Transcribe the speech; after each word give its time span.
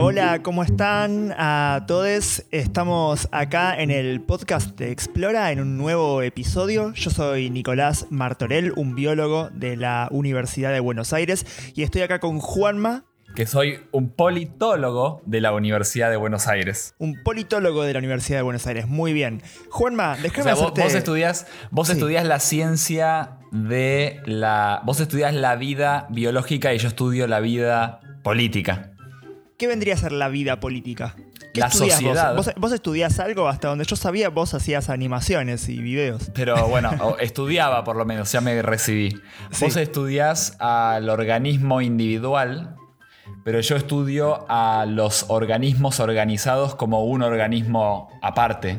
Hola, 0.00 0.42
¿cómo 0.42 0.62
están 0.62 1.34
a 1.36 1.84
todos? 1.88 2.44
Estamos 2.52 3.28
acá 3.32 3.80
en 3.80 3.90
el 3.90 4.20
podcast 4.20 4.78
de 4.78 4.92
Explora 4.92 5.50
en 5.50 5.60
un 5.60 5.76
nuevo 5.76 6.22
episodio. 6.22 6.92
Yo 6.94 7.10
soy 7.10 7.50
Nicolás 7.50 8.06
Martorell, 8.10 8.72
un 8.76 8.94
biólogo 8.94 9.50
de 9.50 9.76
la 9.76 10.06
Universidad 10.12 10.72
de 10.72 10.78
Buenos 10.80 11.12
Aires, 11.12 11.44
y 11.74 11.82
estoy 11.82 12.02
acá 12.02 12.20
con 12.20 12.38
Juanma. 12.38 13.04
Que 13.34 13.46
soy 13.46 13.80
un 13.90 14.08
politólogo 14.10 15.20
de 15.26 15.40
la 15.40 15.52
Universidad 15.52 16.10
de 16.10 16.16
Buenos 16.16 16.46
Aires. 16.46 16.94
Un 16.98 17.20
politólogo 17.24 17.82
de 17.82 17.92
la 17.92 17.98
Universidad 17.98 18.38
de 18.38 18.42
Buenos 18.42 18.66
Aires, 18.68 18.86
muy 18.86 19.12
bien. 19.12 19.42
Juanma, 19.68 20.16
déjame 20.16 20.40
O 20.40 20.44
sea, 20.44 20.54
vos, 20.54 20.62
hacerte- 20.72 20.82
vos 20.82 20.94
estudias, 20.94 21.46
vos 21.70 21.88
Sí. 21.88 21.94
estudias 21.94 22.24
la 22.24 22.38
ciencia 22.38 23.32
de 23.50 24.20
la. 24.26 24.80
Vos 24.84 25.00
estudias 25.00 25.34
la 25.34 25.56
vida 25.56 26.06
biológica 26.10 26.72
y 26.72 26.78
yo 26.78 26.86
estudio 26.88 27.26
la 27.26 27.40
vida 27.40 28.00
política. 28.22 28.87
¿Qué 29.58 29.66
vendría 29.66 29.94
a 29.94 29.96
ser 29.96 30.12
la 30.12 30.28
vida 30.28 30.60
política? 30.60 31.16
¿Qué 31.52 31.60
La 31.60 31.66
estudiás 31.66 32.00
vos? 32.00 32.10
sociedad. 32.14 32.36
¿Vos, 32.36 32.50
vos 32.56 32.72
estudiás 32.72 33.18
algo? 33.18 33.48
Hasta 33.48 33.66
donde 33.66 33.84
yo 33.84 33.96
sabía, 33.96 34.28
vos 34.28 34.54
hacías 34.54 34.88
animaciones 34.88 35.68
y 35.68 35.78
videos. 35.82 36.30
Pero 36.32 36.68
bueno, 36.68 37.16
estudiaba 37.18 37.82
por 37.82 37.96
lo 37.96 38.04
menos, 38.04 38.30
ya 38.30 38.40
me 38.40 38.62
recibí. 38.62 39.10
Sí. 39.50 39.64
Vos 39.64 39.76
estudias 39.76 40.56
al 40.60 41.08
organismo 41.08 41.80
individual, 41.80 42.76
pero 43.44 43.58
yo 43.60 43.74
estudio 43.74 44.46
a 44.48 44.86
los 44.86 45.26
organismos 45.28 45.98
organizados 45.98 46.76
como 46.76 47.04
un 47.04 47.22
organismo 47.22 48.10
aparte. 48.22 48.78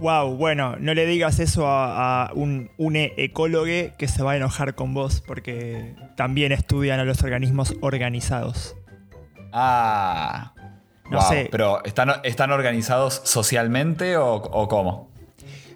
Wow, 0.00 0.36
bueno, 0.36 0.76
no 0.78 0.92
le 0.92 1.06
digas 1.06 1.38
eso 1.38 1.66
a, 1.66 2.26
a 2.26 2.32
un, 2.34 2.70
un 2.76 2.96
ecólogo 2.96 3.64
que 3.64 4.08
se 4.08 4.22
va 4.22 4.32
a 4.32 4.36
enojar 4.36 4.74
con 4.74 4.92
vos 4.92 5.22
porque 5.26 5.94
también 6.16 6.52
estudian 6.52 7.00
a 7.00 7.04
los 7.04 7.22
organismos 7.22 7.74
organizados. 7.80 8.76
Ah. 9.52 10.54
No 11.10 11.18
Wow, 11.18 11.28
sé. 11.28 11.48
Pero 11.50 11.84
¿están, 11.84 12.10
¿están 12.22 12.50
organizados 12.52 13.20
socialmente 13.24 14.16
o, 14.16 14.34
o 14.34 14.68
cómo? 14.68 15.12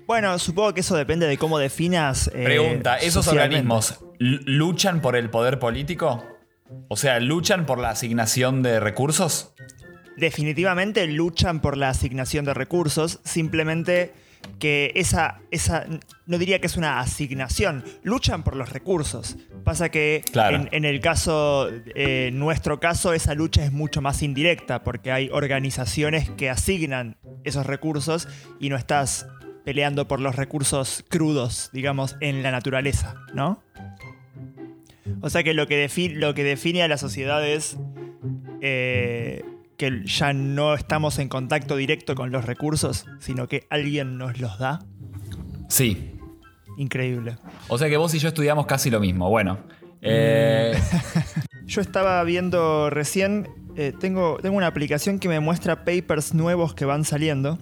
Bueno, 0.07 0.39
supongo 0.39 0.73
que 0.73 0.81
eso 0.81 0.97
depende 0.97 1.27
de 1.27 1.37
cómo 1.37 1.59
definas. 1.59 2.29
eh, 2.35 2.45
Pregunta, 2.45 2.97
¿esos 2.97 3.27
organismos 3.29 3.99
luchan 4.19 5.01
por 5.01 5.17
el 5.17 5.31
poder 5.31 5.59
político? 5.59 6.25
O 6.89 6.97
sea, 6.97 7.21
¿luchan 7.21 7.67
por 7.67 7.79
la 7.79 7.91
asignación 7.91 8.63
de 8.63 8.81
recursos? 8.81 9.53
Definitivamente 10.17 11.07
luchan 11.07 11.61
por 11.61 11.77
la 11.77 11.91
asignación 11.91 12.45
de 12.45 12.55
recursos, 12.55 13.21
simplemente 13.25 14.15
que 14.59 14.93
esa, 14.95 15.41
esa, 15.51 15.87
no 16.27 16.39
diría 16.39 16.61
que 16.61 16.67
es 16.67 16.77
una 16.77 17.01
asignación, 17.01 17.85
luchan 18.03 18.43
por 18.43 18.57
los 18.57 18.71
recursos. 18.73 19.37
Pasa 19.65 19.91
que 19.91 20.23
Claro. 20.33 20.57
en, 20.57 20.69
en 20.73 20.85
el 20.85 21.01
caso, 21.01 21.69
eh, 21.95 22.31
nuestro 22.33 22.81
caso, 22.81 23.13
esa 23.13 23.35
lucha 23.35 23.65
es 23.65 23.73
mucho 23.73 24.01
más 24.01 24.23
indirecta, 24.23 24.83
porque 24.83 25.13
hay 25.13 25.29
organizaciones 25.33 26.31
que 26.31 26.49
asignan 26.51 27.17
esos 27.45 27.67
recursos 27.67 28.29
y 28.61 28.69
no 28.71 28.77
estás 28.77 29.27
peleando 29.65 30.07
por 30.09 30.21
los 30.21 30.37
recursos 30.37 31.05
crudos, 31.09 31.71
digamos, 31.73 32.17
en 32.21 32.43
la 32.43 32.51
naturaleza, 32.53 33.17
¿no? 33.35 33.63
O 35.21 35.31
sea 35.31 35.43
que 35.43 35.55
lo 35.55 35.67
que, 35.67 35.87
defi- 35.89 36.13
lo 36.15 36.35
que 36.35 36.45
define 36.45 36.83
a 36.83 36.89
la 36.89 36.99
sociedad 36.99 37.47
es 37.47 37.77
eh, 38.61 39.43
que 39.77 40.05
ya 40.07 40.33
no 40.33 40.75
estamos 40.75 41.19
en 41.19 41.29
contacto 41.29 41.77
directo 41.77 42.15
con 42.15 42.31
los 42.31 42.45
recursos, 42.45 43.07
sino 43.21 43.49
que 43.49 43.67
alguien 43.71 44.19
nos 44.19 44.41
los 44.41 44.59
da. 44.59 44.81
Sí. 45.69 46.13
Increíble. 46.79 47.37
O 47.69 47.79
sea 47.79 47.89
que 47.89 47.97
vos 47.97 48.15
y 48.15 48.19
yo 48.19 48.29
estudiamos 48.29 48.67
casi 48.67 48.91
lo 48.91 49.01
mismo. 49.01 49.31
Bueno. 49.31 49.59
eh, 50.03 50.75
Yo 51.67 51.81
estaba 51.81 52.23
viendo 52.23 52.91
recién, 52.91 53.49
eh, 53.77 53.93
tengo, 53.99 54.39
tengo 54.41 54.57
una 54.57 54.69
aplicación 54.69 55.19
que 55.19 55.29
me 55.29 55.41
muestra 55.41 55.85
papers 55.85 56.33
nuevos 56.33 56.75
que 56.75 56.85
van 56.85 57.05
saliendo. 57.05 57.59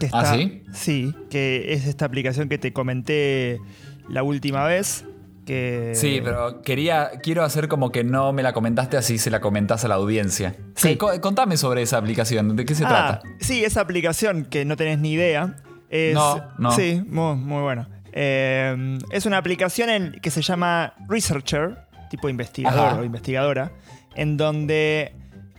Que 0.00 0.08
¿Ah, 0.12 0.34
sí? 0.34 0.62
Sí, 0.72 1.14
que 1.30 1.72
es 1.72 1.86
esta 1.86 2.04
aplicación 2.04 2.48
que 2.48 2.58
te 2.58 2.72
comenté 2.72 3.60
la 4.08 4.22
última 4.22 4.64
vez. 4.64 5.04
Que, 5.46 5.92
sí, 5.94 6.20
pero 6.24 6.60
quería, 6.62 7.12
quiero 7.22 7.44
hacer 7.44 7.68
como 7.68 7.92
que 7.92 8.02
no 8.04 8.32
me 8.32 8.42
la 8.42 8.52
comentaste 8.52 8.96
así 8.96 9.16
se 9.16 9.30
la 9.30 9.40
comentás 9.40 9.84
a 9.84 9.88
la 9.88 9.94
audiencia. 9.94 10.56
Sí. 10.74 10.96
Co- 10.96 11.20
contame 11.20 11.56
sobre 11.56 11.82
esa 11.82 11.98
aplicación. 11.98 12.56
¿De 12.56 12.64
qué 12.64 12.74
se 12.74 12.84
Ah, 12.84 12.88
trata? 12.88 13.22
Sí, 13.40 13.64
esa 13.64 13.80
aplicación 13.80 14.44
que 14.44 14.64
no 14.64 14.76
tenés 14.76 14.98
ni 14.98 15.12
idea. 15.12 15.56
Es, 15.88 16.14
No, 16.14 16.42
no. 16.58 16.72
Sí, 16.72 17.00
muy, 17.06 17.36
muy 17.36 17.62
bueno. 17.62 17.86
Eh, 18.12 18.98
es 19.12 19.24
una 19.24 19.38
aplicación 19.38 19.88
en- 19.88 20.12
que 20.20 20.30
se 20.30 20.42
llama 20.42 20.94
Researcher, 21.08 21.78
tipo 22.10 22.28
investigador 22.28 22.86
Ajá. 22.88 23.00
o 23.00 23.04
investigadora, 23.04 23.70
en 24.16 24.36
donde 24.36 25.12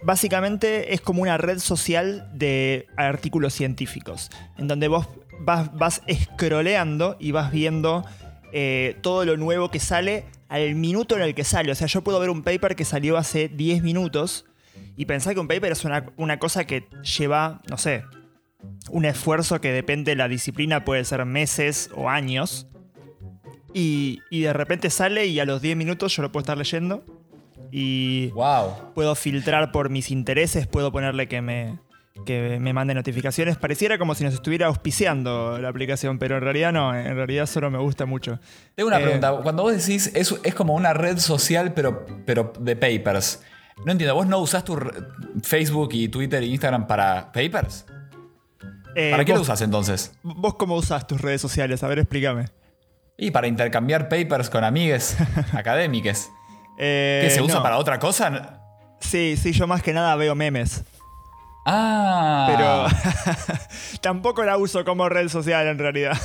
básicamente 0.03 0.93
es 0.93 1.01
como 1.01 1.21
una 1.21 1.37
red 1.37 1.59
social 1.59 2.29
de 2.33 2.87
artículos 2.97 3.53
científicos, 3.53 4.29
en 4.57 4.67
donde 4.67 4.87
vos 4.89 5.07
vas, 5.39 5.73
vas 5.77 6.01
scrolleando 6.23 7.15
y 7.19 7.31
vas 7.31 7.51
viendo 7.51 8.05
eh, 8.51 8.95
todo 9.01 9.25
lo 9.25 9.37
nuevo 9.37 9.69
que 9.69 9.79
sale 9.79 10.25
al 10.49 10.75
minuto 10.75 11.15
en 11.15 11.21
el 11.21 11.35
que 11.35 11.43
sale. 11.43 11.71
O 11.71 11.75
sea, 11.75 11.87
yo 11.87 12.01
puedo 12.03 12.19
ver 12.19 12.29
un 12.29 12.43
paper 12.43 12.75
que 12.75 12.85
salió 12.85 13.17
hace 13.17 13.49
10 13.49 13.83
minutos 13.83 14.45
y 14.95 15.05
pensar 15.05 15.33
que 15.33 15.39
un 15.39 15.47
paper 15.47 15.71
es 15.71 15.85
una, 15.85 16.05
una 16.17 16.39
cosa 16.39 16.65
que 16.65 16.87
lleva, 17.17 17.61
no 17.69 17.77
sé, 17.77 18.03
un 18.89 19.05
esfuerzo 19.05 19.59
que 19.61 19.71
depende 19.71 20.11
de 20.11 20.15
la 20.15 20.27
disciplina, 20.27 20.85
puede 20.85 21.03
ser 21.05 21.23
meses 21.25 21.89
o 21.95 22.09
años. 22.09 22.67
Y, 23.73 24.21
y 24.31 24.41
de 24.41 24.53
repente 24.53 24.89
sale 24.89 25.25
y 25.27 25.39
a 25.39 25.45
los 25.45 25.61
10 25.61 25.77
minutos 25.77 26.15
yo 26.15 26.21
lo 26.23 26.31
puedo 26.31 26.41
estar 26.41 26.57
leyendo. 26.57 27.03
Y 27.71 28.27
Wow. 28.29 28.93
puedo 28.95 29.13
filtrar 29.15 29.71
por 29.71 29.89
mis 29.89 30.09
intereses, 30.09 30.67
puedo 30.67 30.91
ponerle 30.91 31.27
que 31.27 31.41
me, 31.41 31.77
que 32.25 32.57
me 32.59 32.73
mande 32.73 32.93
notificaciones. 32.93 33.57
Pareciera 33.57 33.97
como 33.97 34.15
si 34.15 34.23
nos 34.23 34.33
estuviera 34.33 34.67
auspiciando 34.67 35.57
la 35.59 35.69
aplicación, 35.69 36.17
pero 36.19 36.37
en 36.37 36.43
realidad 36.43 36.71
no, 36.73 36.95
en 36.95 37.15
realidad 37.15 37.45
solo 37.45 37.69
me 37.71 37.77
gusta 37.77 38.05
mucho. 38.05 38.39
Tengo 38.75 38.87
una 38.87 38.99
Eh, 38.99 39.03
pregunta. 39.03 39.31
Cuando 39.43 39.63
vos 39.63 39.73
decís, 39.77 40.11
es, 40.13 40.33
es 40.43 40.55
como 40.55 40.73
una 40.73 40.93
red 40.93 41.17
social, 41.17 41.73
pero, 41.73 42.05
pero 42.25 42.53
de 42.59 42.75
papers. 42.75 43.41
No 43.85 43.91
entiendo, 43.91 44.15
¿vos 44.15 44.25
no 44.27 44.39
usás 44.39 44.63
tu 44.63 44.77
Facebook 45.43 45.89
y 45.93 46.07
Twitter 46.07 46.41
e 46.41 46.47
Instagram 46.47 46.87
para 46.87 47.31
papers? 47.31 47.85
Eh, 48.95 49.11
¿Para 49.11 49.23
qué 49.23 49.31
lo 49.33 49.39
vos- 49.39 49.47
usas 49.47 49.61
entonces? 49.61 50.11
¿Vos 50.23 50.55
cómo 50.55 50.75
usás 50.75 51.05
tus 51.05 51.21
redes 51.21 51.39
sociales? 51.41 51.83
A 51.83 51.87
ver, 51.87 51.99
explícame. 51.99 52.45
Y 53.17 53.31
para 53.31 53.47
intercambiar 53.47 54.09
papers 54.09 54.49
con 54.49 54.63
amigues 54.63 55.15
académicas. 55.53 56.29
Eh, 56.79 57.21
¿Qué 57.23 57.29
se 57.29 57.41
usa 57.41 57.57
no. 57.57 57.63
para 57.63 57.77
otra 57.77 57.99
cosa? 57.99 58.61
Sí, 58.99 59.35
sí, 59.37 59.51
yo 59.51 59.67
más 59.67 59.83
que 59.83 59.93
nada 59.93 60.15
veo 60.15 60.33
memes. 60.33 60.83
Ah. 61.69 62.45
Pero 62.47 62.85
tampoco 64.01 64.43
la 64.43 64.57
uso 64.57 64.85
como 64.85 65.09
red 65.09 65.27
social 65.27 65.67
en 65.67 65.77
realidad. 65.77 66.17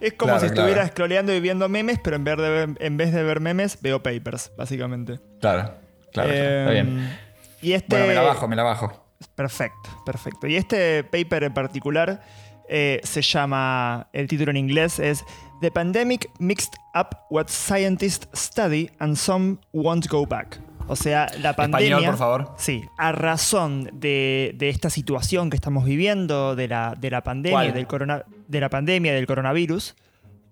Es 0.00 0.14
como 0.14 0.32
Claro, 0.32 0.40
si 0.40 0.46
estuviera 0.46 0.74
claro. 0.74 0.88
scrolleando 0.88 1.32
y 1.32 1.40
viendo 1.40 1.68
memes, 1.68 2.00
pero 2.02 2.16
en 2.16 2.24
vez, 2.24 2.36
de 2.36 2.48
ver, 2.48 2.68
en 2.80 2.96
vez 2.96 3.12
de 3.12 3.22
ver 3.22 3.38
memes, 3.40 3.78
veo 3.80 4.02
papers, 4.02 4.50
básicamente. 4.58 5.20
Claro, 5.40 5.74
claro, 6.12 6.28
claro, 6.28 6.30
está 6.32 6.70
Eh, 6.70 6.72
bien. 6.72 7.18
Y 7.62 7.72
este. 7.74 7.86
Bueno, 7.88 8.06
me 8.08 8.14
la 8.14 8.22
bajo, 8.22 8.48
me 8.48 8.56
la 8.56 8.62
bajo. 8.64 9.06
Perfecto, 9.36 10.02
perfecto. 10.04 10.46
Y 10.48 10.56
este 10.56 11.04
paper 11.04 11.44
en 11.44 11.54
particular 11.54 12.22
eh, 12.68 13.00
se 13.04 13.22
llama, 13.22 14.08
el 14.12 14.26
título 14.26 14.50
en 14.50 14.56
inglés 14.56 14.98
es 14.98 15.24
The 15.60 15.70
Pandemic 15.70 16.28
Mixed 16.40 16.72
Up 16.94 17.16
What 17.30 17.46
Scientists 17.48 18.28
Study 18.34 18.90
and 18.98 19.16
Some 19.16 19.58
Won't 19.72 20.08
Go 20.08 20.26
Back. 20.26 20.58
O 20.86 20.96
sea, 20.96 21.30
la 21.40 21.54
pandemia... 21.56 21.88
Español, 21.96 22.10
por 22.10 22.18
favor. 22.18 22.54
Sí, 22.58 22.82
a 22.98 23.12
razón 23.12 23.90
de, 23.94 24.52
de 24.56 24.68
esta 24.68 24.90
situación 24.90 25.48
que 25.50 25.56
estamos 25.56 25.84
viviendo, 25.84 26.54
de 26.56 26.68
la, 26.68 26.94
de 26.98 27.10
la 27.10 27.22
pandemia, 27.22 27.52
¿Cuál? 27.58 27.72
del 27.74 27.86
corona, 27.86 28.24
de 28.48 28.60
la 28.60 28.68
pandemia 28.68 29.14
del 29.14 29.26
coronavirus. 29.26 29.94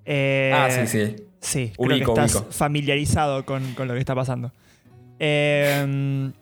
eh, 0.04 0.52
ah, 0.54 0.68
sí, 0.70 0.86
sí. 0.86 1.16
Sí, 1.40 1.72
Ubico, 1.76 1.84
creo 1.84 1.98
que 2.14 2.20
estás 2.22 2.34
ubico. 2.36 2.52
familiarizado 2.52 3.44
con, 3.44 3.74
con 3.74 3.88
lo 3.88 3.94
que 3.94 4.00
está 4.00 4.14
pasando. 4.14 4.52
Eh, 5.18 6.32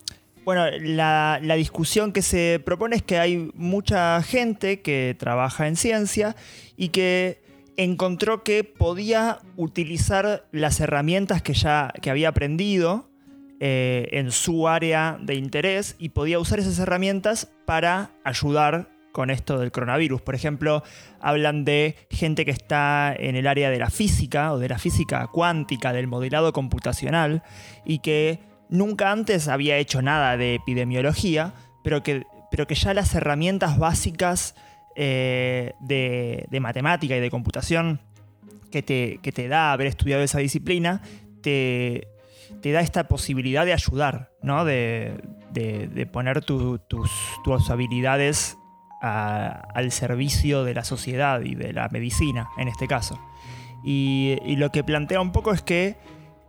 bueno, 0.45 0.67
la, 0.81 1.39
la 1.43 1.55
discusión 1.55 2.13
que 2.13 2.23
se 2.23 2.61
propone 2.65 2.97
es 2.97 3.03
que 3.03 3.19
hay 3.19 3.51
mucha 3.55 4.23
gente 4.23 4.81
que 4.81 5.15
trabaja 5.19 5.69
en 5.69 5.77
ciencia 5.77 6.35
y 6.77 6.89
que 6.89 7.41
encontró 7.77 8.43
que 8.43 8.65
podía 8.65 9.39
utilizar 9.57 10.47
las 10.53 10.81
herramientas 10.81 11.43
que 11.43 11.55
ya 11.55 11.93
que 12.01 12.11
había 12.11 12.31
aprendido 12.31 13.10
eh, 13.61 14.09
en 14.13 14.33
su 14.33 14.69
área 14.69 15.19
de 15.21 15.35
interés 15.35 15.95
y 15.99 16.09
podía 16.09 16.39
usar 16.39 16.59
esas 16.59 16.79
herramientas 16.79 17.53
para 17.67 18.11
ayudar 18.25 18.89
con 19.13 19.29
esto 19.29 19.59
del 19.59 19.71
coronavirus. 19.71 20.23
Por 20.23 20.35
ejemplo, 20.35 20.83
hablan 21.21 21.65
de 21.67 21.97
gente 22.11 22.45
que 22.47 22.51
está 22.53 23.15
en 23.15 23.37
el 23.37 23.47
área 23.47 23.71
de 23.71 23.79
la 23.79 23.91
física 23.91 24.53
o 24.53 24.59
de 24.59 24.69
la 24.69 24.79
física 24.79 25.27
cuántica, 25.27 25.93
del 25.93 26.07
modelado 26.07 26.53
computacional, 26.53 27.43
y 27.85 27.99
que 27.99 28.41
nunca 28.71 29.11
antes 29.11 29.49
había 29.49 29.77
hecho 29.77 30.01
nada 30.01 30.37
de 30.37 30.55
epidemiología, 30.55 31.53
pero 31.85 32.03
que, 32.03 32.25
pero 32.51 32.67
que 32.67 32.75
ya 32.75 32.95
las 32.95 33.15
herramientas 33.15 33.79
básicas 33.79 34.55
eh, 34.97 35.75
de, 35.81 36.47
de 36.51 36.61
matemática 36.61 37.17
y 37.17 37.21
de 37.21 37.31
computación 37.31 38.01
que 38.71 38.83
te, 38.83 39.19
que 39.23 39.33
te 39.33 39.49
da 39.49 39.73
haber 39.73 39.89
estudiado 39.89 40.23
esa 40.23 40.39
disciplina, 40.39 41.03
te, 41.43 42.09
te 42.61 42.73
da 42.73 42.81
esta 42.81 43.09
posibilidad 43.09 43.65
de 43.65 43.73
ayudar, 43.73 44.31
¿no? 44.43 44.65
De, 44.65 45.21
poner 46.13 46.45
tus, 46.45 46.81
tus, 46.89 47.71
habilidades 47.71 48.57
al 49.01 49.91
servicio 49.93 50.65
de 50.65 50.75
la 50.75 50.85
sociedad 50.85 51.41
y 51.43 51.55
de 51.55 51.73
la 51.73 51.89
medicina, 51.89 52.49
en 52.59 52.69
este 52.69 52.87
caso. 52.87 53.19
Y, 53.83 54.37
y, 54.45 54.57
lo 54.57 54.71
que 54.71 54.85
plantea 54.85 55.21
un 55.21 55.33
poco 55.33 55.53
es 55.53 55.63
que 55.63 55.97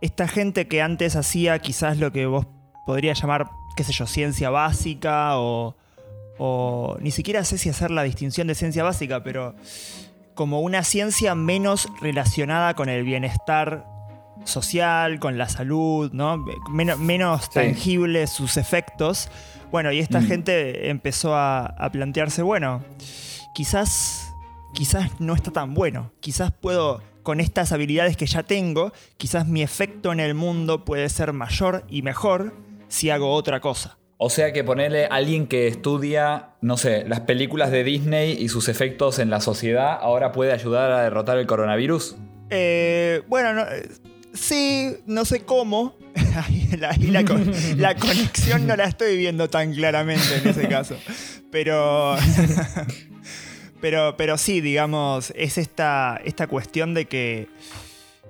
esta 0.02 0.28
gente 0.28 0.68
que 0.68 0.82
antes 0.82 1.16
hacía 1.16 1.58
quizás 1.60 1.98
lo 1.98 2.12
que 2.12 2.26
vos 2.26 2.46
podrías 2.84 3.20
llamar, 3.20 3.48
qué 3.74 3.84
sé 3.84 3.92
yo, 3.92 4.06
ciencia 4.06 4.50
básica 4.50 5.38
o, 5.38 5.76
o 6.38 6.96
ni 7.00 7.10
siquiera 7.10 7.44
sé 7.44 7.56
si 7.56 7.70
hacer 7.70 7.90
la 7.90 8.02
distinción 8.02 8.48
de 8.48 8.54
ciencia 8.54 8.82
básica, 8.82 9.22
pero 9.22 9.54
como 10.34 10.60
una 10.60 10.82
ciencia 10.82 11.34
menos 11.34 11.88
relacionada 12.00 12.74
con 12.74 12.88
el 12.88 13.04
bienestar 13.04 13.86
social, 14.44 15.18
con 15.18 15.38
la 15.38 15.48
salud, 15.48 16.10
¿no? 16.12 16.44
menos 16.68 17.50
tangibles 17.50 18.30
sus 18.30 18.56
efectos. 18.56 19.28
Bueno, 19.70 19.90
y 19.90 20.00
esta 20.00 20.20
mm. 20.20 20.26
gente 20.26 20.90
empezó 20.90 21.34
a, 21.34 21.88
plantearse, 21.92 22.42
bueno, 22.42 22.84
quizás, 23.54 24.34
quizás 24.74 25.10
no 25.18 25.34
está 25.34 25.50
tan 25.50 25.74
bueno, 25.74 26.12
quizás 26.20 26.52
puedo, 26.52 27.02
con 27.22 27.40
estas 27.40 27.72
habilidades 27.72 28.16
que 28.16 28.26
ya 28.26 28.42
tengo, 28.42 28.92
quizás 29.16 29.46
mi 29.46 29.62
efecto 29.62 30.12
en 30.12 30.20
el 30.20 30.34
mundo 30.34 30.84
puede 30.84 31.08
ser 31.08 31.32
mayor 31.32 31.84
y 31.88 32.02
mejor 32.02 32.54
si 32.88 33.08
hago 33.08 33.32
otra 33.32 33.60
cosa. 33.60 33.96
O 34.18 34.30
sea 34.30 34.52
que 34.52 34.62
ponerle 34.62 35.06
a 35.06 35.08
alguien 35.08 35.48
que 35.48 35.66
estudia, 35.66 36.50
no 36.60 36.76
sé, 36.76 37.04
las 37.08 37.20
películas 37.20 37.72
de 37.72 37.82
Disney 37.82 38.36
y 38.38 38.50
sus 38.50 38.68
efectos 38.68 39.18
en 39.18 39.30
la 39.30 39.40
sociedad, 39.40 39.98
ahora 40.00 40.30
puede 40.30 40.52
ayudar 40.52 40.92
a 40.92 41.02
derrotar 41.02 41.38
el 41.38 41.46
coronavirus. 41.48 42.14
Eh, 42.50 43.22
bueno, 43.26 43.64
sí, 44.32 44.96
no 45.06 45.24
sé 45.24 45.40
cómo. 45.42 45.94
la, 46.78 46.96
la, 47.76 47.94
conexión 47.96 48.66
no 48.66 48.76
la 48.76 48.84
estoy 48.84 49.16
viendo 49.16 49.48
tan 49.48 49.72
claramente 49.72 50.36
en 50.36 50.48
ese 50.48 50.68
caso. 50.68 50.96
Pero. 51.50 52.16
pero, 53.80 54.16
pero 54.16 54.38
sí, 54.38 54.60
digamos, 54.60 55.32
es 55.36 55.58
esta, 55.58 56.20
esta 56.24 56.46
cuestión 56.46 56.94
de 56.94 57.06
que 57.06 57.48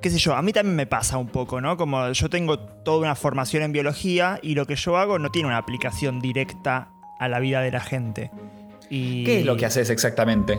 qué 0.00 0.10
sé 0.10 0.18
yo, 0.18 0.34
a 0.34 0.42
mí 0.42 0.52
también 0.52 0.74
me 0.74 0.86
pasa 0.86 1.16
un 1.16 1.28
poco, 1.28 1.60
¿no? 1.60 1.76
Como 1.76 2.10
yo 2.10 2.28
tengo 2.28 2.58
toda 2.58 2.98
una 2.98 3.14
formación 3.14 3.62
en 3.62 3.72
biología 3.72 4.40
y 4.42 4.54
lo 4.54 4.66
que 4.66 4.74
yo 4.74 4.96
hago 4.96 5.18
no 5.18 5.30
tiene 5.30 5.46
una 5.46 5.58
aplicación 5.58 6.20
directa 6.20 6.88
a 7.20 7.28
la 7.28 7.38
vida 7.38 7.60
de 7.60 7.70
la 7.70 7.80
gente. 7.80 8.30
¿Qué 8.90 9.38
es 9.38 9.46
lo 9.46 9.56
que 9.56 9.64
haces 9.64 9.88
exactamente? 9.88 10.58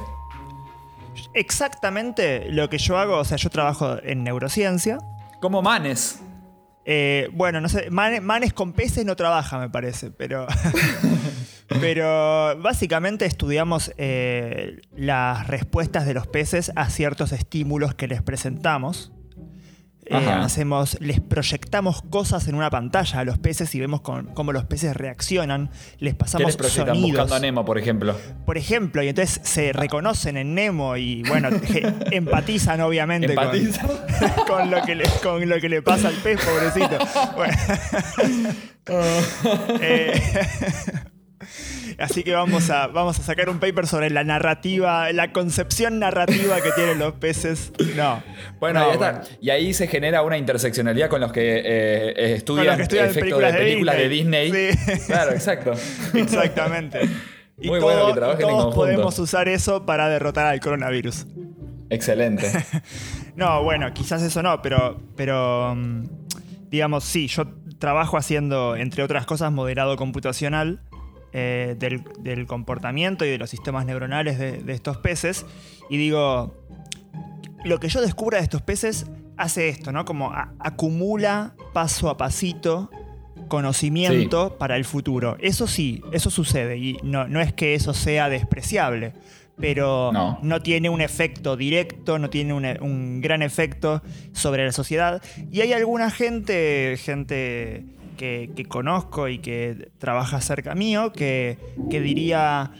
Exactamente 1.35 2.49
lo 2.49 2.69
que 2.69 2.79
yo 2.79 2.97
hago, 2.97 3.17
o 3.17 3.25
sea, 3.25 3.37
yo 3.37 3.49
trabajo 3.49 3.97
en 4.01 4.23
neurociencia. 4.23 4.97
¿Cómo 5.43 5.61
Manes? 5.61 6.21
Eh, 6.85 7.27
bueno, 7.33 7.59
no 7.59 7.67
sé, 7.67 7.89
Manes 7.89 8.53
con 8.53 8.71
peces 8.71 9.03
no 9.03 9.17
trabaja, 9.17 9.59
me 9.59 9.69
parece, 9.69 10.09
pero. 10.09 10.47
pero 11.67 12.57
básicamente 12.61 13.25
estudiamos 13.25 13.91
eh, 13.97 14.79
las 14.95 15.47
respuestas 15.47 16.05
de 16.05 16.13
los 16.13 16.27
peces 16.27 16.71
a 16.77 16.89
ciertos 16.89 17.33
estímulos 17.33 17.93
que 17.93 18.07
les 18.07 18.21
presentamos. 18.21 19.11
Eh, 20.05 20.15
hacemos, 20.15 20.97
les 20.99 21.21
proyectamos 21.21 22.01
cosas 22.01 22.47
en 22.47 22.55
una 22.55 22.69
pantalla 22.69 23.19
a 23.19 23.23
los 23.23 23.37
peces 23.37 23.73
y 23.73 23.79
vemos 23.79 24.01
cómo 24.01 24.51
los 24.51 24.65
peces 24.65 24.95
reaccionan. 24.95 25.69
Les 25.99 26.13
pasamos 26.13 26.55
¿Qué 26.57 26.63
les 26.63 26.71
sonidos. 26.73 27.01
buscando 27.01 27.35
a 27.35 27.39
Nemo, 27.39 27.63
por 27.63 27.77
ejemplo. 27.77 28.15
Por 28.45 28.57
ejemplo, 28.57 29.01
y 29.01 29.09
entonces 29.09 29.39
se 29.43 29.71
reconocen 29.71 30.35
en 30.37 30.55
Nemo 30.55 30.97
y 30.97 31.23
bueno, 31.23 31.49
empatizan 32.11 32.81
obviamente 32.81 33.33
Con, 34.47 34.69
lo 34.69 34.81
que 34.83 34.95
le, 34.95 35.05
con 35.21 35.47
lo 35.47 35.59
que 35.59 35.69
le 35.69 35.81
pasa 35.81 36.09
al 36.09 36.15
pez, 36.15 36.39
pobrecito. 36.43 36.97
Bueno. 37.35 37.57
eh, 39.81 40.21
Así 41.97 42.23
que 42.23 42.33
vamos 42.33 42.69
a, 42.69 42.87
vamos 42.87 43.19
a 43.19 43.23
sacar 43.23 43.49
un 43.49 43.59
paper 43.59 43.87
sobre 43.87 44.09
la 44.09 44.23
narrativa, 44.23 45.11
la 45.11 45.31
concepción 45.31 45.99
narrativa 45.99 46.61
que 46.61 46.71
tienen 46.71 46.99
los 46.99 47.13
peces. 47.13 47.71
No. 47.95 48.23
Bueno, 48.59 48.91
y, 49.41 49.49
ahí 49.49 49.73
se 49.73 49.87
genera 49.87 50.21
una 50.23 50.37
interseccionalidad 50.37 51.09
con 51.09 51.21
los 51.21 51.31
que 51.31 51.61
eh, 51.63 52.33
estudian, 52.35 52.79
efectos 52.79 53.13
de 53.13 53.53
películas 53.53 53.97
de 53.97 54.09
Disney. 54.09 54.51
Claro, 55.07 55.31
exacto. 55.31 55.73
Exactamente. 56.13 57.01
Muy 57.57 57.79
bueno 57.79 58.07
que 58.07 58.13
trabajen 58.13 58.47
todos 58.47 58.75
podemos 58.75 59.17
usar 59.19 59.47
eso 59.47 59.85
para 59.85 60.09
derrotar 60.09 60.47
al 60.47 60.59
coronavirus. 60.59 61.27
Excelente. 61.89 62.51
no, 63.35 63.63
bueno, 63.63 63.93
quizás 63.93 64.23
eso 64.23 64.41
no, 64.41 64.61
pero, 64.61 64.99
pero 65.15 65.75
mm, 65.75 66.03
digamos, 66.69 67.03
sí, 67.03 67.27
yo 67.27 67.45
trabajo 67.77 68.17
haciendo, 68.17 68.75
entre 68.75 69.03
otras 69.03 69.25
cosas, 69.25 69.51
moderado 69.51 69.95
computacional 69.95 70.79
eh, 71.33 71.75
del, 71.77 72.45
comportamiento 72.45 73.25
y 73.25 73.29
de 73.29 73.37
los 73.37 73.49
sistemas 73.49 73.85
neuronales 73.85 74.37
de, 74.37 74.73
estos 74.73 74.97
peces. 74.97 75.45
Y 75.89 75.97
digo, 75.97 76.55
lo 77.63 77.79
que 77.79 77.89
yo 77.89 78.01
descubra 78.01 78.37
de 78.37 78.43
estos 78.43 78.61
peces 78.61 79.07
hace 79.37 79.69
esto, 79.69 79.91
¿no? 79.91 80.05
Como 80.05 80.31
acumula 80.59 81.55
paso 81.73 82.09
a 82.09 82.17
pasito 82.17 82.89
conocimiento 83.47 84.57
para 84.57 84.75
el 84.77 84.85
futuro. 84.85 85.37
Eso 85.39 85.67
sí, 85.67 86.01
eso 86.11 86.29
sucede 86.29 86.77
y 86.77 86.97
no, 87.03 87.27
no 87.27 87.41
es 87.41 87.53
que 87.53 87.75
eso 87.75 87.93
sea 87.93 88.29
despreciable, 88.29 89.13
pero 89.57 90.11
no, 90.41 90.61
tiene 90.61 90.89
un 90.89 91.01
efecto 91.01 91.55
directo, 91.55 92.17
no 92.17 92.29
tiene 92.29 92.53
un, 92.53 93.21
gran 93.21 93.41
efecto 93.41 94.01
sobre 94.31 94.65
la 94.65 94.71
sociedad. 94.71 95.21
Y 95.51 95.61
hay 95.61 95.73
alguna 95.73 96.09
gente, 96.09 96.97
gente 96.97 97.85
que, 98.13 98.65
conozco 98.67 99.27
y 99.27 99.39
que 99.39 99.89
trabaja 99.97 100.41
cerca 100.41 100.75
mío, 100.75 101.11
que, 101.13 101.57
diría, 101.89 102.71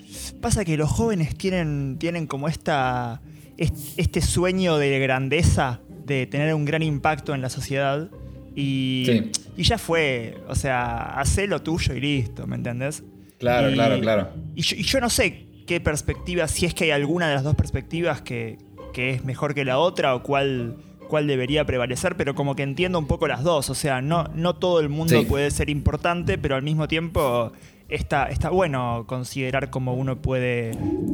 pasa 0.42 0.66
que 0.66 0.78
los 0.78 0.90
jóvenes 0.90 1.36
tienen, 1.38 1.98
tienen 2.00 2.28
como 2.28 2.48
esta, 2.48 3.22
este 3.58 4.22
sueño 4.22 4.78
de 4.78 5.00
grandeza, 5.00 5.82
de 6.06 6.28
tener 6.28 6.54
un 6.54 6.66
gran 6.66 6.84
impacto 6.84 7.34
en 7.34 7.42
la 7.42 7.50
sociedad. 7.50 8.10
Y, 8.56 9.32
y 9.58 9.64
ya 9.64 9.78
fue, 9.78 10.38
o 10.48 10.56
sea, 10.56 11.20
hacé 11.20 11.48
lo 11.48 11.62
tuyo 11.62 11.94
y 11.96 12.00
listo, 12.00 12.46
¿me 12.46 12.56
entendés? 12.56 13.04
Claro, 13.40 13.74
claro, 13.74 14.00
claro. 14.00 14.30
Y 14.56 14.62
yo, 14.62 15.02
no 15.02 15.10
sé 15.10 15.48
qué 15.68 15.82
perspectiva, 15.82 16.48
si 16.48 16.66
es 16.66 16.74
que 16.74 16.86
hay 16.86 16.92
alguna 16.92 17.28
de 17.28 17.36
las 17.36 17.44
dos 17.44 17.56
perspectivas 17.56 18.22
que, 18.22 18.58
que 18.94 19.10
es 19.10 19.26
mejor 19.26 19.54
que 19.54 19.66
la 19.66 19.80
otra 19.80 20.16
o 20.16 20.24
cuál 20.24 20.78
cuál 21.14 21.28
debería 21.28 21.64
prevalecer, 21.64 22.18
pero 22.18 22.34
como 22.34 22.56
que 22.56 22.64
entiendo 22.64 22.98
un 22.98 23.06
poco 23.06 23.28
las 23.28 23.44
dos. 23.44 23.70
O 23.70 23.76
sea, 23.76 24.02
no, 24.02 24.32
no 24.34 24.56
todo 24.56 24.80
el 24.80 24.90
mundo 24.90 25.24
puede 25.28 25.52
ser 25.52 25.70
importante, 25.70 26.40
pero 26.40 26.56
al 26.56 26.64
mismo 26.64 26.88
tiempo 26.88 27.52
está, 27.94 28.26
está 28.26 28.50
bueno 28.50 29.06
considerar 29.08 29.70
cómo 29.70 29.94
uno 29.94 30.22
puede 30.22 30.72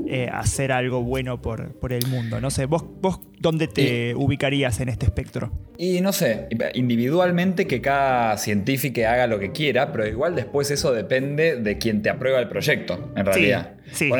eh, 0.07 0.29
hacer 0.31 0.71
algo 0.71 1.03
bueno 1.03 1.41
por, 1.41 1.73
por, 1.73 1.93
el 1.93 2.07
mundo. 2.07 2.39
No 2.41 2.51
sé, 2.51 2.65
¿vos, 2.65 2.83
vos 3.01 3.19
dónde 3.39 3.67
te 3.67 4.15
ubicarías 4.15 4.79
en 4.79 4.89
este 4.89 5.05
espectro? 5.05 5.51
Y 5.77 6.01
no 6.01 6.11
sé, 6.11 6.47
individualmente 6.73 7.67
que 7.67 7.81
cada 7.81 8.37
científico 8.37 9.01
haga 9.07 9.27
lo 9.27 9.39
que 9.39 9.51
quiera, 9.51 9.91
pero 9.91 10.07
igual 10.07 10.35
después 10.35 10.71
eso 10.71 10.93
depende 10.93 11.57
de 11.57 11.77
quien 11.77 12.01
te 12.01 12.09
aprueba 12.09 12.39
el 12.39 12.49
proyecto, 12.49 13.11
en 13.15 13.25
realidad. 13.25 13.75
Sí, 13.91 14.11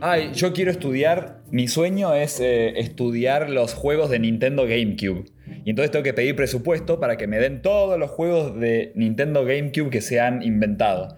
ay, 0.00 0.30
yo 0.34 0.52
quiero 0.52 0.70
estudiar, 0.70 1.40
mi 1.50 1.68
sueño 1.68 2.14
es 2.14 2.38
eh, 2.40 2.78
estudiar 2.78 3.50
los 3.50 3.74
juegos 3.74 4.10
de 4.10 4.18
Nintendo 4.18 4.64
GameCube. 4.64 5.24
Y 5.64 5.70
entonces 5.70 5.90
tengo 5.90 6.02
que 6.02 6.14
pedir 6.14 6.36
presupuesto 6.36 7.00
para 7.00 7.16
que 7.16 7.26
me 7.26 7.38
den 7.38 7.62
todos 7.62 7.98
los 7.98 8.10
juegos 8.10 8.58
de 8.58 8.92
Nintendo 8.94 9.44
GameCube 9.44 9.90
que 9.90 10.00
se 10.00 10.20
han 10.20 10.42
inventado. 10.42 11.16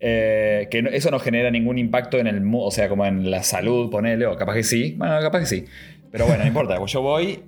Eh, 0.00 0.68
que 0.70 0.88
eso 0.92 1.10
no 1.10 1.18
genera 1.18 1.50
ningún 1.50 1.76
impacto 1.76 2.18
en 2.18 2.28
el 2.28 2.42
o 2.52 2.70
sea, 2.70 2.88
como 2.88 3.04
en 3.04 3.30
la 3.30 3.42
salud, 3.42 3.90
ponele, 3.90 4.26
o 4.26 4.36
capaz 4.36 4.54
que 4.54 4.62
sí, 4.62 4.94
bueno, 4.96 5.20
capaz 5.20 5.40
que 5.40 5.46
sí. 5.46 5.64
Pero 6.10 6.26
bueno, 6.26 6.42
no 6.42 6.48
importa, 6.48 6.76
pues 6.76 6.92
yo 6.92 7.02
voy 7.02 7.42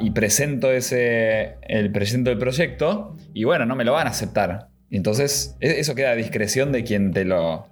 y 0.00 0.10
presento 0.10 0.72
ese, 0.72 1.54
el, 1.62 1.92
presento 1.92 2.30
el 2.30 2.38
proyecto 2.38 3.16
y 3.32 3.44
bueno, 3.44 3.64
no 3.66 3.76
me 3.76 3.84
lo 3.84 3.92
van 3.92 4.06
a 4.06 4.10
aceptar. 4.10 4.68
Entonces, 4.90 5.56
e, 5.60 5.80
eso 5.80 5.94
queda 5.94 6.10
a 6.10 6.16
discreción 6.16 6.72
de 6.72 6.84
quien 6.84 7.12
te 7.12 7.24
lo, 7.24 7.66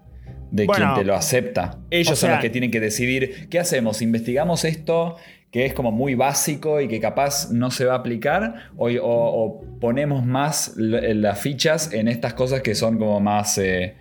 de 0.50 0.67
quien 0.67 0.95
te 0.95 1.05
lo 1.05 1.14
acepta. 1.14 1.79
Ellos 1.91 2.19
son 2.19 2.31
los 2.31 2.41
que 2.41 2.50
tienen 2.50 2.71
que 2.71 2.81
decidir 2.81 3.49
qué 3.49 3.59
hacemos, 3.59 4.02
investigamos 4.02 4.64
esto 4.64 5.17
que 5.52 5.66
es 5.66 5.75
como 5.75 5.92
muy 5.92 6.14
básico 6.14 6.80
y 6.80 6.88
que 6.88 6.99
capaz 6.99 7.50
no 7.52 7.71
se 7.71 7.85
va 7.85 7.92
a 7.92 7.99
aplicar, 7.99 8.71
o, 8.76 9.62
ponemos 9.80 10.25
más 10.25 10.73
las 10.76 11.40
fichas 11.40 11.92
en 11.92 12.09
estas 12.09 12.32
cosas 12.32 12.62
que 12.62 12.75
son 12.75 12.99
como 12.99 13.21
más 13.21 13.59
eh, 13.59 13.94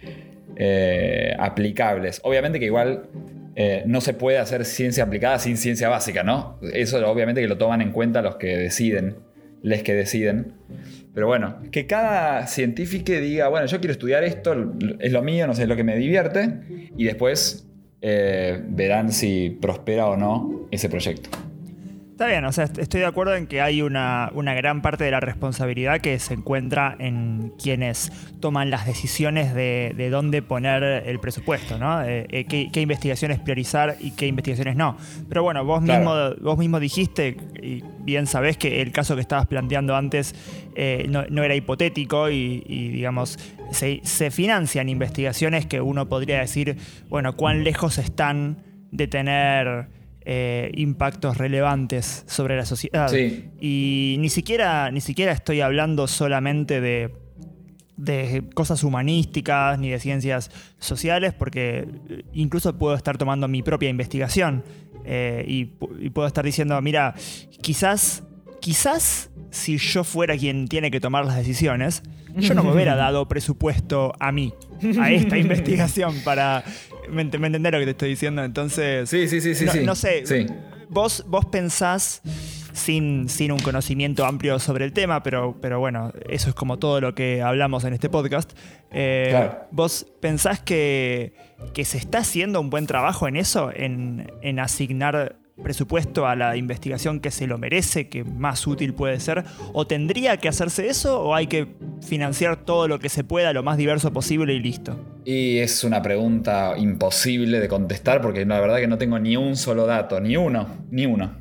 eh, 0.56 1.36
aplicables. 1.38 2.22
Obviamente 2.24 2.58
que 2.58 2.66
igual 2.66 3.10
eh, 3.58 3.84
no 3.86 4.00
se 4.00 4.14
puede 4.14 4.38
hacer 4.38 4.64
ciencia 4.64 5.04
aplicada 5.04 5.40
sin 5.40 5.58
ciencia 5.58 5.90
básica, 5.90 6.24
¿no? 6.24 6.58
Eso 6.74 7.06
obviamente 7.12 7.42
que 7.42 7.48
lo 7.50 7.58
toman 7.58 7.82
en 7.82 7.92
cuenta 7.92 8.22
los 8.22 8.38
que 8.38 8.56
deciden, 8.56 9.18
les 9.62 9.84
que 9.84 9.94
deciden. 9.94 10.54
Pero 11.14 11.28
bueno, 11.28 11.58
que 11.70 11.86
cada 11.86 12.48
científico 12.48 13.12
diga, 13.12 13.50
bueno, 13.50 13.66
yo 13.66 13.80
quiero 13.82 13.92
estudiar 13.92 14.24
esto, 14.24 14.74
es 15.00 15.12
lo 15.12 15.22
mío, 15.22 15.48
no 15.48 15.54
sé, 15.54 15.64
es 15.64 15.68
lo 15.68 15.76
que 15.76 15.84
me 15.84 15.98
divierte, 15.98 16.62
y 16.96 17.04
después 17.04 17.68
verán 18.02 19.12
si 19.12 19.50
prospera 19.50 20.08
o 20.08 20.18
no 20.18 20.68
ese 20.72 20.90
proyecto. 20.90 21.30
Está 22.22 22.30
bien, 22.30 22.46
o 22.46 22.52
sea, 22.52 22.66
estoy 22.66 23.00
de 23.00 23.08
acuerdo 23.08 23.34
en 23.34 23.48
que 23.48 23.62
hay 23.62 23.82
una, 23.82 24.30
gran 24.32 24.84
parte 24.84 25.04
de 25.04 25.10
la 25.10 25.20
responsabilidad 25.20 26.02
que 26.02 26.20
se 26.20 26.36
encuentra 26.36 26.96
en 27.00 27.52
quienes 27.60 28.12
toman 28.40 28.70
las 28.70 28.86
decisiones 28.86 29.56
de, 29.56 30.08
dónde 30.12 30.44
poner 30.44 30.84
el 30.84 31.20
presupuesto, 31.20 31.80
¿no? 31.80 32.04
Eh, 32.04 32.28
eh, 32.30 32.46
qué, 32.46 32.80
investigaciones 32.80 33.40
priorizar 33.40 33.96
y 34.00 34.12
qué 34.12 34.28
investigaciones 34.28 34.76
no. 34.76 34.98
Pero 35.30 35.42
bueno, 35.42 35.66
vos, 35.66 35.82
mismo, 35.82 36.14
vos 36.42 36.60
mismo 36.60 36.80
dijiste, 36.80 37.38
y 37.60 37.84
bien 38.02 38.28
sabés 38.28 38.56
que 38.56 38.84
el 38.84 38.92
caso 38.92 39.16
que 39.16 39.22
estabas 39.22 39.48
planteando 39.48 39.96
antes 39.96 40.36
eh, 40.76 41.08
no, 41.10 41.44
era 41.44 41.56
hipotético 41.56 42.30
y, 42.30 42.60
digamos, 42.68 43.40
se, 43.72 44.00
se 44.04 44.30
financian 44.30 44.90
investigaciones 44.90 45.66
que 45.66 45.82
uno 45.82 46.08
podría 46.08 46.38
decir, 46.38 46.78
bueno, 47.10 47.36
cuán 47.36 47.64
lejos 47.64 47.98
están 47.98 48.58
de 48.92 49.08
tener 49.08 50.01
eh, 50.24 50.72
impactos 50.76 51.38
relevantes 51.38 52.24
sobre 52.28 52.56
la 52.56 52.66
sociedad. 52.66 53.12
Y 53.60 54.16
ni 54.20 54.30
siquiera, 54.30 54.92
ni 54.92 55.02
siquiera 55.02 55.32
estoy 55.32 55.62
hablando 55.62 56.08
solamente 56.08 56.82
de, 56.82 57.14
de 57.98 58.44
cosas 58.54 58.84
humanísticas 58.84 59.78
ni 59.80 59.90
de 59.90 60.00
ciencias 60.00 60.52
sociales, 60.80 61.34
porque 61.34 61.88
incluso 62.34 62.78
puedo 62.78 62.96
estar 62.96 63.18
tomando 63.18 63.48
mi 63.48 63.64
propia 63.64 63.90
investigación 63.90 64.64
eh, 65.06 65.44
y, 65.48 65.66
puedo 66.10 66.28
estar 66.28 66.46
diciendo, 66.46 66.80
mira, 66.82 67.16
quizás, 67.62 68.24
quizás 68.60 69.30
si 69.50 69.78
yo 69.78 70.04
fuera 70.04 70.38
quien 70.38 70.68
tiene 70.68 70.92
que 70.92 71.00
tomar 71.00 71.26
las 71.26 71.36
decisiones, 71.36 72.04
yo 72.36 72.54
no 72.54 72.64
me 72.64 72.72
hubiera 72.72 72.96
dado 72.98 73.28
presupuesto 73.28 74.14
a 74.20 74.32
mí, 74.32 74.54
a 75.00 75.12
esta 75.12 75.38
investigación 75.40 76.16
para 76.24 76.64
me, 77.10 77.22
entendés 77.22 77.72
lo 77.72 77.80
que 77.80 77.86
te 77.86 77.92
estoy 77.92 78.10
diciendo, 78.10 78.44
entonces... 78.44 79.10
Sí, 79.10 79.28
sí, 79.28 79.42
sí, 79.42 79.56
sí. 79.56 79.66
No, 79.84 79.96
sé, 79.96 80.24
vos, 80.90 81.24
vos 81.28 81.46
pensás 81.46 82.22
sin, 82.74 83.30
sin 83.30 83.52
un 83.52 83.60
conocimiento 83.60 84.26
amplio 84.26 84.60
sobre 84.60 84.86
el 84.86 84.94
tema, 84.94 85.24
pero, 85.24 85.58
pero 85.62 85.80
bueno, 85.80 86.12
eso 86.30 86.50
es 86.50 86.56
como 86.56 86.78
todo 86.80 87.02
lo 87.02 87.16
que 87.16 87.42
hablamos 87.42 87.84
en 87.84 87.94
este 87.94 88.10
podcast. 88.10 88.52
Eh, 88.92 89.50
¿Vos 89.72 90.08
pensás 90.20 90.60
que, 90.60 91.34
que, 91.74 91.86
se 91.86 91.98
está 91.98 92.20
haciendo 92.20 92.62
un 92.62 92.70
buen 92.70 92.88
trabajo 92.88 93.28
en 93.28 93.36
eso, 93.36 93.72
en, 93.74 94.32
en 94.42 94.60
asignar 94.60 95.38
presupuesto 95.62 96.28
a 96.28 96.36
la 96.36 96.58
investigación 96.58 97.20
que 97.20 97.32
se 97.32 97.48
lo 97.48 97.58
merece, 97.58 98.10
que 98.10 98.24
más 98.24 98.66
útil 98.68 98.94
puede 98.94 99.20
ser? 99.20 99.44
¿O 99.74 99.88
tendría 99.88 100.38
que 100.38 100.50
hacerse 100.50 100.88
eso 100.88 101.22
o 101.22 101.36
hay 101.36 101.48
que 101.48 101.68
financiar 102.06 102.58
todo 102.66 102.88
lo 102.88 103.00
que 103.00 103.10
se 103.10 103.24
pueda, 103.24 103.54
lo 103.54 103.64
más 103.64 103.78
diverso 103.78 104.12
posible 104.12 104.54
y 104.54 104.60
listo? 104.60 104.98
Y 105.26 105.60
es 105.60 105.84
una 105.84 106.02
pregunta 106.02 106.74
imposible 106.78 107.60
de 107.60 107.68
contestar 107.68 108.22
porque 108.22 108.46
la 108.46 108.60
verdad 108.60 108.78
que 108.78 108.88
no 108.88 108.98
tengo 108.98 109.20
ni 109.20 109.38
un 109.38 109.56
solo 109.56 109.86
dato, 109.86 110.20
ni 110.20 110.36
uno, 110.36 110.68
ni 110.90 111.06
uno. 111.06 111.32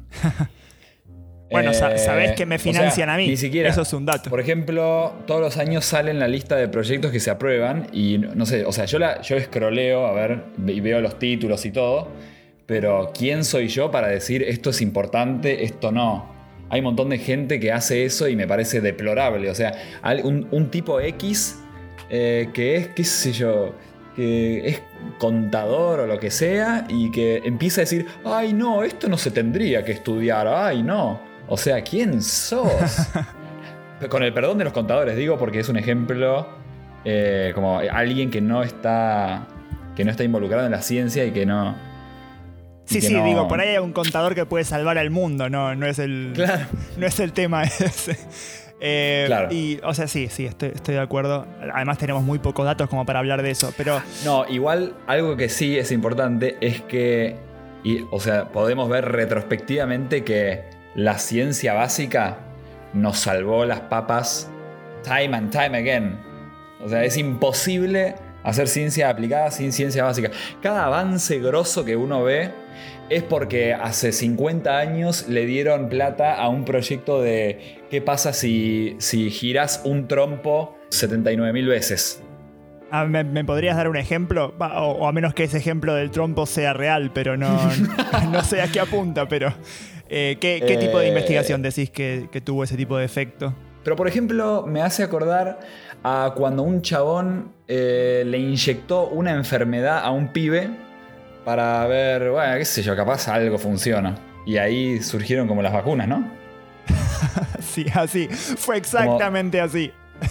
bueno, 1.50 1.72
sabés 1.72 2.32
que 2.32 2.46
me 2.46 2.58
financian 2.58 3.08
a 3.08 3.16
mí. 3.16 3.26
Ni 3.26 3.36
siquiera. 3.36 3.70
Eso 3.70 3.82
es 3.82 3.92
un 3.92 4.04
dato. 4.04 4.28
Por 4.28 4.40
ejemplo, 4.40 5.14
todos 5.26 5.40
los 5.40 5.56
años 5.56 5.84
salen 5.84 6.18
la 6.18 6.28
lista 6.28 6.56
de 6.56 6.68
proyectos 6.68 7.10
que 7.10 7.20
se 7.20 7.30
aprueban 7.30 7.86
y 7.92 8.18
no 8.18 8.44
sé, 8.44 8.64
o 8.64 8.72
sea, 8.72 8.84
yo, 8.84 8.98
la, 8.98 9.22
yo 9.22 9.36
escroleo 9.36 10.06
a 10.06 10.12
ver 10.12 10.44
y 10.66 10.80
veo 10.80 11.00
los 11.00 11.18
títulos 11.18 11.64
y 11.64 11.70
todo 11.70 12.08
pero 12.70 13.10
¿quién 13.12 13.44
soy 13.44 13.66
yo 13.66 13.90
para 13.90 14.06
decir 14.06 14.44
esto 14.44 14.70
es 14.70 14.80
importante, 14.80 15.64
esto 15.64 15.90
no? 15.90 16.30
Hay 16.68 16.78
un 16.78 16.84
montón 16.84 17.08
de 17.08 17.18
gente 17.18 17.58
que 17.58 17.72
hace 17.72 18.04
eso 18.04 18.28
y 18.28 18.36
me 18.36 18.46
parece 18.46 18.80
deplorable. 18.80 19.50
O 19.50 19.56
sea, 19.56 19.72
un, 20.22 20.70
tipo 20.70 21.00
X 21.00 21.58
eh, 22.10 22.50
que 22.54 22.76
es, 22.76 22.88
qué 22.90 23.02
sé 23.02 23.32
yo, 23.32 23.74
que 24.14 24.68
es 24.68 24.82
contador 25.18 25.98
o 25.98 26.06
lo 26.06 26.20
que 26.20 26.30
sea 26.30 26.86
y 26.88 27.10
que 27.10 27.42
empieza 27.44 27.80
a 27.80 27.82
decir, 27.82 28.06
ay 28.24 28.52
no, 28.52 28.84
esto 28.84 29.08
no 29.08 29.18
se 29.18 29.32
tendría 29.32 29.84
que 29.84 29.90
estudiar, 29.90 30.46
ay 30.46 30.84
no. 30.84 31.20
O 31.48 31.56
sea, 31.56 31.82
¿quién 31.82 32.22
sos? 32.22 32.70
Con 34.08 34.22
el 34.22 34.32
perdón 34.32 34.58
de 34.58 34.64
los 34.64 34.72
contadores, 34.72 35.16
digo, 35.16 35.36
porque 35.38 35.58
es 35.58 35.68
un 35.68 35.76
ejemplo 35.76 36.46
eh, 37.04 37.50
como 37.52 37.80
alguien 37.80 38.30
que 38.30 38.40
no 38.40 38.62
está 38.62 39.48
que 39.96 40.04
no 40.04 40.12
está 40.12 40.22
involucrado 40.22 40.66
en 40.66 40.70
la 40.70 40.82
ciencia 40.82 41.24
y 41.24 41.32
que 41.32 41.44
no, 41.44 41.74
Sí, 42.90 43.00
sí, 43.00 43.14
digo, 43.14 43.46
por 43.46 43.60
ahí 43.60 43.68
hay 43.68 43.78
un 43.78 43.92
contador 43.92 44.34
que 44.34 44.46
puede 44.46 44.64
salvar 44.64 44.98
al 44.98 45.10
mundo, 45.10 45.48
no, 45.48 45.76
no, 45.76 45.86
es, 45.86 46.00
el, 46.00 46.32
no 46.96 47.06
es 47.06 47.20
el 47.20 47.32
tema 47.32 47.62
ese. 47.64 48.18
Eh, 48.80 49.24
claro. 49.26 49.48
Y, 49.52 49.78
o 49.84 49.94
sea, 49.94 50.08
sí, 50.08 50.28
sí, 50.28 50.46
estoy, 50.46 50.72
de 50.86 51.00
acuerdo. 51.00 51.46
Además, 51.72 51.98
tenemos 51.98 52.22
muy 52.24 52.38
pocos 52.38 52.64
datos 52.64 52.88
como 52.88 53.06
para 53.06 53.18
hablar 53.18 53.42
de 53.42 53.50
eso, 53.50 53.72
pero. 53.76 54.02
No, 54.24 54.44
igual, 54.48 54.94
algo 55.06 55.36
que 55.36 55.48
sí 55.48 55.78
es 55.78 55.92
importante 55.92 56.56
es 56.60 56.80
que. 56.82 57.36
Y, 57.84 58.04
o 58.10 58.20
sea, 58.20 58.48
podemos 58.48 58.88
ver 58.88 59.06
retrospectivamente 59.06 60.24
que 60.24 60.64
la 60.94 61.18
ciencia 61.18 61.74
básica 61.74 62.38
nos 62.92 63.18
salvó 63.18 63.64
las 63.64 63.80
papas 63.80 64.50
time 65.04 65.36
and 65.36 65.50
time 65.50 65.78
again. 65.78 66.18
O 66.82 66.88
sea, 66.88 67.04
es 67.04 67.16
imposible 67.16 68.16
hacer 68.42 68.68
ciencia 68.68 69.08
aplicada 69.10 69.50
sin 69.50 69.72
ciencia 69.72 70.04
básica. 70.04 70.30
Cada 70.62 70.86
avance 70.86 71.38
grosso 71.38 71.84
que 71.84 71.96
uno 71.96 72.22
ve 72.22 72.50
es 73.10 73.24
porque 73.24 73.74
hace 73.74 74.12
50 74.12 74.78
años 74.78 75.28
le 75.28 75.44
dieron 75.44 75.88
plata 75.88 76.34
a 76.36 76.48
un 76.48 76.64
proyecto 76.64 77.20
de 77.20 77.80
qué 77.90 78.00
pasa 78.00 78.32
si, 78.32 78.94
si 78.98 79.30
giras 79.30 79.82
un 79.84 80.06
trompo 80.06 80.78
79.000 80.90 81.68
veces. 81.68 82.22
Ah, 82.92 83.04
¿me, 83.04 83.44
podrías 83.44 83.76
dar 83.76 83.88
un 83.88 83.96
ejemplo? 83.96 84.54
O, 84.58 85.06
a 85.06 85.12
menos 85.12 85.34
que 85.34 85.44
ese 85.44 85.58
ejemplo 85.58 85.94
del 85.94 86.10
trompo 86.10 86.46
sea 86.46 86.72
real, 86.72 87.10
pero 87.12 87.36
no, 87.36 87.58
no 88.32 88.42
sé 88.42 88.62
a 88.62 88.68
qué 88.68 88.80
apunta, 88.80 89.28
pero 89.28 89.52
eh, 90.08 90.38
¿qué, 90.40 90.60
tipo 90.80 90.98
de 90.98 91.06
eh, 91.06 91.08
investigación 91.08 91.62
decís 91.62 91.90
que, 91.90 92.28
tuvo 92.44 92.64
ese 92.64 92.76
tipo 92.76 92.96
de 92.96 93.04
efecto? 93.04 93.54
Pero 93.82 93.96
por 93.96 94.06
ejemplo, 94.08 94.64
me 94.66 94.82
hace 94.82 95.02
acordar 95.02 95.60
a 96.02 96.32
cuando 96.36 96.62
un 96.62 96.82
chabón 96.82 97.52
eh, 97.66 98.24
le 98.26 98.38
inyectó 98.38 99.08
una 99.08 99.32
enfermedad 99.32 100.00
a 100.04 100.10
un 100.10 100.32
pibe 100.32 100.70
para 101.44 101.86
ver, 101.86 102.30
bueno, 102.30 102.58
qué 102.58 102.64
sé 102.64 102.82
yo, 102.82 102.94
capaz 102.96 103.28
algo 103.28 103.58
funciona. 103.58 104.16
Y 104.46 104.56
ahí 104.56 105.00
surgieron 105.02 105.46
como 105.46 105.62
las 105.62 105.72
vacunas, 105.72 106.08
¿no? 106.08 106.30
sí, 107.60 107.86
así. 107.94 108.28
Fue 108.28 108.76
exactamente 108.76 109.60
así. 109.60 109.92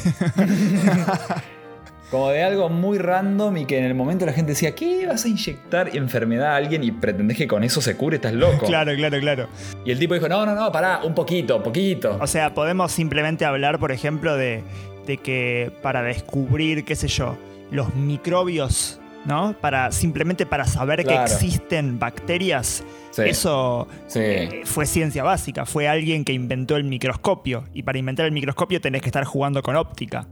como 2.12 2.30
de 2.30 2.44
algo 2.44 2.70
muy 2.70 2.98
random 2.98 3.58
y 3.58 3.66
que 3.66 3.78
en 3.78 3.86
el 3.86 3.94
momento 3.94 4.25
la 4.25 4.34
gente 4.34 4.54
decía, 4.54 4.74
¿qué 4.74 5.06
vas 5.06 5.25
a 5.25 5.28
inyectar 5.28 5.96
enfermedad 5.96 6.54
a 6.54 6.56
alguien 6.56 6.84
y 6.84 6.92
pretendés 6.92 7.38
que 7.38 7.48
con 7.48 7.63
eso 7.63 7.82
se 7.82 7.96
cure? 7.96 8.16
Estás 8.16 8.34
loco. 8.34 8.66
claro, 8.66 8.96
claro, 8.96 9.20
claro. 9.20 9.48
Y 9.86 9.92
el 9.92 10.00
tipo 10.00 10.16
dijo, 10.16 10.28
no, 10.28 10.46
no, 10.46 10.56
no, 10.56 10.72
pará, 10.72 11.01
un 11.04 11.13
poquito, 11.13 11.62
poquito. 11.62 12.18
O 12.20 12.28
sea, 12.28 12.54
podemos 12.54 12.92
simplemente 12.92 13.46
hablar, 13.46 13.80
por 13.80 13.92
ejemplo, 13.92 14.36
de, 14.36 14.63
de 15.06 15.18
que 15.18 15.72
para 15.82 16.01
descubrir, 16.01 16.84
qué 16.84 16.96
sé 16.96 17.08
yo, 17.08 17.38
los 17.72 17.94
microbios 17.94 18.99
¿no? 19.25 19.55
Para, 19.59 19.91
simplemente 19.91 20.45
para 20.45 20.65
saber 20.65 21.05
que 21.05 21.15
existen 21.15 21.99
bacterias. 21.99 22.83
Eso 23.17 23.88
eh, 24.15 24.61
fue 24.63 24.85
ciencia 24.85 25.23
básica, 25.23 25.65
fue 25.65 25.88
alguien 25.88 26.23
que 26.23 26.33
inventó 26.33 26.77
el 26.77 26.85
microscopio. 26.85 27.65
Y 27.73 27.83
para 27.83 27.97
inventar 27.97 28.25
el 28.25 28.31
microscopio 28.31 28.79
tenés 28.79 29.01
que 29.01 29.09
estar 29.09 29.25
jugando 29.25 29.61
con 29.61 29.75
óptica. 29.75 30.27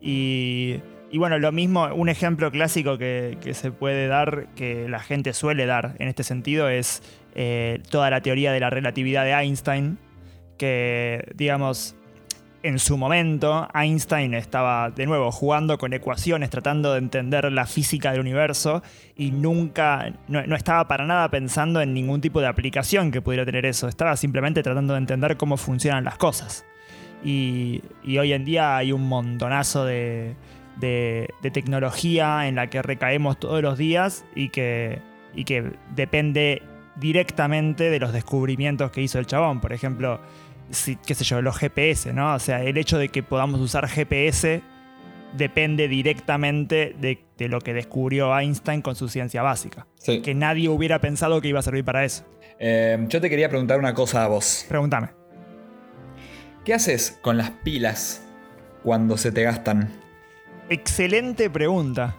Y, 0.00 0.80
bueno, 1.12 1.38
lo 1.38 1.52
mismo, 1.52 1.86
un 1.94 2.08
ejemplo 2.08 2.50
clásico 2.50 2.96
que, 2.96 3.36
se 3.52 3.72
puede 3.72 4.06
dar, 4.06 4.48
que 4.54 4.88
la 4.88 5.00
gente 5.00 5.32
suele 5.34 5.66
dar 5.66 5.96
en 5.98 6.08
este 6.08 6.22
sentido, 6.22 6.68
es 6.68 7.02
eh, 7.34 7.82
toda 7.90 8.08
la 8.10 8.22
teoría 8.22 8.52
de 8.52 8.60
la 8.60 8.70
relatividad 8.70 9.24
de 9.24 9.32
Einstein, 9.32 9.98
que, 10.56 11.30
digamos, 11.34 11.96
en 12.62 12.78
su 12.78 12.96
momento 12.96 13.68
Einstein 13.74 14.34
estaba 14.34 14.90
de 14.90 15.06
nuevo 15.06 15.30
jugando 15.32 15.78
con 15.78 15.92
ecuaciones, 15.92 16.50
tratando 16.50 16.92
de 16.92 16.98
entender 16.98 17.50
la 17.50 17.66
física 17.66 18.12
del 18.12 18.20
universo 18.20 18.82
y 19.16 19.30
nunca, 19.30 20.12
no, 20.28 20.40
estaba 20.54 20.86
para 20.86 21.06
nada 21.06 21.30
pensando 21.30 21.80
en 21.80 21.94
ningún 21.94 22.20
tipo 22.20 22.40
de 22.40 22.48
aplicación 22.48 23.10
que 23.10 23.22
pudiera 23.22 23.46
tener 23.46 23.66
eso, 23.66 23.88
estaba 23.88 24.16
simplemente 24.16 24.62
tratando 24.62 24.94
de 24.94 24.98
entender 24.98 25.36
cómo 25.36 25.56
funcionan 25.56 26.04
las 26.04 26.18
cosas. 26.18 26.64
Y, 27.22 27.82
hoy 28.18 28.32
en 28.32 28.44
día 28.44 28.76
hay 28.76 28.92
un 28.92 29.06
montonazo 29.06 29.84
de, 29.84 30.36
tecnología 31.52 32.48
en 32.48 32.54
la 32.54 32.68
que 32.68 32.82
recaemos 32.82 33.38
todos 33.38 33.62
los 33.62 33.76
días 33.76 34.24
y 34.34 34.48
que, 34.48 35.00
y 35.34 35.44
que 35.44 35.72
depende 35.94 36.62
directamente 36.96 37.90
de 37.90 37.98
los 37.98 38.12
descubrimientos 38.12 38.90
que 38.90 39.02
hizo 39.02 39.18
el 39.18 39.26
chabón. 39.26 39.60
Por 39.60 39.72
ejemplo, 39.72 40.20
qué 41.06 41.14
sé 41.14 41.24
yo, 41.24 41.42
los 41.42 41.56
GPS, 41.56 42.12
¿no? 42.12 42.34
O 42.34 42.38
sea, 42.38 42.62
el 42.62 42.76
hecho 42.76 42.98
de 42.98 43.08
que 43.08 43.22
podamos 43.22 43.60
usar 43.60 43.88
GPS 43.88 44.62
depende 45.36 45.88
directamente 45.88 46.94
de, 46.98 47.48
lo 47.48 47.60
que 47.60 47.72
descubrió 47.72 48.36
Einstein 48.36 48.82
con 48.82 48.96
su 48.96 49.08
ciencia 49.08 49.42
básica. 49.42 49.86
Que 50.04 50.34
nadie 50.34 50.68
hubiera 50.68 51.00
pensado 51.00 51.40
que 51.40 51.48
iba 51.48 51.60
a 51.60 51.62
servir 51.62 51.84
para 51.84 52.04
eso. 52.04 52.24
Eh, 52.58 52.98
yo 53.08 53.20
te 53.20 53.30
quería 53.30 53.48
preguntar 53.48 53.78
una 53.78 53.94
cosa 53.94 54.24
a 54.24 54.28
vos. 54.28 54.66
Pregúntame. 54.68 55.08
¿Qué 56.64 56.74
haces 56.74 57.18
con 57.22 57.38
las 57.38 57.50
pilas 57.50 58.22
cuando 58.82 59.16
se 59.16 59.32
te 59.32 59.42
gastan? 59.42 59.90
Excelente 60.68 61.48
pregunta. 61.48 62.16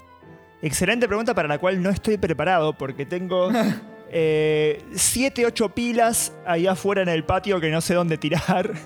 Excelente 0.61 1.07
pregunta 1.07 1.33
para 1.33 1.47
la 1.47 1.57
cual 1.57 1.81
no 1.81 1.89
estoy 1.89 2.17
preparado 2.17 2.73
porque 2.73 3.05
tengo 3.05 3.51
7, 4.11 5.45
8 5.45 5.69
pilas 5.69 6.33
ahí 6.45 6.67
afuera 6.67 7.01
en 7.01 7.09
el 7.09 7.23
patio 7.23 7.59
que 7.61 7.69
no 7.69 7.81
sé 7.81 7.93
dónde 7.93 8.17
tirar. 8.17 8.71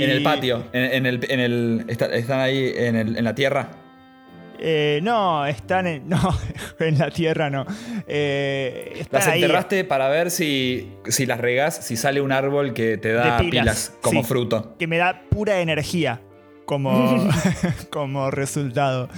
En 0.00 0.10
el 0.10 0.22
patio, 0.22 0.64
en, 0.72 1.06
el, 1.06 1.20
en 1.30 1.40
el, 1.40 1.84
están 1.88 2.40
ahí 2.40 2.72
en, 2.74 3.22
la 3.22 3.34
tierra. 3.34 3.68
Eh, 4.58 5.00
no, 5.02 5.44
están 5.46 5.86
en. 5.86 6.08
No, 6.08 6.38
en 6.78 6.98
la 6.98 7.10
tierra 7.10 7.50
no. 7.50 7.66
Eh, 8.06 9.04
las 9.10 9.26
enterraste 9.28 9.84
para 9.84 10.08
ver 10.08 10.30
si, 10.30 10.92
si 11.06 11.26
las 11.26 11.40
regas, 11.40 11.84
si 11.84 11.96
sale 11.96 12.20
un 12.20 12.32
árbol 12.32 12.72
que 12.72 12.96
te 12.96 13.12
da 13.12 13.38
pilas, 13.38 13.94
como 14.00 14.22
fruto. 14.22 14.76
Que 14.78 14.86
me 14.86 14.98
da 14.98 15.22
pura 15.28 15.60
energía 15.60 16.20
como, 16.64 17.28
como 17.90 18.30
resultado. 18.30 19.08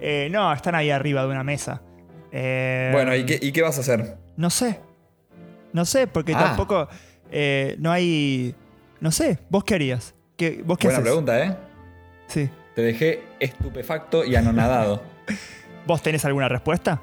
Eh, 0.00 0.28
no, 0.30 0.52
están 0.52 0.74
ahí 0.74 0.90
arriba 0.90 1.22
de 1.22 1.28
una 1.28 1.44
mesa. 1.44 1.82
bueno, 2.30 3.14
¿y 3.16 3.24
qué, 3.24 3.38
¿y 3.40 3.52
qué, 3.52 3.62
vas 3.62 3.78
a 3.78 3.80
hacer? 3.80 4.16
No 4.36 4.50
sé. 4.50 4.87
No 5.72 5.84
sé, 5.84 6.06
porque 6.06 6.34
ah. 6.34 6.38
tampoco. 6.38 6.88
no 7.78 7.90
hay. 7.90 8.54
No 9.00 9.12
sé, 9.12 9.38
¿vos 9.48 9.64
qué 9.64 9.74
harías? 9.74 10.14
Buena 10.64 11.00
pregunta, 11.00 11.44
¿eh? 11.44 11.56
Sí. 12.28 12.48
Te 12.74 12.82
dejé 12.82 13.22
estupefacto 13.40 14.24
y 14.24 14.36
anonadado. 14.36 15.02
¿Vos 15.86 16.02
tenés 16.02 16.24
alguna 16.24 16.48
respuesta? 16.48 17.00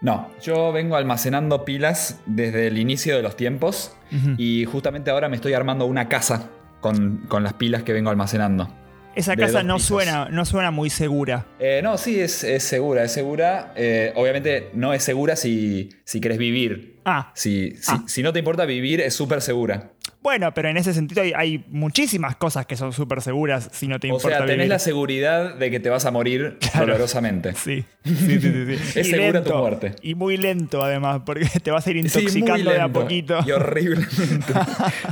No, 0.00 0.30
yo 0.42 0.72
vengo 0.72 0.96
almacenando 0.96 1.64
pilas 1.64 2.20
desde 2.26 2.68
el 2.68 2.78
inicio 2.78 3.16
de 3.16 3.22
los 3.22 3.36
tiempos 3.36 3.96
y 4.38 4.64
justamente 4.64 5.10
ahora 5.10 5.28
me 5.28 5.36
estoy 5.36 5.52
armando 5.52 5.86
una 5.86 6.08
casa 6.08 6.50
con, 6.80 7.18
con 7.28 7.42
las 7.42 7.52
pilas 7.54 7.82
que 7.82 7.92
vengo 7.92 8.10
almacenando. 8.10 8.72
Esa 9.14 9.36
casa 9.36 9.62
no 9.62 9.78
suena, 9.78 10.28
no 10.30 10.44
suena 10.44 10.70
muy 10.70 10.88
segura. 10.88 11.46
Eh, 11.58 11.80
no, 11.82 11.98
sí, 11.98 12.20
es, 12.20 12.32
segura, 12.62 13.04
es 13.04 13.12
segura. 13.12 13.72
Eh, 13.76 14.12
obviamente 14.14 14.70
no 14.72 14.94
es 14.94 15.02
segura 15.02 15.36
si, 15.36 15.90
si 16.04 16.20
querés 16.20 16.38
vivir. 16.38 16.99
Ah. 17.10 17.32
Si, 17.34 17.74
ah. 17.88 18.04
si 18.06 18.22
no 18.22 18.32
te 18.32 18.38
importa 18.38 18.64
vivir, 18.64 19.00
es 19.00 19.14
súper 19.14 19.42
segura. 19.42 19.90
Bueno, 20.22 20.52
pero 20.52 20.68
en 20.68 20.76
ese 20.76 20.92
sentido 20.92 21.22
hay, 21.34 21.64
muchísimas 21.68 22.36
cosas 22.36 22.66
que 22.66 22.76
son 22.76 22.92
súper 22.92 23.22
seguras 23.22 23.70
si 23.72 23.88
no 23.88 23.98
te 23.98 24.08
importa. 24.08 24.26
O 24.26 24.30
sea, 24.30 24.46
tenés 24.46 24.68
la 24.68 24.78
seguridad 24.78 25.54
de 25.54 25.70
que 25.70 25.80
te 25.80 25.88
vas 25.88 26.04
a 26.04 26.10
morir 26.10 26.58
dolorosamente. 26.78 27.54
Sí, 27.60 27.84
sí, 28.04 28.40
sí. 28.40 28.76
sí, 28.76 29.00
es 29.00 29.10
segura 29.10 29.42
tu 29.42 29.54
muerte. 29.54 29.94
Y 30.02 30.14
muy 30.14 30.36
lento, 30.36 30.82
además, 30.82 31.22
porque 31.24 31.46
te 31.62 31.70
vas 31.70 31.86
a 31.86 31.90
ir 31.90 31.98
intoxicando 31.98 32.70
de 32.70 32.80
a 32.80 32.88
poquito. 32.88 33.38
Y 33.46 33.50
horriblemente. 33.50 34.52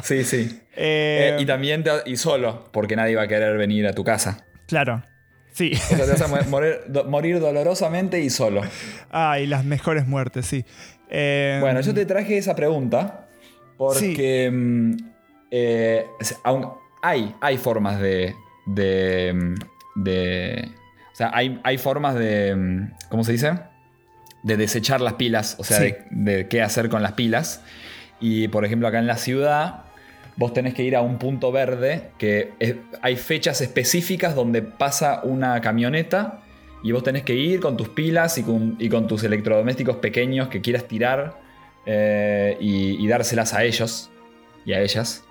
sí, 0.02 0.24
sí. 0.24 0.60
Eh, 0.74 1.36
eh, 1.36 1.42
y 1.42 1.46
también 1.46 1.84
y 2.06 2.16
solo, 2.16 2.68
porque 2.72 2.96
nadie 2.96 3.16
va 3.16 3.22
a 3.22 3.28
querer 3.28 3.56
venir 3.56 3.86
a 3.86 3.92
tu 3.92 4.04
casa. 4.04 4.44
Claro. 4.66 5.02
Sí. 5.52 5.72
O 5.74 5.96
sea, 5.96 6.04
te 6.04 6.12
vas 6.12 6.20
a 6.22 7.04
morir, 7.04 7.40
dolorosamente 7.40 8.20
y 8.20 8.30
solo. 8.30 8.62
Ay, 9.10 9.46
las 9.46 9.64
mejores 9.64 10.06
muertes, 10.06 10.46
sí. 10.46 10.64
Eh, 11.10 11.58
bueno, 11.60 11.80
yo 11.80 11.94
te 11.94 12.04
traje 12.06 12.36
esa 12.36 12.54
pregunta 12.54 13.26
porque 13.76 14.50
mm, 14.52 14.92
eh, 15.50 16.06
hay, 17.02 17.34
hay 17.40 17.58
formas 17.58 18.00
de, 18.00 18.34
de, 18.66 19.32
mm, 19.34 20.02
de 20.02 20.68
o 21.12 21.16
sea, 21.16 21.30
hay, 21.32 21.60
hay, 21.64 21.78
formas 21.78 22.14
de, 22.14 22.88
¿cómo 23.08 23.24
se 23.24 23.32
dice? 23.32 23.52
De 24.42 24.56
desechar 24.56 25.00
las 25.00 25.14
pilas, 25.14 25.56
o 25.58 25.64
sea, 25.64 25.80
de, 26.10 26.48
qué 26.48 26.62
hacer 26.62 26.88
con 26.88 27.02
las 27.02 27.12
pilas. 27.12 27.62
Y 28.20 28.48
por 28.48 28.64
ejemplo, 28.64 28.88
acá 28.88 28.98
en 28.98 29.06
la 29.06 29.16
ciudad, 29.16 29.84
vos 30.36 30.52
tenés 30.52 30.74
que 30.74 30.82
ir 30.82 30.94
a 30.94 31.02
un 31.02 31.18
punto 31.18 31.50
verde 31.50 32.10
que 32.18 32.52
hay 33.02 33.16
fechas 33.16 33.60
específicas 33.60 34.34
donde 34.34 34.62
pasa 34.62 35.20
una 35.24 35.60
camioneta 35.60 36.42
y 36.82 36.92
vos 36.92 37.02
tenés 37.02 37.22
que 37.22 37.34
ir 37.34 37.60
con 37.60 37.76
tus 37.76 37.88
pilas 37.88 38.38
y 38.38 38.42
con, 38.42 38.76
y 38.78 38.88
con 38.88 39.06
tus 39.06 39.24
electrodomésticos 39.24 39.96
pequeños 39.96 40.48
que 40.48 40.60
quieras 40.60 40.86
tirar 40.86 41.40
eh, 41.86 42.56
y, 42.60 43.06
dárselas 43.06 43.54
a 43.54 43.64
ellos 43.64 44.10
y 44.64 44.72
a 44.72 44.80
ellas. 44.80 45.24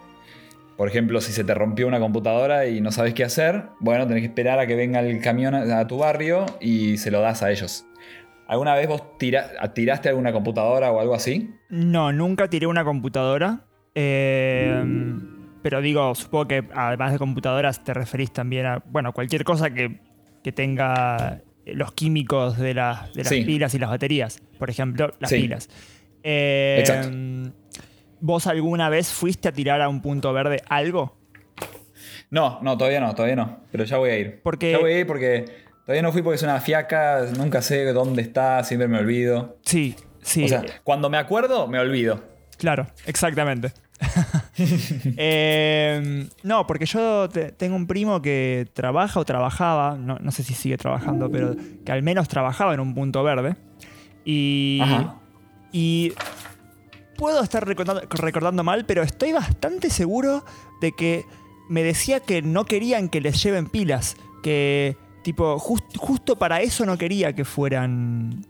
Por 0.75 0.87
ejemplo, 0.87 1.21
si 1.21 1.31
se 1.31 1.43
te 1.43 1.53
rompió 1.53 1.87
una 1.87 1.99
computadora 1.99 2.67
y 2.67 2.81
no 2.81 2.91
sabes 2.91 3.13
qué 3.13 3.23
hacer, 3.23 3.63
bueno, 3.79 4.07
tenés 4.07 4.21
que 4.21 4.27
esperar 4.27 4.59
a 4.59 4.67
que 4.67 4.75
venga 4.75 4.99
el 4.99 5.21
camión 5.21 5.55
a, 5.55 5.87
tu 5.87 5.97
barrio 5.97 6.45
y 6.59 6.97
se 6.97 7.11
lo 7.11 7.21
das 7.21 7.41
a 7.43 7.51
ellos. 7.51 7.85
¿Alguna 8.47 8.75
vez 8.75 8.87
vos 8.87 9.03
tiraste 9.17 10.09
alguna 10.09 10.31
computadora 10.31 10.91
o 10.91 10.99
algo 10.99 11.15
así? 11.15 11.53
No, 11.69 12.11
nunca 12.13 12.49
tiré 12.49 12.67
una 12.67 12.83
computadora. 12.83 13.65
Eh, 13.95 14.83
pero 15.61 15.81
digo, 15.81 16.15
supongo 16.15 16.47
que 16.47 16.63
además 16.73 17.11
de 17.11 17.17
computadoras 17.17 17.83
te 17.83 17.93
referís 17.93 18.31
también 18.31 18.65
a, 18.65 18.83
bueno, 18.85 19.11
cualquier 19.11 19.43
cosa 19.43 19.71
que, 19.71 19.99
tenga 20.51 21.41
los 21.65 21.91
químicos 21.93 22.57
de, 22.57 22.73
las 22.73 23.09
pilas 23.29 23.73
y 23.73 23.79
las 23.79 23.89
baterías. 23.89 24.41
Por 24.57 24.69
ejemplo, 24.69 25.13
las 25.19 25.31
pilas. 25.31 25.69
Exacto. 26.23 27.09
Em, 27.09 27.51
¿Vos 28.19 28.47
alguna 28.47 28.89
vez 28.89 29.09
fuiste 29.09 29.47
a 29.47 29.51
tirar 29.51 29.81
a 29.81 29.89
un 29.89 30.01
punto 30.01 30.33
verde 30.33 30.61
algo? 30.67 31.15
No, 32.29 32.59
no, 32.61 32.77
todavía 32.77 32.99
no, 32.99 33.13
todavía 33.13 33.35
no. 33.35 33.59
Pero 33.71 33.83
ya 33.83 33.97
voy 33.97 34.09
a 34.09 34.17
ir. 34.17 34.41
Porque... 34.43 34.71
Ya 34.71 34.79
voy 34.79 34.93
a 34.93 34.99
ir 34.99 35.07
porque 35.07 35.45
todavía 35.85 36.01
no 36.01 36.11
fui 36.11 36.21
porque 36.21 36.35
es 36.35 36.43
una 36.43 36.59
fiaca, 36.59 37.25
nunca 37.37 37.61
sé 37.61 37.85
dónde 37.93 38.21
está, 38.21 38.63
siempre 38.63 38.87
me 38.87 38.97
olvido. 38.97 39.57
Sí, 39.63 39.95
sí. 40.21 40.45
O 40.45 40.47
sea, 40.47 40.63
cuando 40.83 41.09
me 41.09 41.17
acuerdo, 41.17 41.67
me 41.67 41.79
olvido. 41.79 42.23
Claro, 42.57 42.87
exactamente. 43.05 43.71
Em, 45.17 46.29
no, 46.43 46.65
porque 46.65 46.85
yo 46.85 47.29
tengo 47.29 47.75
un 47.75 47.87
primo 47.87 48.21
que 48.21 48.67
trabaja 48.73 49.19
o 49.19 49.25
trabajaba, 49.25 49.97
no, 49.97 50.17
no, 50.19 50.31
sé 50.31 50.43
si 50.43 50.53
sigue 50.53 50.77
trabajando, 50.77 51.29
pero 51.31 51.55
que 51.85 51.91
al 51.91 52.01
menos 52.01 52.27
trabajaba 52.27 52.73
en 52.73 52.79
un 52.79 52.95
punto 52.95 53.23
verde. 53.23 53.55
Y 54.25 54.79
Ajá. 54.81 55.21
Y 55.71 56.13
puedo 57.17 57.41
estar 57.41 57.67
recordando, 57.67 58.63
mal, 58.63 58.85
pero 58.85 59.03
estoy 59.03 59.31
bastante 59.31 59.89
seguro 59.89 60.45
de 60.81 60.91
que 60.91 61.25
me 61.69 61.83
decía 61.83 62.19
que 62.19 62.41
no 62.41 62.65
querían 62.65 63.09
que 63.09 63.21
les 63.21 63.41
lleven 63.43 63.67
pilas. 63.67 64.15
Que, 64.43 64.95
tipo, 65.23 65.59
justo 65.59 66.37
para 66.37 66.61
eso 66.61 66.85
no 66.85 66.97
quería 66.97 67.33
que 67.33 67.43
fueran 67.43 68.45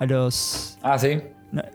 a 0.00 0.06
los. 0.06 0.78
Ah, 0.82 0.98
sí. 0.98 1.20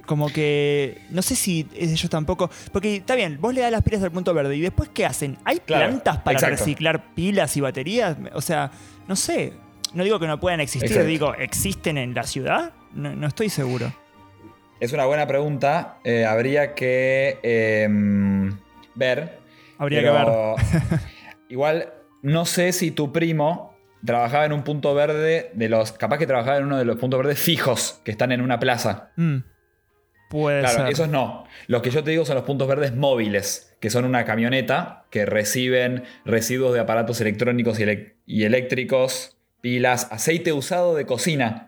Como 0.05 0.29
que. 0.29 1.01
No 1.09 1.21
sé 1.21 1.35
si 1.35 1.67
ellos 1.75 2.09
tampoco. 2.09 2.49
Porque 2.71 2.97
está 2.97 3.15
bien, 3.15 3.37
vos 3.39 3.53
le 3.53 3.61
das 3.61 3.71
las 3.71 3.83
pilas 3.83 4.03
al 4.03 4.11
punto 4.11 4.33
verde 4.33 4.55
y 4.55 4.61
después, 4.61 4.89
¿qué 4.93 5.05
hacen? 5.05 5.37
¿Hay 5.45 5.59
plantas 5.59 6.17
para 6.19 6.39
reciclar 6.39 7.13
pilas 7.13 7.55
y 7.57 7.61
baterías? 7.61 8.17
O 8.33 8.41
sea, 8.41 8.71
no 9.07 9.15
sé. 9.15 9.53
No 9.93 10.03
digo 10.03 10.19
que 10.19 10.27
no 10.27 10.39
puedan 10.39 10.59
existir, 10.59 11.05
digo, 11.05 11.33
¿existen 11.35 11.97
en 11.97 12.13
la 12.13 12.23
ciudad? 12.23 12.73
no 12.93 13.27
estoy 13.27 13.49
seguro. 13.49 13.91
Es 14.79 14.93
una 14.93 15.05
buena 15.05 15.25
pregunta. 15.25 15.97
Eh, 16.03 16.25
habría 16.25 16.75
que 16.75 17.39
em, 17.41 18.57
ver. 18.93 19.39
Habría 19.77 20.01
que 20.01 20.09
ver. 20.09 20.27
igual, 21.49 21.93
no 22.21 22.45
sé 22.45 22.71
si 22.71 22.91
tu 22.91 23.11
primo 23.11 23.75
trabajaba 24.05 24.45
en 24.45 24.53
un 24.53 24.63
punto 24.63 24.93
verde 24.93 25.51
de 25.53 25.69
los. 25.69 25.93
Capaz 25.93 26.19
que 26.19 26.27
trabajaba 26.27 26.57
en 26.57 26.65
uno 26.65 26.77
de 26.77 26.85
los 26.85 26.97
puntos 26.97 27.17
verdes 27.19 27.39
fijos 27.39 28.01
que 28.03 28.11
están 28.11 28.31
en 28.31 28.41
una 28.41 28.59
plaza. 28.59 29.11
Mm. 29.15 29.37
Puede 30.29 30.61
claro, 30.61 30.87
esos 30.87 31.07
no. 31.07 31.45
Los 31.67 31.81
que 31.81 31.89
yo 31.89 32.03
te 32.03 32.11
digo 32.11 32.25
son 32.25 32.35
los 32.35 32.43
puntos 32.43 32.67
verdes 32.67 32.95
móviles, 32.95 33.75
que 33.79 33.89
son 33.89 34.05
una 34.05 34.25
camioneta 34.25 35.05
que 35.09 35.25
reciben 35.25 36.03
residuos 36.25 36.73
de 36.73 36.81
aparatos 36.81 37.21
electrónicos 37.21 37.79
y 38.25 38.43
eléctricos, 38.43 39.37
pilas, 39.61 40.07
aceite 40.11 40.51
usado 40.51 40.95
de 40.95 41.05
cocina 41.05 41.67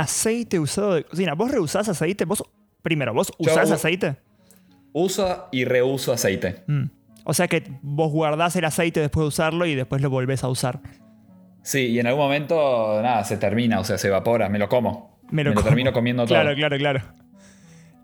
aceite 0.00 0.58
usado 0.58 0.94
de 0.94 1.04
cocina. 1.04 1.34
¿Vos 1.34 1.50
reusás 1.50 1.88
aceite? 1.88 2.24
¿Vos, 2.24 2.42
primero, 2.82 3.12
¿vos 3.14 3.32
usás 3.38 3.70
aceite? 3.70 4.16
Uso 4.92 5.48
y 5.52 5.64
reuso 5.64 6.12
aceite. 6.12 6.62
Mm. 6.66 6.84
O 7.24 7.34
sea 7.34 7.46
que 7.46 7.64
vos 7.82 8.10
guardás 8.10 8.56
el 8.56 8.64
aceite 8.64 9.00
después 9.00 9.24
de 9.24 9.28
usarlo 9.28 9.66
y 9.66 9.74
después 9.74 10.00
lo 10.00 10.10
volvés 10.10 10.44
a 10.44 10.48
usar. 10.48 10.80
Sí, 11.62 11.88
y 11.88 11.98
en 11.98 12.06
algún 12.06 12.24
momento, 12.24 13.00
nada, 13.02 13.24
se 13.24 13.36
termina, 13.36 13.80
o 13.80 13.84
sea, 13.84 13.98
se 13.98 14.08
evapora, 14.08 14.48
me 14.48 14.58
lo 14.58 14.68
como. 14.68 15.18
Me 15.30 15.44
lo, 15.44 15.52
termino 15.62 15.92
comiendo 15.92 16.22
todo. 16.26 16.34
Claro, 16.34 16.54
claro, 16.54 16.78
claro. 16.78 17.02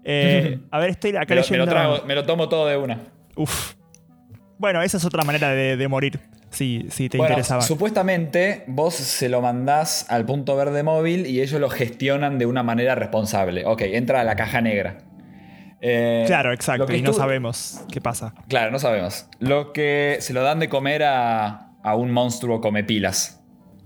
Eh, 0.04 0.58
a 0.70 0.78
ver, 0.78 0.90
estoy 0.90 1.16
acá 1.16 1.34
me 1.34 1.40
leyendo. 1.40 2.04
Me 2.06 2.14
lo, 2.14 2.24
tomo 2.24 2.48
todo 2.48 2.66
de 2.66 2.76
una. 2.76 3.00
Uf. 3.36 3.74
Bueno, 4.58 4.82
esa 4.82 4.98
es 4.98 5.04
otra 5.04 5.24
manera 5.24 5.50
de 5.50 5.88
morir 5.88 6.20
si, 6.54 7.08
te 7.08 7.18
interesaba. 7.18 7.62
Supuestamente 7.62 8.64
vos 8.66 8.94
se 8.94 9.28
lo 9.28 9.40
mandás 9.40 10.06
al 10.08 10.24
punto 10.24 10.56
verde 10.56 10.82
móvil 10.82 11.26
y 11.26 11.40
ellos 11.40 11.60
lo 11.60 11.68
gestionan 11.68 12.38
de 12.38 12.46
una 12.46 12.62
manera 12.62 12.94
responsable. 12.94 13.64
Ok, 13.66 13.82
entra 13.82 14.20
a 14.20 14.24
la 14.24 14.36
caja 14.36 14.60
negra. 14.60 14.98
Eh, 15.80 16.24
claro, 16.26 16.52
exacto, 16.52 16.94
y 16.94 17.02
no 17.02 17.12
sabemos 17.12 17.82
qué 17.92 18.00
pasa. 18.00 18.34
Claro, 18.48 18.70
no 18.70 18.78
sabemos. 18.78 19.26
Lo 19.38 19.72
que 19.72 20.16
se 20.20 20.32
lo 20.32 20.42
dan 20.42 20.58
de 20.60 20.68
comer 20.68 21.02
a, 21.04 21.72
un 21.96 22.10
monstruo 22.10 22.60
come 22.60 22.84
pilas. 22.84 23.42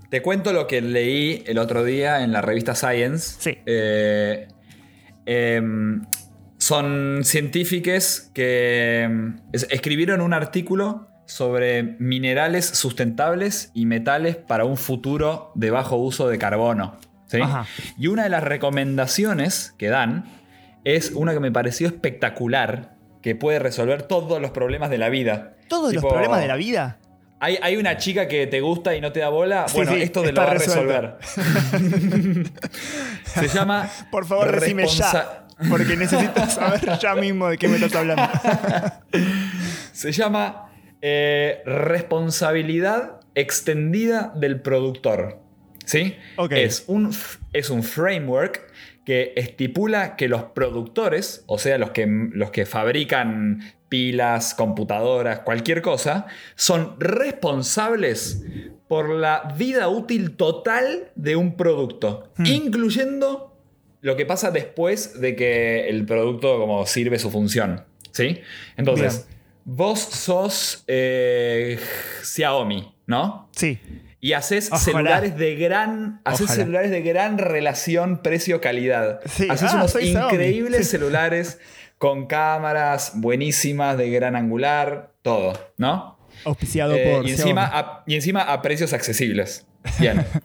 Te 0.09 0.22
cuento 0.22 0.52
lo 0.52 0.66
que 0.66 0.81
leí 0.81 1.42
el 1.46 1.59
otro 1.59 1.85
día 1.85 2.22
en 2.22 2.33
la 2.33 2.40
revista 2.40 2.74
Science. 2.74 3.37
Sí. 3.40 3.59
Eh, 3.66 4.46
em, 5.28 6.00
son 6.56 7.20
científicos 7.22 8.30
que 8.32 9.02
em, 9.02 9.36
escribieron 9.52 10.22
un 10.22 10.32
artículo 10.32 11.08
sobre 11.26 11.82
minerales 11.98 12.64
sustentables 12.64 13.70
y 13.74 13.84
metales 13.84 14.36
para 14.36 14.64
un 14.64 14.78
futuro 14.78 15.52
de 15.54 15.70
bajo 15.70 15.96
uso 15.96 16.28
de 16.28 16.38
carbono. 16.38 16.96
Y 17.98 18.06
una 18.06 18.22
de 18.22 18.30
las 18.30 18.42
recomendaciones 18.42 19.74
que 19.76 19.88
dan 19.88 20.24
es 20.84 21.10
una 21.10 21.34
que 21.34 21.40
me 21.40 21.52
pareció 21.52 21.86
espectacular, 21.86 22.94
que 23.20 23.34
puede 23.34 23.58
resolver 23.58 24.04
todos 24.04 24.40
los 24.40 24.52
problemas 24.52 24.88
de 24.88 24.96
la 24.96 25.10
vida. 25.10 25.56
¿Todos 25.68 25.92
los 25.92 26.02
problemas 26.02 26.40
de 26.40 26.48
la 26.48 26.56
vida? 26.56 26.98
Hay, 27.40 27.77
una 27.77 27.96
chica 27.96 28.27
que 28.27 28.48
te 28.48 28.61
gusta 28.61 28.96
y 28.96 29.01
no 29.01 29.12
te 29.12 29.20
da 29.20 29.29
bola. 29.29 29.66
bueno, 29.72 29.92
esto 29.92 30.22
de 30.22 30.33
lo 30.33 30.42
va 30.42 30.51
a 30.51 30.55
resolver. 30.55 31.16
Se 33.24 33.48
llama. 33.48 33.88
Por 34.11 34.27
favor, 34.27 34.51
resime 34.51 34.87
ya. 34.87 35.46
Porque 35.68 35.96
necesito 35.96 36.46
saber 36.46 36.98
ya 36.98 37.14
mismo 37.14 37.48
de 37.48 37.59
qué 37.59 37.68
me 37.68 37.77
estás 37.77 37.94
hablando. 37.96 38.29
Se 39.92 40.12
llama 40.12 40.70
eh, 41.01 41.62
responsabilidad 41.64 43.20
extendida 43.35 44.33
del 44.35 44.61
productor. 44.61 45.40
¿Sí? 45.85 46.16
Es, 46.51 46.85
un, 46.87 47.14
es 47.53 47.70
un 47.70 47.83
framework 47.83 48.70
que 49.07 49.33
estipula 49.37 50.16
que 50.16 50.29
los 50.29 50.42
productores, 50.44 51.44
o 51.46 51.57
sea, 51.59 51.79
los 51.79 51.92
que, 51.92 52.07
los 52.07 52.51
que 52.51 52.66
fabrican 52.66 53.62
pilas, 53.88 54.55
computadoras, 54.55 55.40
cualquier 55.40 55.83
cosa, 55.83 56.27
son 56.55 56.96
responsables 56.98 58.44
por 58.88 59.11
la 59.11 59.55
vida 59.57 59.88
útil 59.88 60.37
total 60.37 61.11
de 61.14 61.37
un 61.37 61.57
producto, 61.57 62.33
hmm. 62.37 62.46
incluyendo 62.46 63.57
lo 64.01 64.16
que 64.16 64.27
pasa 64.27 64.51
después 64.51 65.20
de 65.20 65.37
que 65.37 65.88
el 65.88 66.07
producto 66.07 66.59
como 66.59 66.87
sirve 66.87 67.18
su 67.18 67.31
función. 67.31 67.85
¿Sí? 68.12 68.40
Entonces, 68.77 69.29
vos 69.64 70.01
sos 70.01 70.85
eh, 70.87 71.79
Xiaomi, 72.22 72.94
¿no? 73.07 73.48
Sí. 73.55 73.79
Y 74.20 74.33
haces 74.33 74.70
celulares 74.79 75.37
de 75.37 75.55
gran. 75.55 76.20
Haces 76.24 76.51
celulares 76.51 76.90
de 76.90 77.03
gran 77.03 77.38
relación 77.38 78.20
precio-calidad. 78.22 79.20
Haces 79.24 79.70
ah, 79.72 79.77
unos 79.77 79.94
increíbles 80.03 80.90
celulares 80.90 81.61
con 81.98 82.26
cámaras 82.26 83.12
buenísimas 83.16 83.98
de 83.98 84.11
gran 84.11 84.37
angular, 84.37 85.14
todo, 85.22 85.52
¿no? 85.76 86.18
Auspiciado 86.44 86.94
eh, 86.94 87.12
por. 87.12 87.26
Y 87.26 87.32
encima, 87.32 87.66
a, 87.66 88.04
y 88.06 88.14
encima 88.14 88.42
a 88.42 88.62
precios 88.62 88.92
accesibles. 88.92 89.66
Bien. 89.98 90.24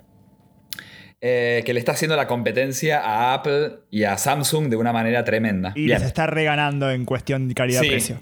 Eh, 1.26 1.63
que 1.66 1.74
le 1.74 1.80
está 1.80 1.94
haciendo 1.94 2.18
la 2.18 2.28
competencia 2.28 3.00
a 3.00 3.34
Apple 3.34 3.78
y 3.89 4.04
a 4.04 4.18
Samsung 4.18 4.68
de 4.68 4.76
una 4.76 4.92
manera 4.92 5.24
tremenda. 5.24 5.72
Y 5.74 5.88
les 5.88 6.02
está 6.02 6.28
reganando 6.28 6.92
en 6.92 7.06
cuestión 7.06 7.48
de 7.48 7.54
calidad-precio. 7.54 8.20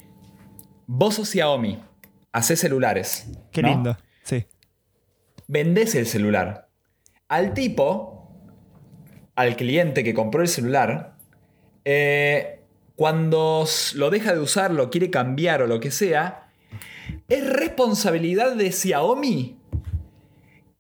Vos 0.86 1.16
sos 1.16 1.28
Xiaomi, 1.32 1.80
haces 2.32 2.60
celulares. 2.60 3.28
Qué 3.52 3.64
lindo, 3.64 3.98
sí. 4.22 4.46
Vendés 5.48 5.96
el 5.96 6.06
celular. 6.06 6.70
Al 7.28 7.56
tipo, 7.56 8.40
al 9.34 9.56
cliente 9.56 10.04
que 10.04 10.14
compró 10.14 10.44
el 10.44 10.48
celular, 10.48 11.18
eh, 11.84 12.61
cuando 12.96 13.66
lo 13.96 14.10
deja 14.10 14.34
de 14.34 14.40
usar, 14.40 14.72
lo 14.72 14.90
quiere 14.90 15.10
cambiar 15.10 15.62
o 15.62 15.68
lo 15.68 15.80
que 15.80 15.92
sea, 15.92 16.48
es 17.30 17.48
responsabilidad 17.50 18.56
de 18.56 18.72
Xiaomi 18.72 19.58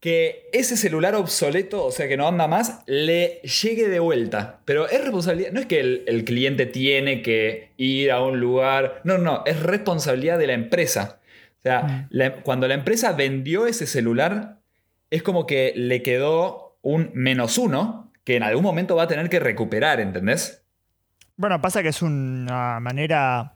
que 0.02 0.50
ese 0.52 0.78
celular 0.78 1.14
obsoleto, 1.14 1.86
o 1.86 1.92
sea 1.92 2.08
que 2.08 2.18
no 2.18 2.28
anda 2.28 2.48
más, 2.48 2.82
le 2.88 3.40
llegue 3.42 3.88
de 3.88 4.00
vuelta. 4.00 4.60
Pero 4.66 4.90
es 4.90 5.00
responsabilidad, 5.00 5.52
no 5.52 5.60
es 5.60 5.68
que 5.68 5.80
el, 5.80 6.26
cliente 6.26 6.66
tiene 6.66 7.22
que 7.22 7.70
ir 7.78 8.12
a 8.12 8.22
un 8.22 8.40
lugar, 8.40 9.02
no, 9.04 9.20
no, 9.20 9.44
es 9.46 9.62
responsabilidad 9.62 10.40
de 10.40 10.48
la 10.48 10.54
empresa. 10.54 11.20
O 11.60 11.62
sea, 11.62 12.08
mm. 12.10 12.42
cuando 12.42 12.68
la 12.68 12.74
empresa 12.74 13.14
vendió 13.14 13.68
ese 13.68 13.86
celular, 13.86 14.58
es 15.12 15.22
como 15.22 15.46
que 15.46 15.72
le 15.76 16.02
quedó 16.02 16.80
un 16.82 17.12
menos 17.14 17.60
uno 17.60 18.12
que 18.24 18.36
en 18.36 18.44
algún 18.44 18.64
momento 18.64 18.96
va 18.96 19.04
a 19.04 19.08
tener 19.08 19.30
que 19.30 19.40
recuperar, 19.40 20.00
¿entendés? 20.00 20.61
Bueno, 21.42 21.60
pasa 21.60 21.82
que 21.82 21.90
es 21.90 22.04
una 22.04 22.80
manera... 22.80 23.56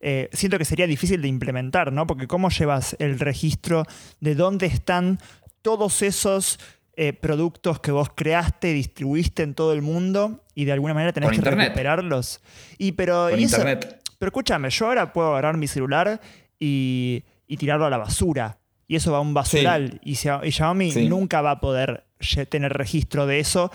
Eh, 0.00 0.28
siento 0.32 0.58
que 0.58 0.64
sería 0.64 0.88
difícil 0.88 1.22
de 1.22 1.28
implementar, 1.28 1.92
¿no? 1.92 2.04
Porque 2.04 2.26
¿cómo 2.26 2.50
llevas 2.50 2.96
el 2.98 3.20
registro 3.20 3.84
de 4.18 4.34
dónde 4.34 4.66
están 4.66 5.20
todos 5.62 6.02
esos 6.02 6.58
eh, 6.96 7.12
productos 7.12 7.78
que 7.78 7.92
vos 7.92 8.08
creaste, 8.12 8.72
distribuiste 8.72 9.44
en 9.44 9.54
todo 9.54 9.72
el 9.72 9.82
mundo 9.82 10.42
y 10.56 10.64
de 10.64 10.72
alguna 10.72 10.94
manera 10.94 11.12
tenés 11.12 11.30
que 11.30 11.48
recuperarlos? 11.48 12.40
Y 12.76 12.90
pero, 12.90 13.30
internet. 13.30 14.02
pero 14.18 14.30
escúchame, 14.30 14.68
yo 14.70 14.86
ahora 14.86 15.12
puedo 15.12 15.30
agarrar 15.30 15.56
mi 15.56 15.68
celular 15.68 16.20
y, 16.58 17.22
tirarlo 17.56 17.86
a 17.86 17.90
la 17.90 17.98
basura. 17.98 18.58
Y 18.88 18.96
eso 18.96 19.12
va 19.12 19.18
a 19.18 19.20
un 19.20 19.32
basural. 19.32 20.00
Y, 20.02 20.16
Xiaomi 20.16 21.06
nunca 21.08 21.40
va 21.40 21.52
a 21.52 21.60
poder 21.60 22.04
tener 22.48 22.72
registro 22.72 23.26
de 23.26 23.38
eso 23.38 23.70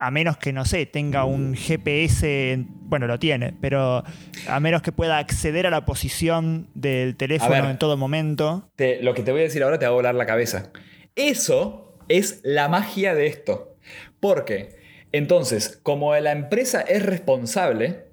a 0.00 0.10
menos 0.10 0.38
que, 0.38 0.52
no 0.54 0.64
sé, 0.64 0.86
tenga 0.86 1.26
un 1.26 1.54
GPS, 1.54 2.64
bueno, 2.66 3.06
lo 3.06 3.18
tiene, 3.18 3.52
pero 3.60 4.02
a 4.48 4.58
menos 4.58 4.80
que 4.80 4.92
pueda 4.92 5.18
acceder 5.18 5.66
a 5.66 5.70
la 5.70 5.84
posición 5.84 6.68
del 6.74 7.16
teléfono 7.16 7.68
en 7.68 7.78
todo 7.78 7.98
momento. 7.98 8.70
lo 8.78 9.14
que 9.14 9.22
te 9.22 9.30
voy 9.30 9.42
a 9.42 9.44
decir 9.44 9.62
ahora 9.62 9.78
te 9.78 9.84
va 9.84 9.92
a 9.92 9.94
volar 9.94 10.14
la 10.14 10.24
cabeza. 10.24 10.70
Eso 11.16 11.98
es 12.08 12.40
la 12.44 12.68
magia 12.68 13.14
de 13.14 13.26
esto. 13.26 13.76
Porque, 14.20 14.78
entonces, 15.12 15.78
como 15.82 16.16
la 16.16 16.32
empresa 16.32 16.80
es 16.80 17.04
responsable, 17.04 18.06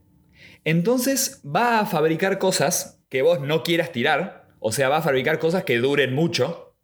entonces 0.65 1.41
va 1.43 1.79
a 1.79 1.85
fabricar 1.85 2.37
cosas 2.37 3.01
que 3.07 3.21
vos 3.21 3.39
no 3.39 3.63
quieras 3.63 3.93
tirar, 3.93 4.49
o 4.59 4.73
sea, 4.73 4.89
va 4.89 4.97
a 4.97 5.01
fabricar 5.01 5.39
cosas 5.39 5.63
que 5.63 5.77
duren 5.77 6.13
mucho, 6.13 6.75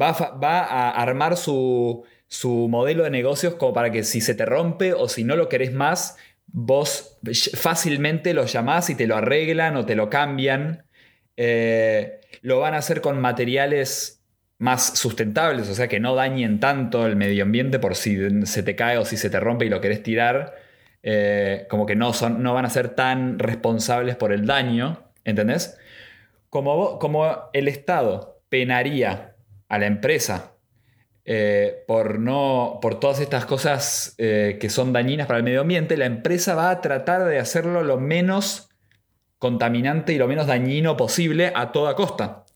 va 0.00 0.12
va 0.12 0.60
a 0.60 0.90
armar 0.90 1.36
su 1.36 2.04
su 2.28 2.68
modelo 2.68 3.04
de 3.04 3.10
negocios 3.10 3.54
como 3.54 3.72
para 3.72 3.90
que 3.90 4.04
si 4.04 4.20
se 4.20 4.34
te 4.34 4.44
rompe 4.44 4.92
o 4.92 5.08
si 5.08 5.24
no 5.24 5.34
lo 5.34 5.48
querés 5.48 5.72
más, 5.72 6.16
vos 6.46 7.18
fácilmente 7.54 8.34
lo 8.34 8.44
llamás 8.46 8.90
y 8.90 8.94
te 8.94 9.06
lo 9.06 9.16
arreglan 9.16 9.76
o 9.76 9.86
te 9.86 9.94
lo 9.94 10.10
cambian. 10.10 10.84
Eh, 11.36 12.20
lo 12.42 12.60
van 12.60 12.74
a 12.74 12.78
hacer 12.78 13.00
con 13.00 13.20
materiales 13.20 14.22
más 14.58 14.98
sustentables, 14.98 15.68
o 15.68 15.74
sea 15.74 15.88
que 15.88 16.00
no 16.00 16.14
dañen 16.14 16.60
tanto 16.60 17.06
el 17.06 17.16
medio 17.16 17.44
ambiente 17.44 17.78
por 17.78 17.94
si 17.94 18.44
se 18.46 18.62
te 18.62 18.74
cae 18.76 18.98
o 18.98 19.04
si 19.04 19.16
se 19.16 19.30
te 19.30 19.40
rompe 19.40 19.66
y 19.66 19.68
lo 19.70 19.80
querés 19.80 20.02
tirar. 20.02 20.56
Eh, 21.02 21.66
como 21.70 21.86
que 21.86 21.94
no, 21.96 22.12
son, 22.12 22.42
no 22.42 22.54
van 22.54 22.66
a 22.66 22.70
ser 22.70 22.90
tan 22.90 23.38
responsables 23.38 24.16
por 24.16 24.32
el 24.32 24.46
daño, 24.46 25.04
¿entendés? 25.24 25.78
Como, 26.50 26.98
como 26.98 27.50
el 27.52 27.68
Estado 27.68 28.42
penaría 28.48 29.36
a 29.68 29.78
la 29.78 29.86
empresa 29.86 30.57
eh, 31.30 31.84
por, 31.86 32.20
no, 32.20 32.78
por 32.80 32.98
todas 32.98 33.20
estas 33.20 33.44
cosas 33.44 34.14
eh, 34.16 34.56
que 34.58 34.70
son 34.70 34.94
dañinas 34.94 35.26
para 35.26 35.36
el 35.36 35.44
medio 35.44 35.60
ambiente, 35.60 35.98
la 35.98 36.06
empresa 36.06 36.54
va 36.54 36.70
a 36.70 36.80
tratar 36.80 37.26
de 37.26 37.38
hacerlo 37.38 37.82
lo 37.82 38.00
menos 38.00 38.70
contaminante 39.38 40.14
y 40.14 40.16
lo 40.16 40.26
menos 40.26 40.46
dañino 40.46 40.96
posible 40.96 41.52
a 41.54 41.70
toda 41.70 41.94
costa. 41.94 42.46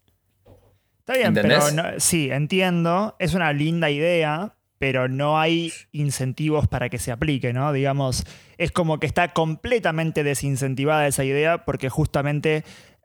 Está 1.00 1.12
bien, 1.18 1.34
pero 1.34 1.60
sí, 1.98 2.30
entiendo. 2.30 3.14
Es 3.18 3.34
una 3.34 3.52
linda 3.52 3.90
idea, 3.90 4.54
pero 4.78 5.06
no 5.06 5.38
hay 5.38 5.70
incentivos 5.92 6.66
para 6.66 6.88
que 6.88 6.96
se 6.96 7.12
aplique, 7.12 7.52
¿no? 7.52 7.74
Digamos, 7.74 8.24
es 8.56 8.72
como 8.72 8.98
que 8.98 9.06
está 9.06 9.34
completamente 9.34 10.24
desincentivada 10.24 11.06
esa 11.06 11.24
idea 11.24 11.66
porque 11.66 11.90
justamente 11.90 12.64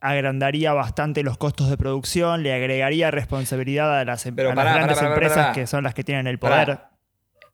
agrandaría 0.09 0.73
bastante 0.73 1.23
los 1.23 1.37
costos 1.37 1.69
de 1.69 1.77
producción, 1.77 2.43
le 2.43 2.53
agregaría 2.53 3.11
responsabilidad 3.11 3.99
a 3.99 4.05
las, 4.05 4.25
em- 4.25 4.35
grandes 4.35 5.01
empresas 5.01 5.53
que 5.53 5.67
son 5.67 5.83
las 5.83 5.93
que 5.93 6.03
tienen 6.03 6.27
el 6.27 6.39
poder. 6.39 6.79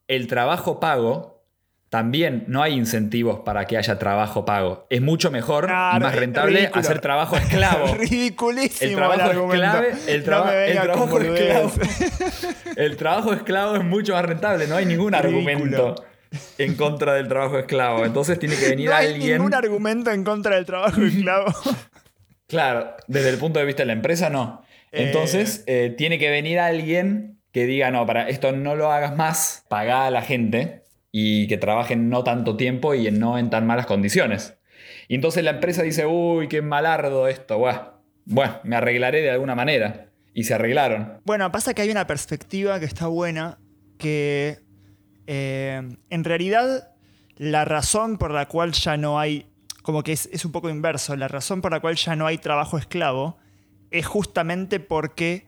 El 0.07 0.27
trabajo 0.27 0.79
pago, 0.79 1.33
también 1.93 2.45
no 2.47 2.63
hay 2.63 2.73
incentivos 2.73 3.41
para 3.41 3.65
que 3.65 3.77
haya 3.77 3.99
trabajo 3.99 4.45
pago. 4.45 4.87
Es 4.89 4.99
mucho 5.01 5.29
mejor 5.29 5.65
y 5.65 5.99
más 5.99 6.15
rentable 6.15 6.71
hacer 6.73 6.99
trabajo 7.01 7.35
esclavo. 7.37 7.85
Ridiculísimo. 7.97 8.89
El 8.89 8.95
trabajo 8.95 9.53
esclavo, 9.53 9.83
el, 10.07 10.23
trabajo 10.23 11.19
esclavo. 11.19 11.71
el 12.75 12.97
trabajo 12.97 13.33
esclavo 13.33 13.75
es 13.75 13.83
mucho 13.83 14.13
más 14.13 14.25
rentable, 14.25 14.65
no 14.67 14.75
hay 14.75 14.87
ningún 14.87 15.13
argumento 15.13 15.95
en 16.57 16.75
contra 16.75 17.13
del 17.13 17.27
trabajo 17.27 17.59
esclavo. 17.59 18.05
Entonces 18.05 18.39
tiene 18.39 18.55
que 18.55 18.69
venir 18.69 18.89
no 18.89 18.95
hay 18.95 19.19
Ningún 19.19 19.53
argumento 19.53 20.09
en 20.09 20.23
contra 20.23 20.55
del 20.55 20.65
trabajo 20.65 21.01
esclavo. 21.01 21.53
Claro, 22.53 22.95
desde 23.07 23.29
el 23.29 23.39
punto 23.39 23.57
de 23.57 23.65
vista 23.65 23.81
de 23.81 23.87
la 23.87 23.93
empresa 23.93 24.29
no. 24.29 24.63
Entonces 24.91 25.63
eh. 25.65 25.85
Eh, 25.85 25.89
tiene 25.89 26.19
que 26.19 26.29
venir 26.29 26.59
alguien 26.59 27.39
que 27.51 27.65
diga, 27.65 27.89
no, 27.89 28.05
para 28.05 28.29
esto 28.29 28.51
no 28.51 28.75
lo 28.75 28.91
hagas 28.91 29.15
más, 29.15 29.65
paga 29.69 30.05
a 30.05 30.11
la 30.11 30.21
gente 30.21 30.83
y 31.11 31.47
que 31.47 31.57
trabajen 31.57 32.09
no 32.09 32.23
tanto 32.23 32.55
tiempo 32.55 32.93
y 32.93 33.09
no 33.09 33.39
en 33.39 33.49
tan 33.49 33.65
malas 33.65 33.87
condiciones. 33.87 34.53
Y 35.07 35.15
entonces 35.15 35.43
la 35.43 35.49
empresa 35.49 35.81
dice, 35.81 36.05
uy, 36.05 36.47
qué 36.47 36.61
malardo 36.61 37.27
esto, 37.27 37.57
bueno, 38.25 38.59
me 38.63 38.75
arreglaré 38.75 39.21
de 39.21 39.31
alguna 39.31 39.55
manera. 39.55 40.11
Y 40.35 40.43
se 40.43 40.53
arreglaron. 40.53 41.21
Bueno, 41.25 41.51
pasa 41.51 41.73
que 41.73 41.81
hay 41.81 41.89
una 41.89 42.05
perspectiva 42.05 42.79
que 42.79 42.85
está 42.85 43.07
buena, 43.07 43.57
que 43.97 44.59
eh, 45.25 45.81
en 46.11 46.23
realidad 46.23 46.93
la 47.37 47.65
razón 47.65 48.19
por 48.19 48.31
la 48.31 48.47
cual 48.47 48.73
ya 48.73 48.95
no 48.95 49.19
hay 49.19 49.47
como 49.83 50.01
que 50.01 50.13
es, 50.13 50.45
un 50.45 50.51
poco 50.51 50.69
inverso. 50.69 51.15
La 51.15 51.27
razón 51.27 51.61
por 51.61 51.71
la 51.71 51.79
cual 51.79 51.95
ya 51.95 52.15
no 52.15 52.25
hay 52.25 52.39
trabajo 52.39 52.79
esclavo 52.79 53.37
es 53.91 54.07
justamente 54.07 54.79
porque 54.79 55.45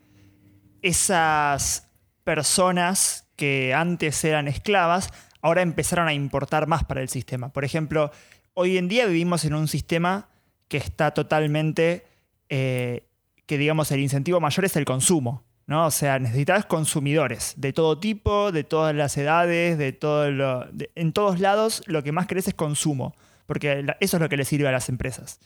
esas 0.83 1.89
personas 2.23 3.27
que 3.35 3.73
antes 3.73 4.23
eran 4.23 4.47
esclavas 4.47 5.11
ahora 5.41 5.61
empezaron 5.61 6.07
a 6.07 6.13
importar 6.13 6.67
más 6.67 6.83
para 6.83 7.01
el 7.01 7.09
sistema. 7.09 7.49
Por 7.49 7.65
ejemplo, 7.65 8.11
hoy 8.53 8.77
en 8.77 8.87
día 8.87 9.07
vivimos 9.07 9.45
en 9.45 9.55
un 9.55 9.67
sistema 9.67 10.29
que 10.67 10.77
está 10.77 11.13
totalmente, 11.13 12.05
eh, 12.49 13.07
que 13.45 13.57
digamos 13.57 13.91
el 13.91 14.01
incentivo 14.01 14.39
mayor 14.39 14.65
es 14.65 14.75
el 14.75 14.85
consumo. 14.85 15.43
¿no? 15.67 15.87
O 15.87 15.91
sea, 15.91 16.19
necesitas 16.19 16.65
consumidores 16.65 17.53
de 17.57 17.73
todo 17.73 17.99
tipo, 17.99 18.51
de 18.51 18.63
todas 18.63 18.93
las 18.93 19.17
edades, 19.17 19.77
de 19.77 19.93
todo 19.93 20.29
lo, 20.29 20.67
en 20.93 21.13
todos 21.13 21.39
lados 21.39 21.81
lo 21.87 22.03
que 22.03 22.11
más 22.11 22.27
querés 22.27 22.47
es 22.47 22.53
consumo, 22.53 23.15
porque 23.45 23.85
eso 23.99 24.17
es 24.17 24.21
lo 24.21 24.29
que 24.29 24.37
le 24.37 24.45
sirve 24.45 24.67
a 24.67 24.71
las 24.71 24.89
empresas. 24.89 25.39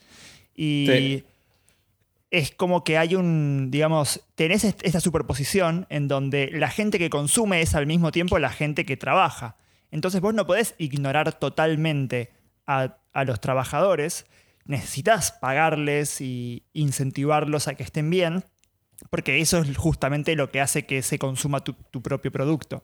Y 0.56 1.24
es 2.32 2.52
como 2.52 2.84
que 2.84 2.98
hay 2.98 3.16
un, 3.16 3.70
digamos, 3.72 4.22
tenés 4.36 4.64
esta 4.64 5.00
superposición 5.00 5.88
en 5.90 6.08
donde 6.08 6.50
la 6.54 6.70
gente 6.70 7.00
que 7.00 7.10
consume 7.10 7.62
es 7.62 7.76
al 7.76 7.88
mismo 7.88 8.12
tiempo 8.12 8.40
la 8.40 8.50
gente 8.50 8.86
que 8.86 8.98
trabaja. 8.98 9.56
Entonces 9.92 10.22
vos 10.22 10.34
no 10.34 10.46
podés 10.46 10.76
ignorar 10.78 11.40
totalmente 11.40 12.32
a, 12.68 12.98
a 13.14 13.24
los 13.24 13.42
trabajadores, 13.42 14.26
necesitas 14.66 15.32
pagarles 15.32 16.22
y 16.22 16.64
incentivarlos 16.74 17.68
a 17.68 17.74
que 17.74 17.84
estén 17.84 18.10
bien, 18.10 18.44
porque 19.10 19.40
eso 19.40 19.60
es 19.60 19.78
justamente 19.78 20.36
lo 20.36 20.52
que 20.52 20.62
hace 20.62 20.86
que 20.86 21.02
se 21.02 21.20
consuma 21.20 21.64
tu, 21.64 21.76
propio 22.02 22.32
producto. 22.32 22.84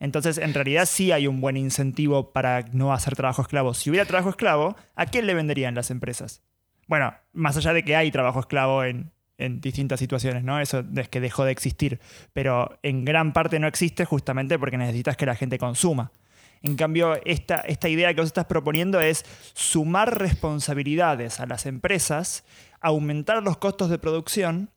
Entonces, 0.00 0.38
en 0.38 0.54
realidad 0.54 0.86
sí 0.86 1.12
hay 1.12 1.26
un 1.26 1.40
buen 1.40 1.56
incentivo 1.56 2.32
para 2.32 2.62
no 2.72 2.92
hacer 2.92 3.16
trabajo 3.16 3.42
esclavo. 3.42 3.74
Si 3.74 3.90
hubiera 3.90 4.06
trabajo 4.06 4.30
esclavo, 4.30 4.76
¿a 4.94 5.06
quién 5.06 5.26
le 5.26 5.34
venderían 5.34 5.74
las 5.74 5.90
empresas? 5.90 6.42
Bueno, 6.86 7.14
más 7.32 7.56
allá 7.56 7.72
de 7.72 7.84
que 7.84 7.96
hay 7.96 8.10
trabajo 8.10 8.40
esclavo 8.40 8.84
en, 8.84 9.12
distintas 9.60 10.00
situaciones, 10.00 10.42
¿no? 10.42 10.58
Eso 10.58 10.82
es 10.96 11.08
que 11.08 11.20
dejó 11.20 11.44
de 11.44 11.52
existir. 11.52 12.00
Pero 12.32 12.76
en 12.82 13.04
gran 13.04 13.32
parte 13.32 13.60
no 13.60 13.68
existe 13.68 14.04
justamente 14.04 14.58
porque 14.58 14.76
necesitas 14.76 15.16
que 15.16 15.26
la 15.26 15.36
gente 15.36 15.58
consuma. 15.58 16.10
En 16.60 16.74
cambio, 16.74 17.20
esta, 17.24 17.58
esta 17.60 17.88
idea 17.88 18.12
que 18.14 18.20
vos 18.20 18.26
estás 18.26 18.46
proponiendo 18.46 19.00
es 19.00 19.24
sumar 19.54 20.18
responsabilidades 20.18 21.38
a 21.38 21.46
las 21.46 21.66
empresas, 21.66 22.44
aumentar 22.80 23.42
los 23.44 23.58
costos 23.58 23.90
de 23.90 23.98
producción 24.00 24.70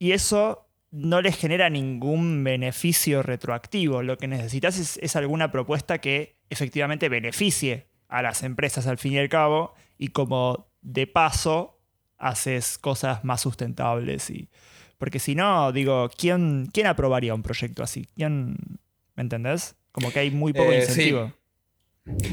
y 0.00 0.12
eso 0.12 0.67
no 0.90 1.20
les 1.20 1.36
genera 1.36 1.68
ningún 1.70 2.42
beneficio 2.44 3.22
retroactivo. 3.22 4.02
Lo 4.02 4.18
que 4.18 4.28
necesitas 4.28 4.98
es, 4.98 5.16
alguna 5.16 5.52
propuesta 5.52 5.98
que 5.98 6.36
efectivamente 6.50 7.08
beneficie 7.08 7.86
a 8.08 8.22
las 8.22 8.42
empresas 8.42 8.86
al 8.86 8.98
fin 8.98 9.14
y 9.14 9.18
al 9.18 9.28
cabo 9.28 9.74
y 9.98 10.08
como 10.08 10.68
de 10.80 11.06
paso 11.06 11.78
haces 12.16 12.78
cosas 12.78 13.24
más 13.24 13.40
sustentables. 13.40 14.30
Y, 14.30 14.48
porque 14.96 15.18
si 15.18 15.34
no, 15.34 15.72
digo, 15.72 16.10
¿quién, 16.16 16.68
¿quién 16.72 16.86
aprobaría 16.86 17.34
un 17.34 17.42
proyecto 17.42 17.82
así? 17.82 18.08
¿Quién, 18.14 18.56
¿Me 19.14 19.22
entendés? 19.22 19.76
Como 19.92 20.10
que 20.10 20.20
hay 20.20 20.30
muy 20.30 20.52
poco 20.52 20.72
eh, 20.72 20.80
incentivo. 20.80 21.32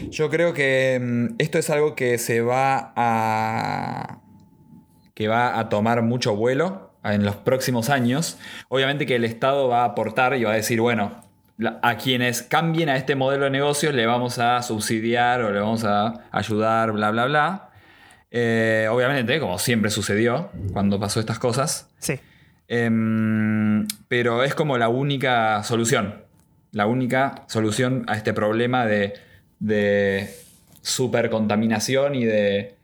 Yo 0.10 0.30
creo 0.30 0.54
que 0.54 1.00
mm, 1.02 1.36
esto 1.40 1.58
es 1.60 1.70
algo 1.70 1.96
que 1.96 2.18
se 2.18 2.42
va 2.42 2.94
a. 2.96 4.22
que 5.14 5.28
va 5.28 5.60
a 5.60 5.68
tomar 5.68 6.02
mucho 6.02 6.36
vuelo 6.36 6.85
en 7.14 7.26
los 7.26 7.36
próximos 7.36 7.90
años. 7.90 8.38
Obviamente 8.70 9.06
que 9.06 9.16
el 9.16 9.26
Estado 9.26 9.68
va 9.68 9.82
a 9.82 9.86
aportar 9.86 10.36
y 10.36 10.44
va 10.44 10.52
a 10.52 10.56
decir, 10.56 10.82
bueno, 10.82 11.24
a 11.82 11.98
quienes 11.98 12.42
cambien 12.42 12.90
a 12.90 12.98
este 12.98 13.16
modelo 13.16 13.46
de 13.46 13.52
negocios 13.52 13.94
le 13.94 14.06
vamos 14.06 14.40
a 14.40 14.62
subsidiar 14.62 15.42
o 15.42 15.52
le 15.52 15.60
vamos 15.60 15.84
a 15.86 16.26
ayudar, 16.32 16.92
bla, 16.92 17.12
bla, 17.12 17.26
bla. 17.26 17.70
Eh, 18.32 18.88
obviamente, 18.92 19.40
como 19.40 19.58
siempre 19.58 19.90
sucedió 19.90 20.50
cuando 20.74 21.00
pasó 21.00 21.20
estas 21.20 21.40
cosas. 21.40 21.90
Sí. 22.00 22.20
Em, 22.68 23.88
pero 24.08 24.44
es 24.44 24.56
como 24.56 24.78
la 24.78 24.90
única 24.90 25.64
solución. 25.64 26.24
La 26.72 26.88
única 26.88 27.44
solución 27.48 28.04
a 28.08 28.18
este 28.18 28.34
problema 28.34 28.86
de, 28.86 29.14
de 29.60 30.30
supercontaminación 30.82 32.16
y 32.16 32.26
de, 32.26 32.76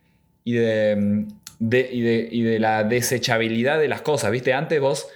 y 0.45 0.53
de 0.53 1.25
y, 1.61 2.41
de, 2.41 2.59
la 2.59 2.83
desechabilidad 2.83 3.79
de 3.79 3.87
las 3.87 4.01
cosas. 4.01 4.31
¿Viste? 4.31 4.53
Antes 4.53 4.81
vos 4.81 5.07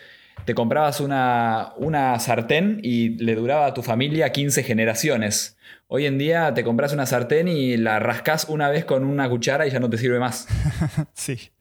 te 0.45 0.53
comprabas 0.53 0.99
una, 0.99 1.73
una, 1.77 2.19
sartén 2.19 2.79
y 2.83 3.09
le 3.09 3.35
duraba 3.35 3.67
a 3.67 3.73
tu 3.73 3.81
familia 3.81 4.31
15 4.31 4.63
generaciones. 4.63 5.57
Hoy 5.87 6.05
en 6.05 6.17
día 6.17 6.53
te 6.53 6.63
compras 6.63 6.93
una 6.93 7.05
sartén 7.05 7.47
y 7.47 7.77
la 7.77 7.99
rascas 7.99 8.45
una 8.49 8.69
vez 8.69 8.85
con 8.85 9.03
una 9.03 9.29
cuchara 9.29 9.65
y 9.65 9.71
ya 9.71 9.79
no 9.79 9.89
te 9.89 9.97
sirve 9.97 10.19
más. 10.19 10.47
sí. 11.13 11.51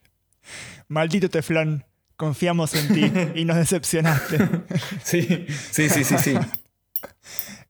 Maldito 0.88 1.31
teflón, 1.31 1.85
confiamos 2.16 2.75
en 2.75 2.94
ti 2.94 3.12
y 3.40 3.44
nos 3.44 3.57
decepcionaste. 3.57 4.38
sí, 5.03 5.47
sí, 5.49 5.88
sí, 5.88 6.05
sí, 6.05 6.18
sí. 6.18 6.35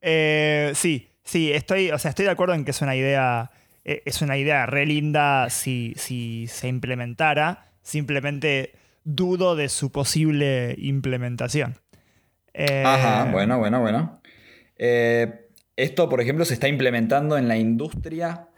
Eh, 0.07 0.73
sí, 0.75 1.09
sí, 1.25 1.51
estoy, 1.51 1.91
o 1.91 1.99
sea, 1.99 2.11
estoy 2.11 2.27
de 2.27 2.31
acuerdo 2.31 2.53
en 2.53 2.67
que 2.67 2.73
es 2.73 2.83
una 2.83 2.95
idea 2.95 3.51
eh, 3.85 4.03
es 4.07 4.23
una 4.23 4.37
idea 4.37 4.67
re 4.67 4.87
linda 4.87 5.51
si, 5.51 5.95
si 5.97 6.47
se 6.49 6.69
implementara, 6.69 7.73
simplemente 7.83 8.73
dudo 9.05 9.57
de 9.57 9.69
su 9.69 9.93
posible 9.93 10.75
implementación. 10.79 11.77
Ajá, 12.55 13.27
eh, 13.27 13.33
bueno, 13.33 13.59
bueno, 13.59 13.81
bueno. 13.81 14.23
Eh, 14.77 15.49
esto, 15.77 16.09
por 16.09 16.21
ejemplo, 16.21 16.45
se 16.45 16.55
está 16.55 16.69
implementando 16.69 17.37
en 17.37 17.49
la 17.49 17.57
industria 17.57 18.49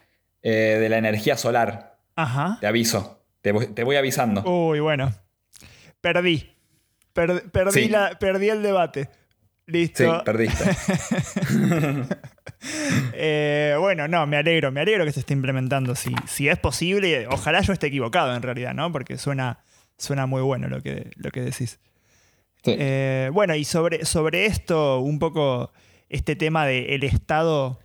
de 0.42 0.88
la 0.88 0.98
energía 0.98 1.36
solar. 1.36 1.98
Ajá. 2.14 2.58
Te 2.60 2.68
aviso, 2.68 3.24
te 3.40 3.50
voy, 3.50 3.96
avisando. 3.96 4.44
Uy, 4.44 4.78
bueno. 4.78 5.12
Perdí. 6.00 6.54
perdí, 7.12 7.88
la, 7.88 8.16
perdí 8.20 8.50
el 8.50 8.62
debate. 8.62 9.08
Listo. 9.66 10.04
Sí, 10.04 10.24
perdiste. 10.24 10.64
Eh, 13.18 13.76
bueno, 13.80 14.08
no, 14.08 14.26
me 14.26 14.36
alegro, 14.36 14.70
me 14.70 14.80
alegro 14.80 15.04
que 15.04 15.12
se 15.12 15.20
esté 15.20 15.32
implementando. 15.32 15.94
Si, 15.94 16.14
si 16.26 16.48
es 16.48 16.58
posible, 16.58 17.26
ojalá 17.28 17.60
yo 17.60 17.72
esté 17.72 17.86
equivocado 17.86 18.34
en 18.34 18.42
realidad, 18.42 18.74
¿no? 18.74 18.92
Porque 18.92 19.16
suena, 19.16 19.60
suena 19.96 20.26
muy 20.26 20.42
bueno 20.42 20.68
lo 20.68 20.82
que, 20.82 21.10
lo 21.16 21.30
que 21.30 21.40
decís. 21.40 21.78
Eh, 22.64 23.30
bueno, 23.32 23.54
y 23.54 23.64
sobre, 23.64 24.04
sobre 24.04 24.46
esto, 24.46 25.00
un 25.00 25.18
poco 25.18 25.72
este 26.08 26.36
tema 26.36 26.66
del 26.66 27.04
Estado 27.04 27.80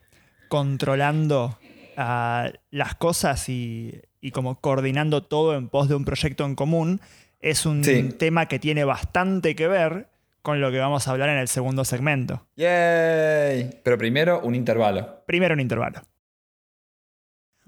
controlando 0.47 1.57
las 1.95 2.95
cosas 2.95 3.47
y, 3.47 4.01
como 4.33 4.59
coordinando 4.59 5.23
todo 5.23 5.55
en 5.55 5.69
pos 5.69 5.87
de 5.87 5.95
un 5.95 6.05
proyecto 6.05 6.45
en 6.45 6.55
común, 6.55 6.99
es 7.41 7.65
un 7.65 7.81
tema 8.17 8.47
que 8.47 8.59
tiene 8.59 8.83
bastante 8.83 9.55
que 9.55 9.67
ver 9.67 10.10
con 10.41 10.59
lo 10.59 10.71
que 10.71 10.79
vamos 10.79 11.07
a 11.07 11.11
hablar 11.11 11.29
en 11.29 11.37
el 11.37 11.47
segundo 11.47 11.85
segmento. 11.85 12.47
¡Yay! 12.55 13.81
Pero 13.83 13.97
primero 13.97 14.41
un 14.41 14.55
intervalo. 14.55 15.23
Primero 15.25 15.53
un 15.53 15.59
intervalo. 15.59 16.01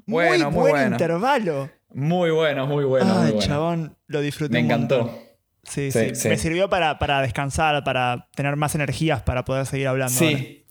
Bueno, 0.06 0.52
muy, 0.52 0.72
buen 0.72 0.92
intervalo. 0.92 1.70
Muy 1.94 2.32
bueno, 2.32 2.68
muy 2.68 2.84
bueno. 2.84 3.20
Ay, 3.20 3.36
chabón, 3.40 3.96
lo 4.08 4.22
disfruté. 4.22 4.54
Me 4.54 4.60
encantó. 4.60 5.18
Sí, 5.64 5.92
sí, 5.92 6.28
Me 6.28 6.38
sirvió 6.38 6.70
para, 6.70 7.22
descansar, 7.22 7.84
para 7.84 8.28
tener 8.36 8.58
más 8.58 8.76
energías 8.76 9.22
para 9.22 9.46
poder 9.46 9.66
seguir 9.66 9.88
hablando. 9.88 10.14
Sí. 10.14 10.66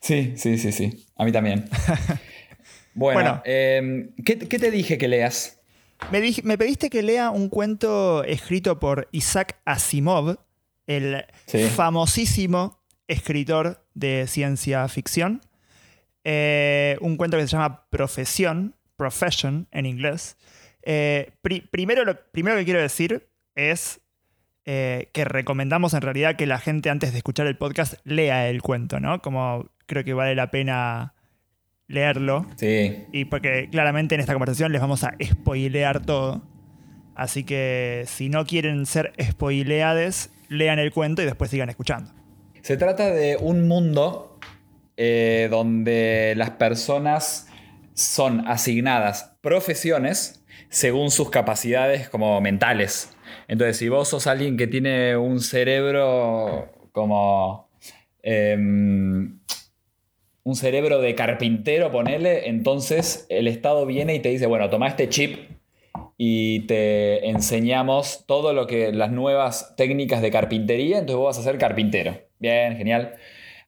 Sí, 0.00 0.32
sí, 0.36 0.56
sí, 0.56 0.72
sí. 0.72 1.06
A 1.16 1.24
mí 1.24 1.32
también. 1.32 1.68
bueno, 2.94 3.42
em, 3.44 4.14
¿qué, 4.24 4.36
te 4.36 4.70
dije 4.70 4.96
que 4.96 5.08
leas? 5.08 5.60
Me, 6.10 6.22
me 6.44 6.56
pediste 6.56 6.88
que 6.88 7.02
lea 7.02 7.28
un 7.28 7.50
cuento 7.50 8.24
escrito 8.24 8.80
por 8.80 9.08
Isaac 9.12 9.60
Asimov 9.66 10.38
el 10.96 11.24
famosísimo 11.70 12.80
escritor 13.06 13.86
de 13.94 14.26
ciencia 14.26 14.86
ficción. 14.88 15.40
Eh, 16.24 16.98
un 17.00 17.16
cuento 17.16 17.36
que 17.36 17.44
se 17.44 17.48
llama 17.48 17.86
Profesión, 17.90 18.74
Profession 18.96 19.68
en 19.70 19.86
inglés. 19.86 20.36
Eh, 20.82 21.32
primero, 21.70 22.04
lo 22.04 22.20
primero 22.32 22.56
que 22.56 22.64
quiero 22.64 22.80
decir 22.80 23.28
es 23.54 24.00
eh, 24.64 25.10
que 25.12 25.24
recomendamos 25.24 25.94
en 25.94 26.02
realidad 26.02 26.36
que 26.36 26.46
la 26.46 26.58
gente 26.58 26.90
antes 26.90 27.12
de 27.12 27.18
escuchar 27.18 27.46
el 27.46 27.56
podcast 27.56 27.94
lea 28.04 28.48
el 28.48 28.60
cuento, 28.60 28.98
¿no? 28.98 29.22
Como 29.22 29.70
creo 29.86 30.04
que 30.04 30.12
vale 30.12 30.34
la 30.34 30.50
pena 30.50 31.14
leerlo. 31.86 32.46
Sí. 32.56 33.04
Y 33.12 33.26
porque 33.26 33.68
claramente 33.70 34.16
en 34.16 34.20
esta 34.20 34.32
conversación 34.32 34.72
les 34.72 34.80
vamos 34.80 35.04
a 35.04 35.14
spoilear 35.22 36.04
todo. 36.04 36.42
Así 37.14 37.44
que 37.44 38.04
si 38.06 38.28
no 38.28 38.44
quieren 38.44 38.86
ser 38.86 39.12
spoileades, 39.20 40.30
lean 40.50 40.78
el 40.78 40.92
cuento 40.92 41.22
y 41.22 41.24
después 41.24 41.50
sigan 41.50 41.70
escuchando. 41.70 42.12
Se 42.60 42.76
trata 42.76 43.10
de 43.10 43.38
un 43.40 43.66
mundo 43.66 44.38
eh, 44.98 45.48
donde 45.50 46.34
las 46.36 46.50
personas 46.50 47.46
son 47.94 48.46
asignadas 48.46 49.36
profesiones 49.40 50.44
según 50.68 51.10
sus 51.10 51.30
capacidades 51.30 52.10
como 52.10 52.40
mentales. 52.40 53.16
Entonces, 53.48 53.78
si 53.78 53.88
vos 53.88 54.08
sos 54.08 54.26
alguien 54.26 54.58
que 54.58 54.66
tiene 54.66 55.16
un 55.16 55.40
cerebro 55.40 56.70
como... 56.92 57.70
Em, 58.22 59.40
un 60.42 60.56
cerebro 60.56 61.00
de 61.00 61.14
carpintero, 61.14 61.92
ponele, 61.92 62.48
entonces 62.48 63.26
el 63.28 63.46
Estado 63.46 63.86
viene 63.86 64.14
y 64.14 64.20
te 64.20 64.30
dice, 64.30 64.46
bueno, 64.46 64.68
toma 64.70 64.88
este 64.88 65.08
chip 65.08 65.59
y 66.22 66.66
te 66.66 67.30
enseñamos 67.30 68.24
todo 68.26 68.52
lo 68.52 68.66
que 68.66 68.92
las 68.92 69.10
nuevas 69.10 69.74
técnicas 69.74 70.20
de 70.20 70.30
carpintería, 70.30 70.98
entonces 70.98 71.16
vos 71.16 71.34
vas 71.34 71.38
a 71.38 71.50
ser 71.50 71.56
carpintero. 71.56 72.14
Bien, 72.38 72.76
genial. 72.76 73.14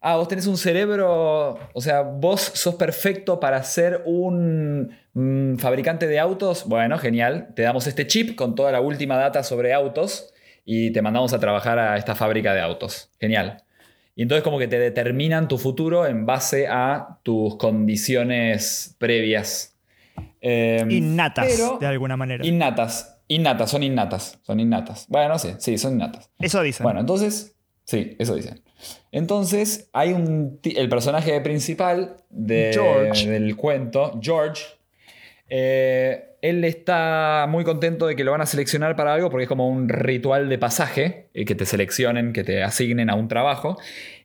ah, 0.02 0.16
vos 0.16 0.28
tenés 0.28 0.46
un 0.46 0.58
cerebro, 0.58 1.58
o 1.72 1.80
sea, 1.80 2.02
vos 2.02 2.42
sos 2.42 2.74
perfecto 2.74 3.40
para 3.40 3.62
ser 3.62 4.02
un 4.04 4.94
mm, 5.14 5.56
fabricante 5.56 6.06
de 6.06 6.18
autos. 6.18 6.68
Bueno, 6.68 6.98
genial, 6.98 7.54
te 7.56 7.62
damos 7.62 7.86
este 7.86 8.06
chip 8.06 8.36
con 8.36 8.54
toda 8.54 8.70
la 8.70 8.82
última 8.82 9.16
data 9.16 9.42
sobre 9.42 9.72
autos 9.72 10.34
y 10.66 10.90
te 10.90 11.00
mandamos 11.00 11.32
a 11.32 11.40
trabajar 11.40 11.78
a 11.78 11.96
esta 11.96 12.14
fábrica 12.14 12.52
de 12.52 12.60
autos. 12.60 13.08
Genial. 13.18 13.62
Y 14.14 14.20
entonces 14.20 14.44
como 14.44 14.58
que 14.58 14.68
te 14.68 14.78
determinan 14.78 15.48
tu 15.48 15.56
futuro 15.56 16.06
en 16.06 16.26
base 16.26 16.66
a 16.68 17.18
tus 17.22 17.56
condiciones 17.56 18.94
previas. 18.98 19.71
Em, 20.44 20.90
innatas, 20.90 21.78
de 21.78 21.86
alguna 21.86 22.16
manera. 22.16 22.44
Innatas, 22.44 23.22
innatas, 23.28 23.70
son 23.70 23.84
innatas, 23.84 24.40
son 24.42 24.58
innatas. 24.58 25.06
Bueno, 25.08 25.38
sí, 25.38 25.50
sí, 25.58 25.78
son 25.78 25.94
innatas. 25.94 26.30
Eso 26.40 26.60
dicen. 26.62 26.82
Bueno, 26.82 26.98
entonces, 26.98 27.54
sí, 27.84 28.16
eso 28.18 28.34
dicen. 28.34 28.60
Entonces, 29.12 29.88
hay 29.92 30.12
un. 30.12 30.58
El 30.64 30.88
personaje 30.88 31.40
principal 31.42 32.16
del 32.28 33.56
cuento, 33.56 34.18
George, 34.20 34.64
eh, 35.48 36.24
él 36.42 36.64
está 36.64 37.46
muy 37.48 37.62
contento 37.62 38.08
de 38.08 38.16
que 38.16 38.24
lo 38.24 38.32
van 38.32 38.40
a 38.40 38.46
seleccionar 38.46 38.96
para 38.96 39.14
algo 39.14 39.30
porque 39.30 39.44
es 39.44 39.48
como 39.48 39.68
un 39.68 39.88
ritual 39.88 40.48
de 40.48 40.58
pasaje, 40.58 41.28
eh, 41.34 41.44
que 41.44 41.54
te 41.54 41.66
seleccionen, 41.66 42.32
que 42.32 42.42
te 42.42 42.64
asignen 42.64 43.10
a 43.10 43.14
un 43.14 43.28
trabajo. 43.28 43.78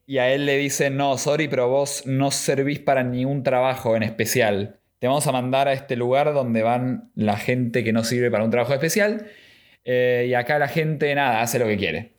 Y 0.07 0.17
a 0.17 0.33
él 0.33 0.47
le 0.47 0.57
dicen, 0.57 0.97
no, 0.97 1.15
sorry, 1.19 1.47
pero 1.47 1.69
vos 1.69 2.07
no 2.07 2.31
servís 2.31 2.79
para 2.79 3.03
ningún 3.03 3.43
trabajo 3.43 3.95
en 3.95 4.01
especial. 4.01 4.79
Te 4.99 5.07
vamos 5.07 5.27
a 5.27 5.31
mandar 5.31 5.67
a 5.67 5.73
este 5.73 5.95
lugar 5.95 6.33
donde 6.33 6.63
van 6.63 7.11
la 7.15 7.37
gente 7.37 7.83
que 7.83 7.93
no 7.93 8.03
sirve 8.03 8.31
para 8.31 8.43
un 8.43 8.51
trabajo 8.51 8.73
especial. 8.73 9.27
Eh, 9.85 10.27
y 10.29 10.33
acá 10.33 10.59
la 10.59 10.67
gente, 10.67 11.13
nada, 11.15 11.41
hace 11.41 11.59
lo 11.59 11.65
que 11.65 11.77
quiere. 11.77 12.13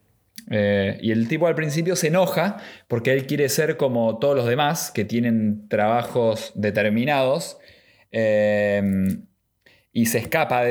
y 0.51 1.11
el 1.11 1.29
tipo 1.29 1.47
al 1.47 1.55
principio 1.55 1.95
se 1.97 2.07
enoja 2.07 2.57
porque 2.87 3.13
él 3.13 3.27
quiere 3.27 3.49
ser 3.49 3.77
como 3.77 4.19
todos 4.19 4.35
los 4.35 4.47
demás 4.47 4.91
que 4.91 5.05
tienen 5.05 5.69
trabajos 5.69 6.53
determinados 6.55 7.59
Em, 8.11 9.27
y 9.93 10.07
se 10.07 10.19
escapa 10.19 10.63
de, 10.63 10.71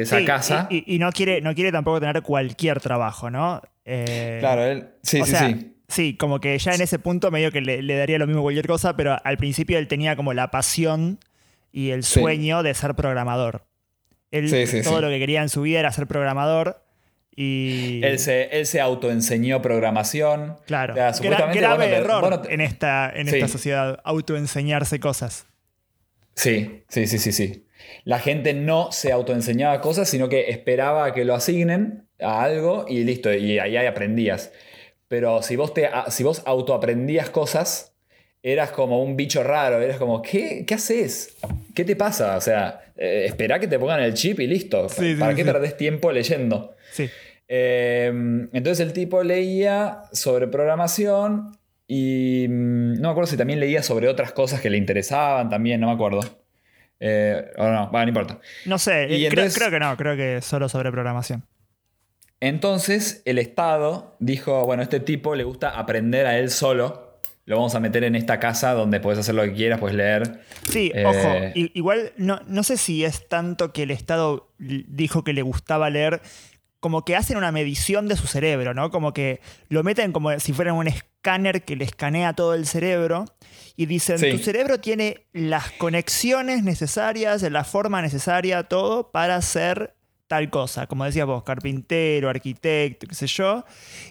esa 0.00 0.24
casa. 0.24 0.68
Y, 0.70 0.98
no, 0.98 1.10
quiere, 1.10 1.40
no 1.40 1.54
quiere 1.54 1.72
tampoco 1.72 2.00
tener 2.00 2.22
cualquier 2.22 2.80
trabajo, 2.80 3.30
¿no? 3.30 3.60
Eh, 3.84 4.38
claro, 4.40 4.64
él. 4.64 4.88
Sí, 5.02 5.22
sí, 5.24 5.34
sí. 5.34 5.74
Sí, 5.88 6.16
como 6.16 6.38
que 6.38 6.58
ya 6.58 6.74
en 6.74 6.82
ese 6.82 6.98
punto 6.98 7.30
medio 7.30 7.50
que 7.50 7.62
le, 7.62 7.96
daría 7.96 8.18
lo 8.18 8.26
mismo 8.26 8.42
cualquier 8.42 8.66
cosa, 8.66 8.94
pero 8.94 9.16
al 9.24 9.38
principio 9.38 9.78
él 9.78 9.88
tenía 9.88 10.16
como 10.16 10.34
la 10.34 10.50
pasión 10.50 11.18
y 11.72 11.90
el 11.90 12.04
sueño 12.04 12.62
de 12.62 12.74
ser 12.74 12.94
programador. 12.94 13.66
Él 14.30 14.50
todo 14.84 15.00
lo 15.00 15.08
que 15.08 15.18
quería 15.18 15.42
en 15.42 15.48
su 15.48 15.62
vida 15.62 15.80
era 15.80 15.92
ser 15.92 16.06
programador. 16.06 16.84
Y... 17.34 18.00
Él 18.02 18.18
se, 18.18 18.44
él 18.58 18.66
se 18.66 18.80
autoenseñó 18.80 19.62
programación. 19.62 20.56
Claro. 20.66 20.94
grave 20.94 21.94
error 21.94 22.42
en, 22.48 22.60
esta, 22.60 23.10
en 23.14 23.28
esta 23.28 23.48
sociedad, 23.48 24.00
autoenseñarse 24.04 24.98
cosas. 24.98 25.46
Sí, 26.34 26.84
sí, 26.88 27.06
sí, 27.06 27.18
sí, 27.18 27.32
sí. 27.32 27.64
La 28.04 28.18
gente 28.18 28.54
no 28.54 28.92
se 28.92 29.12
autoenseñaba 29.12 29.80
cosas, 29.80 30.08
sino 30.08 30.28
que 30.28 30.50
esperaba 30.50 31.06
a 31.06 31.12
que 31.14 31.24
lo 31.24 31.34
asignen 31.34 32.08
a 32.20 32.42
algo 32.42 32.86
y 32.88 33.04
listo, 33.04 33.32
y 33.32 33.58
ahí 33.58 33.76
aprendías. 33.76 34.52
Pero 35.08 35.42
si 35.42 35.56
vos, 35.56 35.74
te, 35.74 35.88
si 36.08 36.22
vos 36.22 36.42
autoaprendías 36.44 37.30
cosas, 37.30 37.87
eras 38.52 38.70
como 38.70 39.02
un 39.02 39.16
bicho 39.16 39.42
raro, 39.42 39.80
eras 39.80 39.98
como, 39.98 40.22
¿qué, 40.22 40.64
qué 40.66 40.74
haces? 40.74 41.36
¿Qué 41.74 41.84
te 41.84 41.96
pasa? 41.96 42.36
O 42.36 42.40
sea, 42.40 42.92
eh, 42.96 43.24
espera 43.26 43.58
que 43.58 43.66
te 43.66 43.78
pongan 43.78 44.00
el 44.00 44.14
chip 44.14 44.40
y 44.40 44.46
listo. 44.46 44.86
¿Para 45.18 45.34
qué 45.34 45.44
perdés 45.44 45.76
tiempo 45.76 46.10
leyendo? 46.12 46.74
Sí. 46.92 47.08
Eh, 47.48 48.12
entonces 48.52 48.80
el 48.80 48.92
tipo 48.92 49.22
leía 49.22 50.02
sobre 50.12 50.46
programación 50.48 51.56
y 51.86 52.46
mm, 52.48 53.00
no 53.00 53.08
me 53.08 53.08
acuerdo 53.08 53.30
si 53.30 53.36
también 53.36 53.58
leía 53.58 53.82
sobre 53.82 54.08
otras 54.08 54.32
cosas 54.32 54.60
que 54.60 54.68
le 54.68 54.76
interesaban 54.76 55.48
también, 55.48 55.80
no 55.80 55.88
me 55.88 55.94
acuerdo. 55.94 56.20
Eh, 57.00 57.50
o 57.56 57.64
no, 57.64 57.90
no 57.90 58.08
importa. 58.08 58.38
No 58.66 58.78
sé, 58.78 59.04
eh, 59.04 59.28
creo, 59.30 59.70
que 59.70 59.80
no, 59.80 59.96
creo 59.96 60.16
que 60.16 60.40
solo 60.42 60.68
sobre 60.68 60.90
programación. 60.90 61.44
Entonces 62.40 63.22
el 63.24 63.38
Estado 63.38 64.16
dijo, 64.20 64.64
bueno, 64.64 64.82
este 64.82 65.00
tipo 65.00 65.34
le 65.34 65.44
gusta 65.44 65.70
aprender 65.70 66.26
a 66.26 66.38
él 66.38 66.50
solo, 66.50 67.07
lo 67.48 67.56
vamos 67.56 67.74
a 67.74 67.80
meter 67.80 68.04
en 68.04 68.14
esta 68.14 68.38
casa 68.38 68.74
donde 68.74 69.00
puedes 69.00 69.18
hacer 69.18 69.34
lo 69.34 69.42
que 69.42 69.54
quieras, 69.54 69.80
puedes 69.80 69.96
leer. 69.96 70.42
Sí, 70.68 70.92
eh, 70.94 71.06
ojo, 71.06 71.50
igual 71.54 72.12
no, 72.18 72.42
no 72.46 72.62
sé 72.62 72.76
si 72.76 73.06
es 73.06 73.26
tanto 73.26 73.72
que 73.72 73.84
el 73.84 73.90
Estado 73.90 74.52
dijo 74.58 75.24
que 75.24 75.32
le 75.32 75.40
gustaba 75.40 75.88
leer, 75.88 76.20
como 76.78 77.06
que 77.06 77.16
hacen 77.16 77.38
una 77.38 77.50
medición 77.50 78.06
de 78.06 78.16
su 78.16 78.26
cerebro, 78.26 78.74
¿no? 78.74 78.90
Como 78.90 79.14
que 79.14 79.40
lo 79.70 79.82
meten 79.82 80.12
como 80.12 80.38
si 80.38 80.52
fuera 80.52 80.74
un 80.74 80.88
escáner 80.88 81.64
que 81.64 81.74
le 81.74 81.86
escanea 81.86 82.34
todo 82.34 82.52
el 82.52 82.66
cerebro 82.66 83.24
y 83.76 83.86
dicen, 83.86 84.20
tu 84.30 84.36
cerebro 84.36 84.78
tiene 84.78 85.24
las 85.32 85.72
conexiones 85.72 86.62
necesarias, 86.62 87.40
la 87.50 87.64
forma 87.64 88.02
necesaria, 88.02 88.64
todo 88.64 89.10
para 89.10 89.36
hacer 89.36 89.94
tal 90.26 90.50
cosa, 90.50 90.86
como 90.86 91.06
decías 91.06 91.26
vos, 91.26 91.44
carpintero, 91.44 92.28
arquitecto, 92.28 93.06
qué 93.06 93.14
sé 93.14 93.26
yo, 93.26 93.64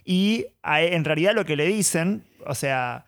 y 0.03 0.47
en 0.63 1.05
realidad 1.05 1.35
lo 1.35 1.45
que 1.45 1.55
le 1.55 1.67
dicen, 1.67 2.23
o 2.43 2.55
sea, 2.55 3.06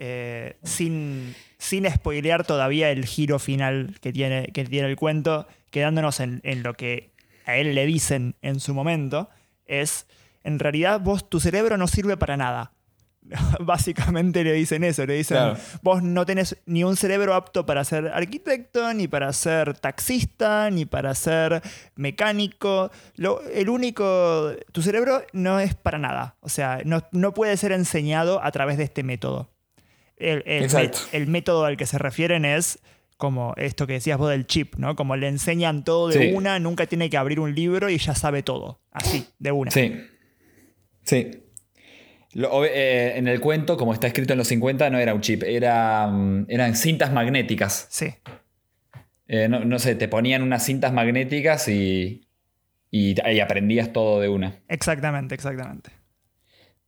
eh, 0.00 0.56
sin, 0.64 1.34
sin 1.58 1.88
spoilear 1.88 2.44
todavía 2.44 2.90
el 2.90 3.04
giro 3.04 3.38
final 3.38 3.96
que 4.00 4.12
tiene, 4.12 4.48
que 4.48 4.64
tiene 4.64 4.88
el 4.88 4.96
cuento, 4.96 5.46
quedándonos 5.70 6.18
en, 6.20 6.40
en 6.42 6.62
lo 6.62 6.74
que 6.74 7.10
a 7.46 7.56
él 7.56 7.74
le 7.74 7.86
dicen 7.86 8.34
en 8.42 8.60
su 8.60 8.74
momento, 8.74 9.28
es, 9.66 10.06
en 10.42 10.58
realidad 10.58 11.00
vos, 11.00 11.28
tu 11.28 11.38
cerebro 11.38 11.76
no 11.76 11.86
sirve 11.86 12.16
para 12.16 12.36
nada. 12.36 12.72
Básicamente 13.60 14.42
le 14.44 14.52
dicen 14.52 14.82
eso, 14.84 15.04
le 15.04 15.14
dicen, 15.14 15.54
vos 15.82 16.02
no 16.02 16.24
tenés 16.24 16.56
ni 16.66 16.84
un 16.84 16.96
cerebro 16.96 17.34
apto 17.34 17.66
para 17.66 17.84
ser 17.84 18.08
arquitecto, 18.08 18.92
ni 18.94 19.08
para 19.08 19.32
ser 19.32 19.78
taxista, 19.78 20.70
ni 20.70 20.86
para 20.86 21.14
ser 21.14 21.62
mecánico. 21.94 22.90
Lo, 23.16 23.42
el 23.42 23.68
único, 23.68 24.52
tu 24.72 24.82
cerebro 24.82 25.22
no 25.32 25.60
es 25.60 25.74
para 25.74 25.98
nada, 25.98 26.36
o 26.40 26.48
sea, 26.48 26.80
no, 26.84 27.34
puede 27.34 27.56
ser 27.56 27.72
enseñado 27.72 28.42
a 28.42 28.50
través 28.50 28.78
de 28.78 28.84
este 28.84 29.02
método. 29.02 29.50
El, 30.20 30.68
el 31.12 31.26
método 31.26 31.64
al 31.64 31.76
que 31.76 31.86
se 31.86 31.98
refieren 31.98 32.44
es 32.44 32.78
como 33.20 33.54
esto 33.56 33.86
que 33.86 33.92
decías 33.92 34.18
vos 34.18 34.30
del 34.30 34.46
chip, 34.46 34.74
¿no? 34.76 34.96
Como 34.96 35.14
le 35.14 35.28
enseñan 35.28 35.84
todo 35.84 36.08
de 36.08 36.34
una, 36.34 36.58
nunca 36.58 36.86
tiene 36.86 37.08
que 37.08 37.16
abrir 37.16 37.38
un 37.38 37.54
libro 37.54 37.88
y 37.88 37.98
ya 37.98 38.16
sabe 38.16 38.42
todo. 38.42 38.80
Así, 38.90 39.26
de 39.38 39.52
una. 39.52 39.70
Sí. 39.70 39.94
Sí. 41.04 41.30
Eh, 42.34 43.12
en 43.16 43.28
el 43.28 43.40
cuento, 43.40 43.76
como 43.76 43.92
está 43.92 44.06
escrito 44.06 44.32
en 44.32 44.38
los 44.38 44.48
50, 44.48 44.90
no 44.90 44.98
era 44.98 45.14
un 45.14 45.20
chip, 45.20 45.42
era, 45.44 46.08
mm, 46.08 46.46
eran 46.48 46.74
cintas 46.74 47.12
magnéticas. 47.12 47.86
Sí. 47.90 48.14
Eh, 49.28 49.48
no, 49.48 49.78
sé, 49.78 49.94
te 49.94 50.08
ponían 50.08 50.42
unas 50.42 50.64
cintas 50.64 50.92
magnéticas 50.92 51.68
y, 51.68 52.26
y, 52.90 53.14
y, 53.30 53.40
aprendías 53.40 53.92
todo 53.92 54.20
de 54.20 54.28
una. 54.28 54.56
Exactamente, 54.66 55.36
exactamente. 55.36 55.90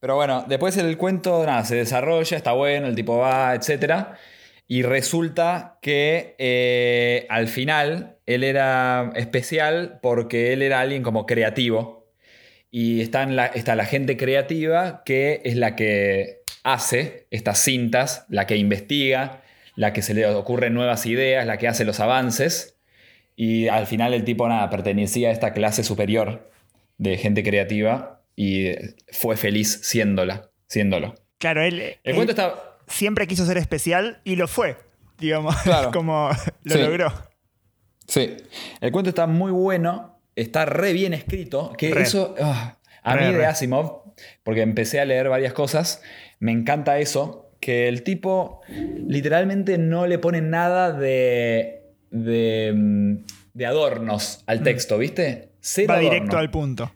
Pero 0.02 0.16
bueno, 0.16 0.44
después 0.48 0.76
el 0.78 0.98
cuento, 0.98 1.46
nada, 1.46 1.64
se 1.64 1.76
desarrolla, 1.76 2.36
está 2.36 2.50
bueno, 2.50 2.88
el 2.88 2.96
tipo 2.96 3.18
va, 3.18 3.54
etcétera. 3.54 4.18
Y 4.66 4.82
resulta 4.82 5.78
que 5.80 6.34
eh, 6.38 7.24
al 7.30 7.46
final 7.46 8.16
él 8.26 8.42
era 8.42 9.12
especial 9.14 10.00
porque 10.02 10.52
él 10.52 10.62
era 10.62 10.80
alguien 10.80 11.04
como 11.04 11.24
creativo. 11.24 12.08
Y 12.72 13.00
está, 13.00 13.24
la, 13.26 13.46
está 13.46 13.76
la 13.76 13.84
gente 13.84 14.16
creativa 14.16 15.04
que 15.04 15.40
es 15.44 15.54
la 15.54 15.76
que 15.76 16.40
hace 16.64 17.28
estas 17.30 17.60
cintas, 17.60 18.26
la 18.28 18.48
que 18.48 18.56
investiga, 18.56 19.42
la 19.76 19.92
que 19.92 20.02
se 20.02 20.14
le 20.14 20.26
ocurren 20.26 20.74
nuevas 20.74 21.06
ideas, 21.06 21.46
la 21.46 21.58
que 21.58 21.68
hace 21.68 21.84
los 21.84 22.00
avances. 22.00 22.76
Y 23.36 23.68
al 23.68 23.86
final 23.86 24.14
el 24.14 24.24
tipo 24.24 24.48
nada, 24.48 24.68
pertenecía 24.68 25.28
a 25.28 25.32
esta 25.32 25.52
clase 25.52 25.84
superior 25.84 26.50
de 26.98 27.18
gente 27.18 27.44
creativa 27.44 28.21
y 28.36 28.70
fue 29.10 29.36
feliz 29.36 29.80
siéndola, 29.82 30.50
siéndolo. 30.66 31.14
Claro, 31.38 31.62
él. 31.62 31.96
El 32.02 32.14
cuento 32.14 32.32
está 32.32 32.72
siempre 32.92 33.26
quiso 33.26 33.46
ser 33.46 33.58
especial 33.58 34.20
y 34.24 34.36
lo 34.36 34.48
fue, 34.48 34.76
digamos, 35.18 35.56
como 35.92 36.30
lo 36.64 36.76
logró. 36.76 37.12
Sí, 38.06 38.36
el 38.80 38.92
cuento 38.92 39.10
está 39.10 39.26
muy 39.26 39.52
bueno, 39.52 40.20
está 40.36 40.64
re 40.64 40.92
bien 40.92 41.14
escrito, 41.14 41.72
que 41.76 41.90
eso, 41.90 42.34
ah, 42.40 42.78
a 43.02 43.16
mí 43.16 43.32
de 43.32 43.46
Asimov, 43.46 44.14
porque 44.42 44.60
empecé 44.62 45.00
a 45.00 45.04
leer 45.04 45.28
varias 45.28 45.52
cosas, 45.52 46.02
me 46.40 46.52
encanta 46.52 46.98
eso, 46.98 47.50
que 47.60 47.88
el 47.88 48.02
tipo 48.02 48.60
literalmente 49.06 49.78
no 49.78 50.06
le 50.06 50.18
pone 50.18 50.42
nada 50.42 50.92
de, 50.92 51.94
de, 52.10 52.72
mm, 52.74 53.64
adornos 53.64 54.42
al 54.46 54.60
mm. 54.60 54.64
texto, 54.64 54.98
¿viste? 54.98 55.52
Va 55.88 55.98
directo 55.98 56.36
al 56.36 56.50
punto. 56.50 56.92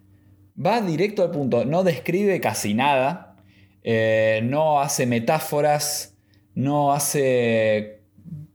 Va 0.64 0.80
directo 0.80 1.22
al 1.22 1.30
punto, 1.30 1.64
no 1.64 1.84
describe 1.84 2.40
casi 2.40 2.74
nada. 2.74 3.36
Eh, 3.82 4.40
no 4.42 4.80
hace 4.80 5.06
metáforas, 5.06 6.16
no 6.54 6.92
hace 6.92 8.00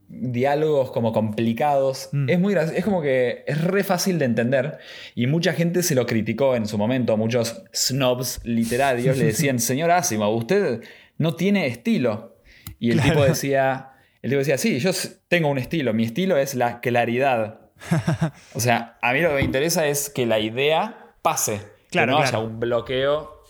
diálogos 0.10 0.92
como 0.92 1.14
complicados. 1.14 2.10
Mm. 2.12 2.30
Es 2.30 2.40
muy 2.40 2.54
es 2.54 2.84
como 2.84 3.02
que 3.02 3.44
es 3.48 3.64
re 3.64 3.84
fácil 3.84 4.20
de 4.20 4.26
entender 4.26 4.80
y 5.16 5.28
mucha 5.28 5.54
gente 5.54 5.84
se 5.84 5.96
lo 5.96 6.06
criticó 6.06 6.56
en 6.56 6.68
su 6.68 6.78
momento, 6.78 7.16
muchos 7.18 7.64
snobs 7.74 8.42
literarios 8.44 9.18
le 9.18 9.26
decían, 9.26 9.60
"Señor 9.60 9.92
Asimov, 9.92 10.36
usted 10.36 10.82
no 11.22 11.36
tiene 11.36 11.68
estilo. 11.68 12.36
Y 12.80 12.92
el 12.92 13.02
tipo 13.02 13.24
decía, 13.24 13.92
el 14.24 14.32
tipo 14.32 14.40
decía, 14.40 14.58
sí, 14.58 14.80
yo 14.80 14.90
tengo 15.28 15.50
un 15.50 15.60
estilo, 15.60 15.94
mi 15.94 16.04
estilo 16.04 16.36
es 16.38 16.56
la 16.56 16.82
claridad. 16.82 17.60
o 18.54 18.60
sea, 18.60 18.98
a 19.02 19.14
mí 19.14 19.22
lo 19.22 19.30
que 19.30 19.36
me 19.36 19.44
interesa 19.44 19.86
es 19.86 20.10
que 20.10 20.26
la 20.26 20.40
idea 20.40 21.14
pase, 21.22 21.62
que 21.92 22.06
no 22.06 22.18
haya 22.18 22.40
un 22.40 22.60
bloqueo 22.60 23.44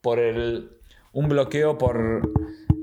por 0.00 0.18
el, 0.18 0.70
un 1.12 1.28
bloqueo 1.28 1.78
por 1.78 2.22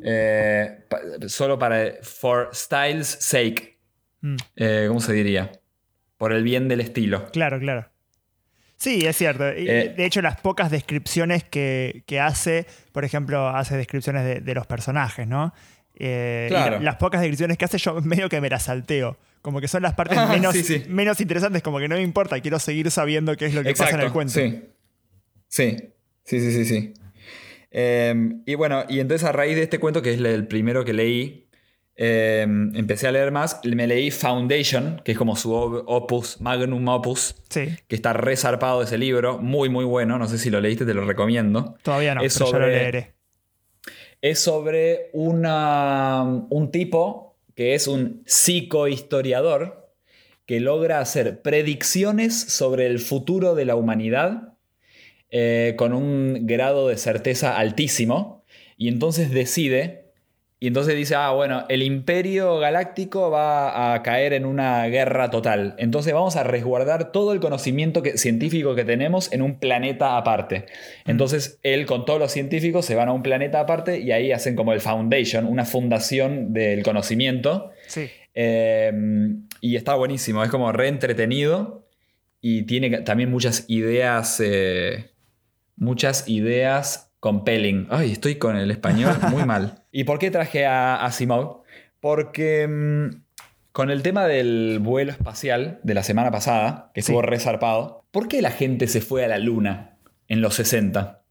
eh, 0.04 0.86
solo 1.28 1.60
para 1.60 1.94
for 2.02 2.50
style's 2.54 3.08
sake. 3.08 3.80
Mm. 4.22 4.36
Eh, 4.56 4.86
¿Cómo 4.88 5.00
se 5.00 5.14
diría? 5.14 5.52
Por 6.18 6.34
el 6.34 6.44
bien 6.44 6.68
del 6.68 6.82
estilo. 6.82 7.32
Claro, 7.32 7.60
claro. 7.60 7.88
Sí, 8.78 9.06
es 9.06 9.16
cierto. 9.16 9.48
Eh, 9.48 9.94
de 9.96 10.06
hecho, 10.06 10.24
las 10.24 10.42
pocas 10.42 10.72
descripciones 10.72 11.44
que, 11.44 12.04
hace, 12.20 12.66
por 12.92 13.06
ejemplo, 13.06 13.48
hace 13.48 13.78
descripciones 13.78 14.44
de, 14.44 14.54
los 14.56 14.66
personajes, 14.66 15.28
¿no? 15.28 15.54
Claro. 15.96 16.80
las 16.80 16.96
pocas 16.96 17.22
descripciones 17.22 17.58
que 17.58 17.66
hace, 17.66 17.78
yo 17.78 18.02
medio 18.02 18.30
que 18.30 18.42
me 18.42 18.50
las 18.50 18.64
salteo. 18.64 19.18
Como 19.42 19.60
que 19.60 19.68
son 19.68 19.82
las 19.82 19.94
partes 19.94 20.18
menos, 20.30 20.56
menos 20.88 21.20
interesantes, 21.20 21.64
como 21.64 21.80
que 21.80 21.88
no 21.88 21.96
me 21.96 22.02
importa, 22.02 22.40
quiero 22.42 22.60
seguir 22.60 22.92
sabiendo 22.92 23.36
qué 23.36 23.48
es 23.48 23.54
lo 23.54 23.64
que 23.64 23.74
pasa 23.74 23.96
en 23.96 24.02
el 24.02 24.12
cuento. 24.12 24.34
Sí. 24.34 24.64
Sí, 25.48 25.78
sí, 26.24 26.40
sí, 26.40 26.52
sí. 26.52 26.66
sí. 26.66 26.94
Em, 27.72 28.44
y 28.46 28.56
bueno, 28.56 28.84
y 28.90 29.00
entonces 29.00 29.28
a 29.28 29.32
raíz 29.32 29.56
de 29.56 29.64
este 29.64 29.80
cuento, 29.80 30.02
que 30.02 30.14
es 30.14 30.20
el 30.20 30.48
primero 30.48 30.84
que 30.84 30.94
leí, 30.94 31.48
em, 31.96 32.76
empecé 32.76 33.08
a 33.08 33.12
leer 33.12 33.32
más. 33.32 33.62
Me 33.64 33.88
leí 33.88 34.12
Foundation, 34.12 35.02
que 35.04 35.14
es 35.14 35.18
como 35.18 35.36
su 35.36 35.54
opus, 35.54 36.40
magnum 36.42 36.86
opus, 36.90 37.36
que 37.50 37.96
está 37.96 38.14
resarpado 38.14 38.80
de 38.80 38.86
ese 38.86 38.98
libro. 38.98 39.40
Muy, 39.40 39.70
muy 39.70 39.86
bueno. 39.86 40.20
No 40.20 40.28
sé 40.28 40.38
si 40.38 40.50
lo 40.50 40.60
leíste, 40.60 40.86
te 40.86 40.94
lo 40.94 41.06
recomiendo. 41.06 41.76
Todavía 41.82 42.14
no, 42.14 42.22
es 42.22 42.34
pero 42.34 42.48
sobre, 42.48 42.66
lo 42.66 42.68
leeré. 42.68 43.14
Es 44.22 44.40
sobre 44.40 45.10
un 45.14 46.70
tipo 46.72 47.38
que 47.56 47.76
es 47.76 47.88
un 47.88 48.24
psicohistoriador 48.26 49.94
que 50.46 50.60
logra 50.60 51.00
hacer 51.00 51.42
predicciones 51.42 52.40
sobre 52.40 52.86
el 52.86 53.00
futuro 53.00 53.56
de 53.56 53.66
la 53.66 53.76
humanidad 53.76 54.54
eh, 55.30 55.76
con 55.78 55.94
un 55.94 56.46
grado 56.46 56.88
de 56.88 56.98
certeza 56.98 57.58
altísimo 57.58 58.44
y 58.78 58.88
entonces 58.88 59.32
decide, 59.32 60.01
y 60.64 60.68
entonces 60.68 60.96
dice, 60.96 61.16
ah, 61.16 61.32
bueno, 61.32 61.66
el 61.70 61.82
imperio 61.82 62.60
galáctico 62.60 63.32
va 63.32 63.96
a 63.96 64.04
caer 64.04 64.34
en 64.34 64.46
una 64.46 64.86
guerra 64.86 65.32
total, 65.32 65.74
entonces 65.80 66.14
vamos 66.14 66.36
a 66.36 66.44
resguardar 66.44 67.12
todo 67.12 67.34
el 67.34 67.40
conocimiento 67.40 68.04
científico 68.14 68.76
que 68.76 68.86
tenemos 68.86 69.34
en 69.34 69.42
un 69.42 69.58
planeta 69.58 70.18
aparte. 70.18 70.68
Entonces 71.08 71.58
él 71.64 71.88
con 71.88 72.06
todos 72.06 72.20
los 72.20 72.32
científicos 72.32 72.86
se 72.86 72.94
van 72.94 73.10
a 73.10 73.12
un 73.12 73.24
planeta 73.24 73.60
aparte 73.60 74.02
y 74.02 74.12
ahí 74.12 74.32
hacen 74.32 74.56
como 74.56 74.72
el 74.72 74.82
foundation, 74.82 75.48
una 75.48 75.66
fundación 75.66 76.54
del 76.54 76.84
conocimiento. 76.84 77.72
Sí. 77.88 78.12
Eh, 78.36 78.94
y 79.62 79.76
está 79.78 79.96
buenísimo, 79.96 80.44
es 80.44 80.52
como 80.52 80.72
re 80.72 80.90
entretenido 80.90 81.88
y 82.40 82.68
tiene 82.68 83.02
también 83.02 83.32
muchas 83.32 83.66
ideas 83.68 84.40
eh, 84.46 85.10
muchas 85.76 86.28
ideas 86.28 87.11
compelling. 87.22 87.88
Ay, 87.92 88.12
estoy 88.12 88.36
con 88.36 88.58
el 88.58 88.70
español 88.72 89.16
muy 89.30 89.46
mal. 89.46 89.86
¿Y 89.92 90.04
por 90.04 90.20
qué 90.20 90.30
traje 90.32 90.66
a 90.66 91.06
Asimov? 91.06 91.62
Porque 92.02 92.68
mm, 92.68 93.22
con 93.72 93.92
el 93.92 94.02
tema 94.02 94.26
del 94.26 94.80
vuelo 94.82 95.12
espacial 95.12 95.80
de 95.84 95.94
la 95.94 96.04
semana 96.04 96.32
pasada, 96.32 96.92
que 96.94 97.00
estuvo 97.00 97.22
resarpado, 97.22 98.04
¿por 98.12 98.28
qué 98.28 98.42
la 98.42 98.50
gente 98.50 98.88
se 98.88 99.02
fue 99.02 99.24
a 99.24 99.28
la 99.28 99.38
luna 99.38 100.00
en 100.28 100.42
los 100.42 100.56
60? 100.56 101.24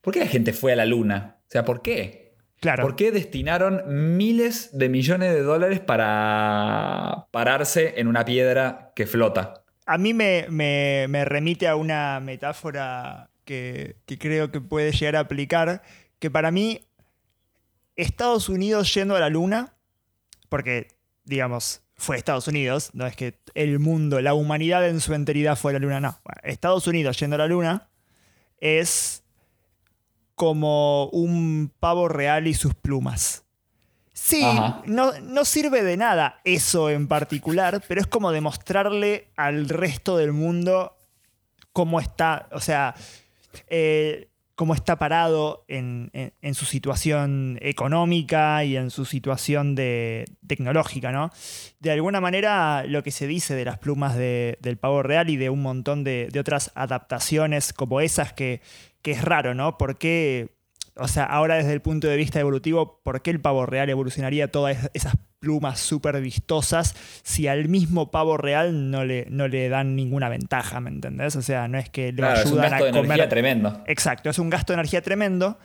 ¿Por 0.00 0.14
qué 0.14 0.20
la 0.20 0.28
gente 0.28 0.52
fue 0.52 0.72
a 0.72 0.76
la 0.76 0.86
luna? 0.86 1.38
O 1.40 1.50
sea, 1.50 1.64
¿por 1.64 1.82
qué? 1.82 2.36
Claro. 2.60 2.84
¿Por 2.84 2.94
qué 2.94 3.10
destinaron 3.10 4.16
miles 4.16 4.70
de 4.72 4.88
millones 4.88 5.34
de 5.34 5.42
dólares 5.42 5.80
para 5.80 7.26
pararse 7.32 7.94
en 7.96 8.06
una 8.06 8.24
piedra 8.24 8.92
que 8.94 9.06
flota? 9.06 9.64
A 9.84 9.98
mí 9.98 10.14
me, 10.14 10.46
me 10.48 11.24
remite 11.24 11.66
a 11.66 11.74
una 11.74 12.20
metáfora 12.20 13.31
que, 13.44 13.96
creo 14.18 14.50
que 14.50 14.60
puede 14.60 14.92
llegar 14.92 15.16
a 15.16 15.20
aplicar, 15.20 15.82
que 16.18 16.30
para 16.30 16.50
mí 16.50 16.86
Estados 17.96 18.48
Unidos 18.48 18.92
yendo 18.94 19.16
a 19.16 19.20
la 19.20 19.28
Luna, 19.28 19.74
porque, 20.48 20.88
digamos, 21.24 21.82
fue 21.96 22.16
Estados 22.16 22.48
Unidos, 22.48 22.90
no 22.94 23.06
es 23.06 23.16
que 23.16 23.38
el 23.54 23.78
mundo, 23.78 24.20
la 24.20 24.34
humanidad 24.34 24.88
en 24.88 25.00
su 25.00 25.14
enteridad 25.14 25.56
fue 25.56 25.72
a 25.72 25.74
la 25.74 25.78
Luna, 25.80 26.00
no. 26.00 26.20
Estados 26.42 26.86
Unidos 26.86 27.18
yendo 27.18 27.36
a 27.36 27.38
la 27.38 27.46
Luna 27.46 27.88
es 28.58 29.22
como 30.34 31.06
un 31.10 31.72
pavo 31.78 32.08
real 32.08 32.46
y 32.46 32.54
sus 32.54 32.74
plumas. 32.74 33.44
Sí, 34.12 34.44
no, 34.86 35.12
no, 35.20 35.44
sirve 35.44 35.82
de 35.82 35.96
nada 35.96 36.40
eso 36.44 36.90
en 36.90 37.08
particular, 37.08 37.82
pero 37.88 38.00
es 38.00 38.06
como 38.06 38.30
demostrarle 38.30 39.28
al 39.36 39.68
resto 39.68 40.16
del 40.16 40.32
mundo 40.32 40.96
cómo 41.72 41.98
está, 41.98 42.48
o 42.52 42.60
sea, 42.60 42.94
eh, 43.68 44.28
cómo 44.54 44.74
está 44.74 44.98
parado 44.98 45.64
en, 45.68 46.10
su 46.54 46.64
situación 46.64 47.58
económica 47.62 48.64
y 48.64 48.76
en 48.76 48.90
su 48.90 49.04
situación 49.04 49.74
de, 49.74 50.24
tecnológica, 50.46 51.10
¿no? 51.10 51.30
De 51.80 51.90
alguna 51.90 52.20
manera, 52.20 52.84
lo 52.86 53.02
que 53.02 53.10
se 53.10 53.26
dice 53.26 53.54
de 53.54 53.64
las 53.64 53.78
plumas 53.78 54.16
del 54.16 54.78
pavo 54.78 55.02
real 55.02 55.30
y 55.30 55.36
de 55.36 55.50
un 55.50 55.62
montón 55.62 56.04
de, 56.04 56.30
otras 56.38 56.70
adaptaciones 56.74 57.72
como 57.72 58.00
esas 58.00 58.32
que, 58.34 58.60
que 59.02 59.12
es 59.12 59.22
raro, 59.22 59.54
¿no? 59.54 59.78
Porque, 59.78 60.54
o 60.96 61.08
sea, 61.08 61.24
ahora 61.24 61.56
desde 61.56 61.72
el 61.72 61.80
punto 61.80 62.06
de 62.06 62.16
vista 62.16 62.40
evolutivo, 62.40 63.00
¿por 63.02 63.22
qué 63.22 63.30
el 63.30 63.40
pavo 63.40 63.64
real 63.66 63.88
evolucionaría 63.88 64.50
todas 64.50 64.90
esas 64.92 65.14
plumas 65.38 65.80
súper 65.80 66.20
vistosas 66.20 66.94
si 67.22 67.48
al 67.48 67.68
mismo 67.68 68.10
pavo 68.10 68.36
real 68.36 68.90
no 68.90 69.04
le, 69.04 69.26
no 69.28 69.48
le 69.48 69.68
dan 69.68 69.96
ninguna 69.96 70.28
ventaja, 70.28 70.80
¿me 70.80 70.90
entendés? 70.90 71.34
O 71.34 71.42
sea, 71.42 71.66
no 71.66 71.78
es 71.78 71.88
que 71.88 72.12
le 72.12 72.24
ayudan 72.24 72.46
es 72.46 72.52
un 72.52 72.60
gasto 72.60 72.84
de 72.84 72.90
energía 72.90 73.28
tremendo. 73.28 73.84
Exacto, 73.86 74.30
es 74.30 74.38
un 74.38 74.50
gasto 74.50 74.72
de 74.72 74.74
energía 74.74 75.02
tremendo, 75.02 75.58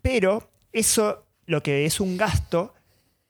pero 0.00 0.50
eso, 0.72 1.26
lo 1.46 1.62
que 1.62 1.84
es 1.84 2.00
un 2.00 2.16
gasto, 2.16 2.72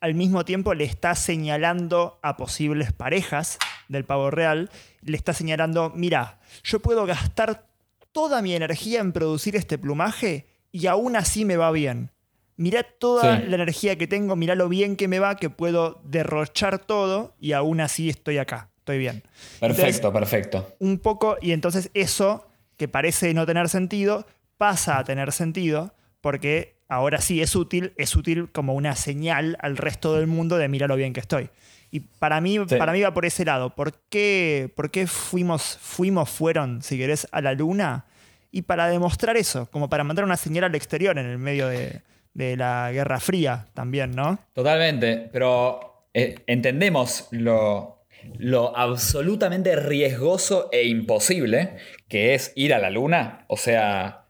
al 0.01 0.15
mismo 0.15 0.45
tiempo 0.45 0.75
le 0.75 0.85
está 0.85 1.15
señalando 1.15 2.21
a 2.23 2.37
posibles 2.37 2.93
parejas 2.93 3.59
del 3.89 4.05
pavo 4.05 4.31
real, 4.31 4.71
le 5.03 5.17
está 5.17 5.33
señalando, 5.33 5.93
mira, 5.97 6.39
yo 6.63 6.81
puedo 6.81 7.07
gastar 7.07 7.67
toda 8.13 8.43
mi 8.43 8.55
energía 8.55 9.01
en 9.01 9.13
producir 9.13 9.57
este 9.57 9.79
plumaje 9.79 10.47
y 10.73 10.87
aún 10.87 11.17
así 11.17 11.45
me 11.45 11.57
va 11.57 11.71
bien 11.71 12.11
mirá 12.59 12.83
toda 12.83 13.39
la 13.39 13.55
energía 13.55 13.97
que 13.97 14.07
tengo, 14.07 14.37
mirá 14.37 14.55
lo 14.55 14.69
bien 14.69 14.97
que 14.97 15.09
me 15.09 15.19
va, 15.21 15.37
que 15.37 15.49
puedo 15.49 16.03
derrochar 16.05 16.79
todo 16.79 17.35
y 17.41 17.53
aún 17.53 17.81
así 17.81 18.11
estoy 18.11 18.37
acá, 18.37 18.69
estoy 18.79 18.99
bien. 18.99 19.23
Perfecto, 19.61 20.13
perfecto. 20.13 20.75
Un 20.81 20.99
poco, 20.99 21.39
y 21.41 21.53
entonces 21.53 21.91
eso, 21.95 22.47
que 22.77 22.89
parece 22.89 23.33
no 23.33 23.47
tener 23.47 23.69
sentido, 23.69 24.27
pasa 24.59 24.99
a 24.99 25.05
tener 25.05 25.33
sentido 25.33 25.95
porque 26.21 26.77
ahora 26.89 27.21
sí 27.21 27.41
es 27.41 27.55
útil, 27.55 27.95
es 27.97 28.17
útil 28.17 28.51
como 28.51 28.75
una 28.75 28.97
señal 28.97 29.57
al 29.61 29.77
resto 29.77 30.15
del 30.17 30.27
mundo 30.27 30.59
de 30.59 30.69
mira 30.69 30.89
lo 30.89 30.97
bien 30.97 31.13
que 31.13 31.21
estoy. 31.21 31.51
Y 31.91 32.01
para 32.01 32.41
mí, 32.41 32.59
para 32.59 32.93
mí 32.93 33.01
va 33.01 33.15
por 33.15 33.25
ese 33.25 33.47
lado. 33.47 33.75
¿Por 33.75 33.95
qué, 34.11 34.71
por 34.77 34.91
qué 34.91 35.07
fuimos, 35.07 35.79
fuimos, 35.81 36.29
fueron, 36.29 36.83
si 36.83 36.99
querés, 36.99 37.27
a 37.31 37.41
la 37.41 37.55
luna? 37.55 38.05
Y 38.51 38.63
para 38.63 38.89
demostrar 38.89 39.37
eso, 39.37 39.69
como 39.71 39.89
para 39.89 40.05
mandar 40.05 40.25
una 40.25 40.37
señal 40.37 40.65
al 40.65 40.75
exterior 40.75 41.19
en 41.19 41.27
el 41.27 41.39
medio 41.39 41.69
de, 41.69 42.03
la 42.35 42.91
Guerra 42.93 43.19
Fría 43.19 43.67
también, 43.75 44.13
¿no? 44.13 44.39
Totalmente, 44.53 45.29
pero 45.33 46.07
eh, 46.15 46.37
entendemos 46.47 47.27
lo, 47.33 48.05
absolutamente 48.77 49.75
riesgoso 49.75 50.69
e 50.71 50.85
imposible 50.87 51.77
que 52.09 52.35
es 52.35 52.53
ir 52.55 52.75
a 52.75 52.79
la 52.79 52.91
Luna. 52.91 53.45
O 53.49 53.57
sea, 53.57 54.27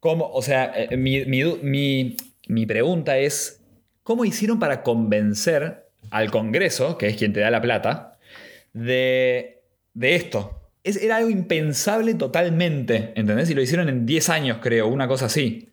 ¿cómo, 0.00 0.30
o 0.30 0.42
sea 0.42 0.72
eh, 0.76 0.96
mi, 0.96 2.66
pregunta 2.66 3.16
es, 3.16 3.64
¿cómo 4.02 4.26
hicieron 4.26 4.58
para 4.58 4.82
convencer 4.82 5.88
al 6.10 6.30
Congreso, 6.30 6.98
que 6.98 7.06
es 7.06 7.16
quien 7.16 7.32
te 7.32 7.40
da 7.40 7.50
la 7.50 7.62
plata, 7.62 8.18
de, 8.74 9.62
de 9.94 10.14
esto? 10.14 10.59
Es, 10.90 10.96
era 11.02 11.16
algo 11.16 11.30
impensable 11.30 12.14
totalmente, 12.14 13.12
¿entendés? 13.16 13.48
Y 13.50 13.54
lo 13.54 13.62
hicieron 13.62 13.88
en 13.88 14.06
10 14.06 14.28
años, 14.28 14.58
creo, 14.60 14.88
una 14.88 15.08
cosa 15.08 15.26
así. 15.26 15.70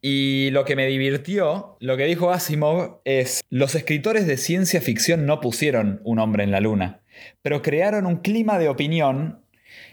Y 0.00 0.50
lo 0.52 0.64
que 0.64 0.76
me 0.76 0.86
divirtió, 0.86 1.76
lo 1.80 1.96
que 1.96 2.04
dijo 2.04 2.30
Asimov 2.30 3.00
es, 3.04 3.40
los 3.50 3.74
escritores 3.74 4.26
de 4.26 4.36
ciencia 4.36 4.80
ficción 4.80 5.26
no 5.26 5.40
pusieron 5.40 6.00
un 6.04 6.18
hombre 6.18 6.44
en 6.44 6.52
la 6.52 6.60
luna, 6.60 7.00
pero 7.42 7.62
crearon 7.62 8.06
un 8.06 8.18
clima 8.18 8.58
de 8.58 8.68
opinión 8.68 9.40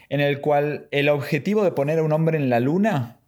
en 0.08 0.20
el 0.20 0.40
cual 0.40 0.88
el 0.92 1.08
objetivo 1.08 1.64
de 1.64 1.72
poner 1.72 1.98
a 1.98 2.02
un 2.02 2.12
hombre 2.12 2.38
en 2.38 2.50
la 2.50 2.60
luna 2.60 3.20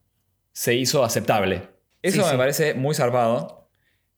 se 0.52 0.74
hizo 0.74 1.04
aceptable. 1.04 1.68
Eso 2.02 2.30
me 2.30 2.38
parece 2.38 2.74
muy 2.74 2.94
zarpado. 2.94 3.68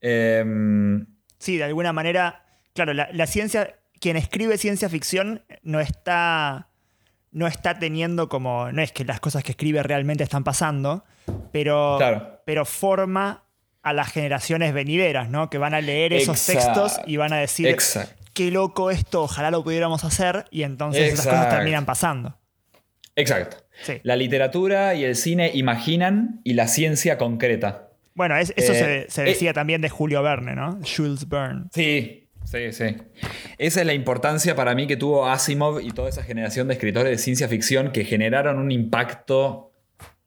Em, 0.00 1.06
sí, 1.38 1.56
de 1.56 1.64
alguna 1.64 1.92
manera, 1.92 2.44
claro, 2.74 2.92
la, 2.92 3.26
ciencia, 3.26 3.78
quien 4.00 4.16
escribe 4.16 4.58
ciencia 4.58 4.88
ficción 4.88 5.44
no 5.62 5.80
está, 5.80 6.69
no 7.32 7.46
está 7.46 7.78
teniendo 7.78 8.28
como, 8.28 8.72
no 8.72 8.82
es 8.82 8.92
que 8.92 9.04
las 9.04 9.20
cosas 9.20 9.44
que 9.44 9.52
escribe 9.52 9.82
realmente 9.82 10.24
están 10.24 10.44
pasando, 10.44 11.04
pero, 11.52 11.98
pero 12.44 12.64
forma 12.64 13.44
a 13.82 13.92
las 13.92 14.12
generaciones 14.12 14.74
venideras, 14.74 15.30
¿no? 15.30 15.48
Que 15.48 15.58
van 15.58 15.74
a 15.74 15.80
leer 15.80 16.12
esos 16.12 16.44
textos 16.44 17.00
y 17.06 17.16
van 17.16 17.32
a 17.32 17.38
decir, 17.38 17.76
qué 18.34 18.50
loco 18.50 18.90
esto, 18.90 19.22
ojalá 19.22 19.50
lo 19.50 19.64
pudiéramos 19.64 20.04
hacer, 20.04 20.44
y 20.50 20.64
entonces 20.64 21.14
esas 21.14 21.26
cosas 21.26 21.48
terminan 21.48 21.86
pasando. 21.86 22.38
Exacto. 23.16 23.58
La 24.02 24.16
literatura 24.16 24.94
y 24.94 25.04
el 25.04 25.16
cine 25.16 25.50
imaginan 25.54 26.40
y 26.44 26.54
la 26.54 26.68
ciencia 26.68 27.16
concreta. 27.16 27.88
Bueno, 28.14 28.36
eso 28.36 28.52
se, 28.56 29.00
eh, 29.00 29.06
eh, 29.16 29.22
decía 29.22 29.52
también 29.52 29.80
de 29.80 29.88
Julio 29.88 30.22
Verne, 30.22 30.54
¿no? 30.54 30.78
Jules 30.84 31.28
Verne. 31.28 31.66
Sí, 31.72 32.19
sí, 32.44 32.72
sí. 32.72 32.96
Esa 33.58 33.80
es 33.80 33.86
la 33.86 33.94
importancia 33.94 34.54
para 34.54 34.74
mí 34.74 34.86
que 34.86 34.96
tuvo 34.96 35.26
Asimov 35.26 35.80
y 35.80 35.90
toda 35.90 36.08
esa 36.08 36.22
generación 36.22 36.68
de 36.68 36.74
escritores 36.74 37.10
de 37.10 37.18
ciencia 37.18 37.48
ficción 37.48 37.92
que 37.92 38.04
generaron 38.04 38.58
un 38.58 38.70
impacto, 38.70 39.72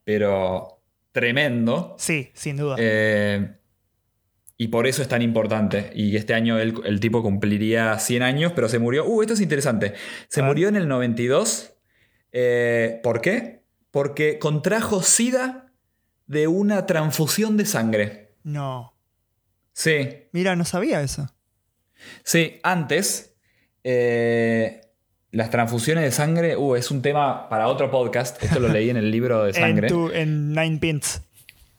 pero 0.04 0.82
tremendo. 1.12 1.96
Sí, 1.98 2.32
sin 2.34 2.58
duda. 2.58 2.76
Eh, 2.80 3.56
y 4.58 4.68
por 4.68 4.88
eso 4.88 5.02
es 5.02 5.08
tan 5.08 5.22
importante. 5.22 5.92
Y 5.96 6.16
este 6.16 6.34
año 6.34 6.60
el, 6.60 7.00
tipo 7.00 7.22
cumpliría 7.22 7.98
100 8.00 8.24
años, 8.24 8.52
pero 8.56 8.70
se 8.70 8.80
murió. 8.80 9.06
Uh, 9.06 9.22
esto 9.22 9.34
es 9.34 9.42
interesante. 9.42 9.94
Se 10.28 10.42
murió 10.42 10.70
en 10.70 10.76
el 10.76 10.88
92. 10.88 11.74
¿Por 13.04 13.22
qué? 13.22 13.64
Porque 13.92 14.40
contrajo 14.40 15.02
SIDA 15.04 15.72
de 16.28 16.48
una 16.48 16.86
transfusión 16.86 17.58
de 17.58 17.66
sangre. 17.66 18.36
No. 18.44 18.96
Sí. 19.74 20.28
Mira, 20.32 20.56
no 20.56 20.66
sabía 20.66 21.02
eso. 21.02 21.28
Sí, 22.24 22.60
antes, 22.64 23.36
eh, 23.84 24.82
las 25.32 25.50
transfusiones 25.50 26.04
de 26.04 26.12
sangre, 26.12 26.56
uh, 26.56 26.76
es 26.76 26.92
un 26.92 27.02
tema 27.02 27.50
para 27.50 27.68
otro 27.68 27.90
podcast. 27.90 28.42
Esto 28.44 28.60
lo 28.60 28.68
leí 28.68 28.90
en 28.90 28.98
el 28.98 29.10
libro 29.12 29.44
de 29.44 29.54
sangre. 29.54 29.88
en, 30.14 30.54
Nine 30.54 30.78
Pints. 30.78 31.22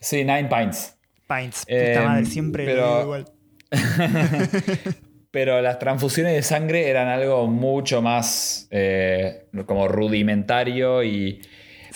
Sí, 0.00 0.24
Nine 0.24 0.48
Pints. 0.48 0.96
Pints. 1.28 1.64
Em, 1.66 2.26
siempre 2.26 2.64
pero, 2.64 3.02
igual. 3.02 3.24
pero 5.30 5.60
las 5.62 5.78
transfusiones 5.78 6.34
de 6.34 6.42
sangre 6.42 6.88
eran 6.88 7.08
algo 7.08 7.46
mucho 7.46 8.02
más 8.02 8.68
eh, 8.70 9.46
como 9.66 9.88
rudimentario 9.88 11.02
y, 11.02 11.42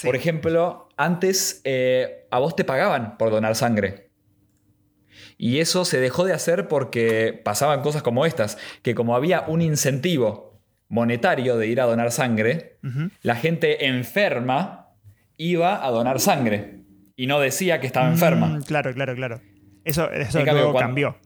por 0.03 0.17
ejemplo, 0.17 0.89
antes 0.97 1.61
eh, 1.65 2.27
a 2.31 2.39
vos 2.41 2.57
te 2.57 2.65
pagaban 2.65 3.17
por 3.17 3.31
donar 3.31 3.55
sangre. 3.55 4.08
Y 5.39 5.61
eso 5.61 5.85
se 5.85 6.01
dejó 6.01 6.25
de 6.25 6.33
hacer 6.33 6.67
porque 6.67 7.41
pasaban 7.45 7.81
cosas 7.81 8.03
como 8.03 8.27
estas, 8.27 8.59
que 8.83 8.95
como 8.97 9.15
había 9.15 9.43
un 9.43 9.63
incentivo 9.63 10.61
monetario 10.89 11.57
de 11.57 11.69
ir 11.69 11.81
a 11.81 11.85
donar 11.85 12.11
sangre, 12.11 12.79
la 13.23 13.37
gente 13.37 13.87
enferma 13.87 14.89
iba 15.37 15.87
a 15.87 15.91
donar 15.91 16.19
sangre 16.19 16.81
y 17.15 17.27
no 17.27 17.41
decía 17.41 17.81
que 17.81 17.87
estaba 17.87 18.09
enferma. 18.09 18.49
Mm, 18.49 18.63
claro, 18.63 18.93
claro, 18.93 19.15
claro. 19.15 19.41
Eso, 19.85 20.11
eso 20.11 20.45
luego 20.45 20.75
cambió. 20.75 21.17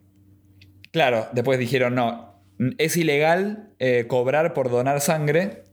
Claro, 0.92 1.28
después 1.32 1.58
dijeron, 1.58 1.94
no, 1.94 2.44
es 2.78 2.96
ilegal 2.96 3.70
eh, 3.78 4.06
cobrar 4.06 4.52
por 4.52 4.70
donar 4.70 5.00
sangre, 5.00 5.64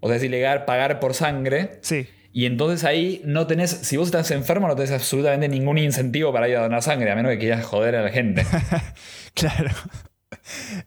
o 0.00 0.08
sea, 0.08 0.16
es 0.16 0.22
ilegal 0.24 0.64
pagar 0.64 1.00
por 1.00 1.14
sangre. 1.14 1.78
Sí. 1.82 2.06
Y 2.36 2.46
entonces 2.46 2.82
ahí 2.84 3.22
no 3.24 3.46
tenés, 3.46 3.70
si 3.70 3.96
vos 3.96 4.08
estás 4.08 4.32
enfermo, 4.32 4.66
no 4.66 4.74
tenés 4.74 4.90
absolutamente 4.90 5.48
ningún 5.48 5.78
incentivo 5.78 6.32
para 6.32 6.48
ir 6.48 6.56
a 6.56 6.62
donar 6.62 6.82
sangre, 6.82 7.12
a 7.12 7.14
menos 7.14 7.30
que 7.30 7.38
quieras 7.38 7.64
joder 7.64 7.94
a 7.94 8.02
la 8.02 8.10
gente. 8.10 8.44
claro. 9.34 9.70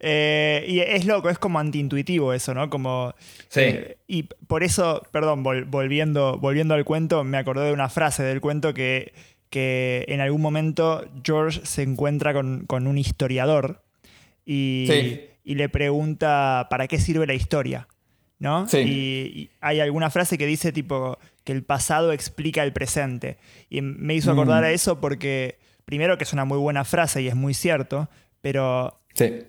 Eh, 0.02 0.66
y 0.68 0.80
es 0.82 1.06
loco, 1.06 1.30
es 1.30 1.40
como 1.40 1.58
antiintuitivo 1.60 2.34
eso, 2.34 2.54
¿no? 2.54 2.70
Como. 2.70 3.16
Sí. 3.48 3.62
Eh, 3.62 3.98
y 4.08 4.24
por 4.24 4.62
eso, 4.62 5.02
perdón, 5.12 5.42
volviendo, 5.42 6.38
volviendo 6.38 6.74
al 6.74 6.84
cuento, 6.84 7.24
me 7.24 7.38
acordé 7.38 7.68
de 7.68 7.72
una 7.72 7.88
frase 7.88 8.24
del 8.24 8.42
cuento 8.42 8.74
que, 8.74 9.14
que 9.50 10.04
en 10.10 10.20
algún 10.20 10.42
momento 10.42 11.06
George 11.24 11.62
se 11.64 11.82
encuentra 11.82 12.34
con, 12.34 12.68
un 12.70 12.98
historiador 12.98 13.84
y, 14.46 14.90
y 15.46 15.56
le 15.56 15.70
pregunta 15.70 16.68
para 16.70 16.90
qué 16.90 17.00
sirve 17.00 17.26
la 17.26 17.36
historia. 17.36 17.88
¿No? 18.40 18.68
Sí. 18.68 18.78
Y, 18.78 19.50
hay 19.62 19.80
alguna 19.80 20.10
frase 20.10 20.38
que 20.38 20.46
dice 20.46 20.72
tipo 20.72 21.18
que 21.44 21.52
el 21.52 21.64
pasado 21.64 22.12
explica 22.12 22.64
el 22.64 22.74
presente. 22.74 23.38
Y 23.70 23.82
me 23.82 24.16
hizo 24.16 24.32
acordar 24.32 24.64
a 24.64 24.70
mm. 24.70 24.74
eso 24.74 25.00
porque, 25.00 25.60
primero 25.86 26.18
que 26.18 26.24
es 26.24 26.34
una 26.34 26.46
muy 26.46 26.58
buena 26.58 26.84
frase 26.84 27.22
y 27.22 27.28
es 27.28 27.36
muy 27.36 27.54
cierto, 27.54 28.10
pero, 28.42 29.02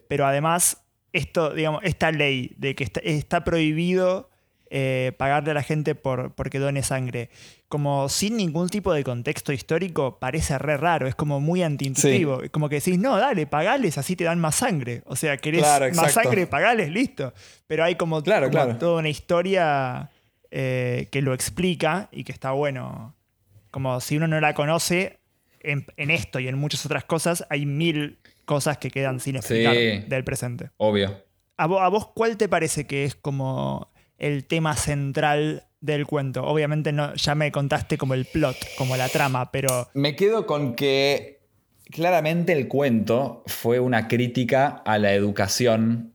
pero 0.08 0.26
además, 0.26 0.82
esto, 1.12 1.54
digamos, 1.54 1.82
esta 1.84 2.12
ley 2.12 2.54
de 2.56 2.74
que 2.74 2.88
está, 3.02 3.44
prohibido 3.44 4.27
eh, 4.70 5.12
pagarle 5.16 5.52
a 5.52 5.54
la 5.54 5.62
gente 5.62 5.94
por, 5.94 6.34
porque 6.34 6.58
done 6.58 6.82
sangre, 6.82 7.30
como 7.68 8.08
sin 8.08 8.36
ningún 8.36 8.68
tipo 8.68 8.92
de 8.92 9.02
contexto 9.04 9.52
histórico, 9.52 10.18
parece 10.18 10.58
re 10.58 10.76
raro, 10.76 11.06
es 11.06 11.14
como 11.14 11.40
muy 11.40 11.62
antiintuitivo. 11.62 12.42
Como 12.50 12.68
que 12.68 12.76
decís, 12.76 12.98
no, 12.98 13.16
dale, 13.16 13.46
pagales, 13.46 13.98
así 13.98 14.16
te 14.16 14.24
dan 14.24 14.38
más 14.38 14.56
sangre. 14.56 15.02
O 15.06 15.16
sea, 15.16 15.36
querés 15.38 15.64
más 15.94 16.12
sangre, 16.12 16.46
pagales, 16.46 16.90
listo. 16.90 17.32
Pero 17.66 17.84
hay 17.84 17.94
como, 17.94 18.22
claro, 18.22 18.50
toda 18.78 18.98
una 18.98 19.08
historia 19.08 20.10
eh, 20.50 21.08
que 21.10 21.22
lo 21.22 21.32
explica 21.32 22.08
y 22.12 22.24
que 22.24 22.32
está 22.32 22.52
bueno. 22.52 23.14
Como 23.70 24.00
si 24.00 24.16
uno 24.16 24.28
no 24.28 24.40
la 24.40 24.54
conoce, 24.54 25.18
en, 25.60 26.10
esto 26.10 26.40
y 26.40 26.48
en 26.48 26.56
muchas 26.58 26.84
otras 26.86 27.04
cosas, 27.04 27.44
hay 27.50 27.66
mil 27.66 28.18
cosas 28.44 28.78
que 28.78 28.90
quedan 28.90 29.20
sin 29.20 29.36
explicar 29.36 29.74
del 29.74 30.24
presente. 30.24 30.70
Obvio. 30.76 31.24
¿A 31.56 31.66
vos, 31.66 32.08
cuál 32.14 32.36
te 32.36 32.48
parece 32.48 32.86
que 32.86 33.04
es 33.04 33.14
como 33.14 33.90
el 34.18 34.44
tema 34.44 34.76
central 34.76 35.64
del 35.80 36.06
cuento? 36.06 36.44
Obviamente 36.44 36.92
no, 36.92 37.14
ya 37.14 37.34
me 37.34 37.50
contaste 37.52 37.96
como 37.96 38.14
el 38.14 38.24
plot, 38.26 38.56
como 38.76 38.96
la 38.96 39.08
trama, 39.08 39.50
pero... 39.50 39.88
Me 39.94 40.16
quedo 40.16 40.46
con 40.46 40.74
que 40.74 41.40
claramente 41.90 42.52
el 42.52 42.68
cuento 42.68 43.42
fue 43.46 43.80
una 43.80 44.08
crítica 44.08 44.82
a 44.84 44.98
la 44.98 45.12
educación 45.12 46.14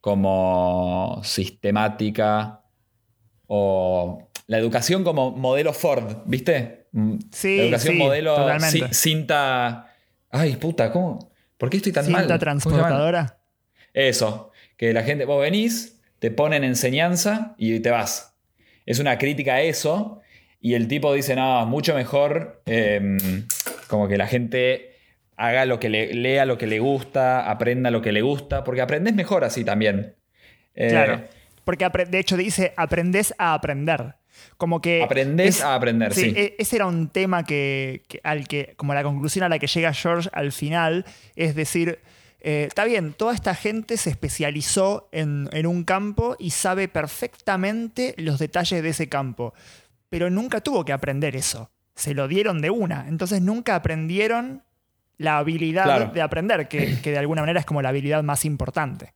como 0.00 1.20
sistemática 1.24 2.62
o 3.46 4.28
la 4.46 4.58
educación 4.58 5.04
como 5.04 5.32
modelo 5.32 5.72
Ford, 5.72 6.22
¿viste? 6.26 6.86
Mm, 6.92 7.16
sí, 7.30 7.56
la 7.56 7.62
educación 7.64 7.98
modelo 7.98 8.36
cinta. 8.92 9.92
Ay, 10.30 10.56
puta, 10.56 10.92
¿cómo? 10.92 11.32
¿Por 11.56 11.70
qué 11.70 11.78
estoy 11.78 11.92
tan 11.92 12.10
mal? 12.10 12.22
¿Cinta 12.22 12.38
transportadora? 12.38 13.40
Eso, 13.92 14.52
que 14.76 14.92
la 14.92 15.02
gente, 15.02 15.24
vos 15.24 15.40
venís, 15.40 15.97
te 16.18 16.30
ponen 16.30 16.64
enseñanza 16.64 17.54
y 17.58 17.80
te 17.80 17.90
vas. 17.90 18.34
Es 18.86 18.98
una 18.98 19.18
crítica 19.18 19.54
a 19.54 19.60
eso 19.62 20.20
y 20.60 20.74
el 20.74 20.88
tipo 20.88 21.12
dice, 21.12 21.36
no, 21.36 21.64
mucho 21.66 21.94
mejor 21.94 22.62
em, 22.66 23.18
como 23.86 24.08
que 24.08 24.16
la 24.16 24.26
gente 24.26 24.96
haga 25.36 25.64
lo 25.66 25.78
que 25.78 25.88
le, 25.88 26.12
lea 26.14 26.44
lo 26.44 26.58
que 26.58 26.66
le 26.66 26.80
gusta, 26.80 27.48
aprenda 27.48 27.90
lo 27.90 28.02
que 28.02 28.12
le 28.12 28.22
gusta, 28.22 28.64
porque 28.64 28.80
aprendes 28.80 29.14
mejor 29.14 29.44
así 29.44 29.64
también. 29.64 30.16
Eh, 30.74 30.88
claro. 30.90 31.24
Porque 31.64 31.88
de 32.08 32.18
hecho 32.18 32.36
dice, 32.36 32.72
aprendes 32.76 33.34
a 33.38 33.54
aprender. 33.54 34.14
Como 34.56 34.80
que. 34.80 35.02
Aprendes 35.02 35.62
a 35.62 35.74
aprender, 35.74 36.14
sí, 36.14 36.32
e, 36.36 36.54
Ese 36.58 36.76
era 36.76 36.86
un 36.86 37.08
tema 37.08 37.44
que, 37.44 38.02
al 38.22 38.46
que, 38.46 38.74
como 38.76 38.94
la 38.94 39.02
conclusión 39.02 39.44
a 39.44 39.48
la 39.48 39.58
que 39.58 39.66
llega 39.66 39.92
George 39.92 40.28
al 40.32 40.52
final, 40.52 41.04
es 41.36 41.54
decir, 41.54 41.98
eh, 42.50 42.64
está 42.64 42.86
bien, 42.86 43.12
toda 43.12 43.34
esta 43.34 43.54
gente 43.54 43.98
se 43.98 44.08
especializó 44.08 45.10
en, 45.12 45.50
en, 45.52 45.66
un 45.66 45.84
campo 45.84 46.34
y 46.38 46.48
sabe 46.48 46.88
perfectamente 46.88 48.14
los 48.16 48.38
detalles 48.38 48.82
de 48.82 48.88
ese 48.88 49.06
campo, 49.10 49.52
pero 50.08 50.30
nunca 50.30 50.62
tuvo 50.62 50.82
que 50.82 50.94
aprender 50.94 51.36
eso. 51.36 51.70
Se 51.94 52.14
lo 52.14 52.26
dieron 52.26 52.62
de 52.62 52.70
una. 52.70 53.06
Entonces 53.06 53.42
nunca 53.42 53.74
aprendieron 53.74 54.62
la 55.18 55.36
habilidad 55.36 56.10
de 56.10 56.22
aprender, 56.22 56.68
que, 56.68 56.98
que 57.02 57.10
de 57.10 57.18
alguna 57.18 57.42
manera 57.42 57.60
es 57.60 57.66
como 57.66 57.82
la 57.82 57.90
habilidad 57.90 58.22
más 58.22 58.46
importante 58.46 59.12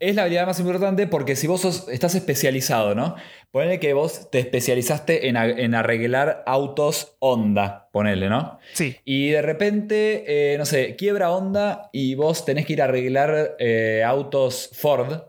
es 0.00 0.14
la 0.14 0.22
habilidad 0.22 0.46
más 0.46 0.60
importante 0.60 1.06
porque 1.06 1.36
si 1.36 1.46
vos 1.46 1.88
estás 1.88 2.14
especializado, 2.14 2.94
¿no? 2.94 3.16
Ponele 3.50 3.80
que 3.80 3.92
vos 3.94 4.30
te 4.30 4.38
especializaste 4.38 5.28
en, 5.28 5.74
arreglar 5.74 6.42
autos 6.46 7.16
Honda, 7.18 7.88
ponele, 7.92 8.28
¿no? 8.28 8.58
Sí. 8.74 8.96
Y 9.04 9.30
de 9.30 9.42
repente, 9.42 10.52
eh, 10.52 10.58
no 10.58 10.66
sé, 10.66 10.96
quiebra 10.96 11.30
Honda 11.30 11.90
y 11.92 12.14
vos 12.14 12.44
tenés 12.44 12.66
que 12.66 12.74
ir 12.74 12.82
a 12.82 12.84
arreglar 12.84 13.56
eh, 13.58 14.02
autos 14.06 14.70
Ford. 14.74 15.22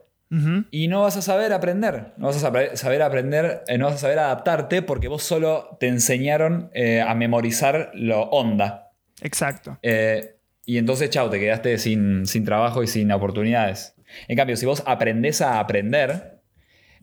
Y 0.69 0.87
no 0.89 1.01
vas 1.01 1.17
a 1.17 1.23
saber 1.23 1.51
aprender, 1.53 2.13
no 2.17 2.27
vas 2.27 2.43
a 2.43 2.75
saber 2.75 3.01
aprender, 3.01 3.63
eh, 3.67 3.79
no 3.79 3.85
vas 3.85 3.95
a 3.95 3.97
saber 3.97 4.19
adaptarte 4.19 4.83
porque 4.83 5.07
vos 5.07 5.23
solo 5.23 5.75
te 5.79 5.87
enseñaron 5.87 6.69
a 7.03 7.15
memorizar 7.15 7.89
lo 7.95 8.29
Honda. 8.29 8.91
Exacto. 9.23 9.79
y 9.81 10.77
entonces, 10.77 11.09
chao, 11.09 11.31
te 11.31 11.39
quedaste 11.39 11.79
sin, 11.79 12.27
sin 12.27 12.45
trabajo 12.45 12.83
y 12.83 12.87
sin 12.87 13.11
oportunidades. 13.11 13.95
En 14.27 14.35
cambio, 14.35 14.55
si 14.55 14.65
vos 14.65 14.83
aprendés 14.85 15.41
a 15.41 15.59
aprender, 15.59 16.41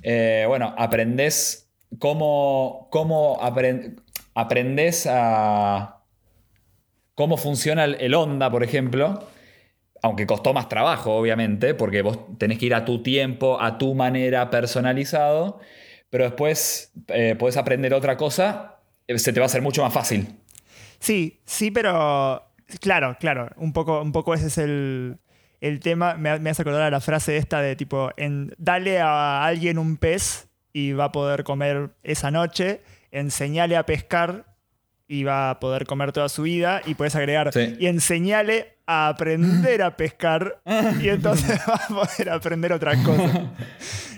eh, 0.03 0.45
bueno, 0.49 0.75
aprendés 0.77 1.71
cómo, 1.99 2.89
cómo 2.91 3.39
aprendés 4.35 5.07
a 5.11 6.03
cómo 7.15 7.37
funciona 7.37 7.85
el, 7.85 8.15
onda, 8.15 8.51
por 8.51 8.63
ejemplo, 8.63 9.27
aunque 10.03 10.27
costó 10.27 10.53
más 10.53 10.69
trabajo, 10.69 11.17
obviamente, 11.17 11.75
porque 11.75 12.03
vos 12.03 12.19
tenés 12.39 12.59
que 12.59 12.67
ir 12.67 12.75
a 12.75 12.85
tu 12.85 13.03
tiempo, 13.03 13.61
a 13.61 13.79
tu 13.79 13.95
manera, 13.95 14.51
personalizado, 14.51 15.61
pero 16.11 16.25
después 16.25 16.93
eh, 17.09 17.35
podés 17.39 17.57
aprender 17.57 17.95
otra 17.95 18.17
cosa, 18.17 18.81
eh, 19.07 19.19
se 19.19 19.33
te 19.33 19.41
va 19.41 19.45
a 19.45 19.47
hacer 19.47 19.63
mucho 19.63 19.83
más 19.83 19.93
fácil. 19.93 20.29
Sí, 20.99 21.41
sí, 21.45 21.71
pero 21.71 22.47
Claro, 22.81 23.17
claro. 23.19 23.51
Un 23.57 23.73
poco, 23.73 24.03
un 24.03 24.13
poco 24.13 24.35
ese 24.35 24.49
es 24.49 24.59
el, 24.59 25.19
tema. 25.81 26.15
Me, 26.15 26.39
me 26.39 26.51
hace 26.51 26.63
acordar 26.63 26.83
a 26.83 26.91
la 26.91 27.01
frase 27.01 27.37
esta 27.37 27.61
de 27.61 27.77
tipo, 27.77 28.11
en, 28.17 28.55
dale 28.59 29.01
a 29.01 29.45
alguien 29.45 29.79
un 29.79 29.97
pez 29.97 30.49
y 30.73 30.93
va 30.93 31.07
a 31.07 31.13
poder 31.13 31.45
comer 31.45 31.91
esa 32.03 32.31
noche. 32.31 32.83
Enseñale 33.11 33.77
a 33.77 33.87
pescar 33.87 34.57
y 35.09 35.25
va 35.25 35.51
a 35.51 35.61
poder 35.61 35.87
comer 35.87 36.13
toda 36.13 36.29
su 36.29 36.43
vida. 36.43 36.83
Y 36.85 36.95
puedes 36.95 37.15
agregar, 37.17 37.51
y 37.79 37.87
enseñale 37.87 38.77
a 38.87 39.09
aprender 39.09 39.83
a 39.83 39.97
pescar 39.97 40.61
y 41.01 41.09
entonces 41.09 41.59
va 41.69 41.75
a 41.75 41.89
poder 41.89 42.31
aprender 42.31 42.73
otra 42.73 43.03
cosa. 43.03 43.53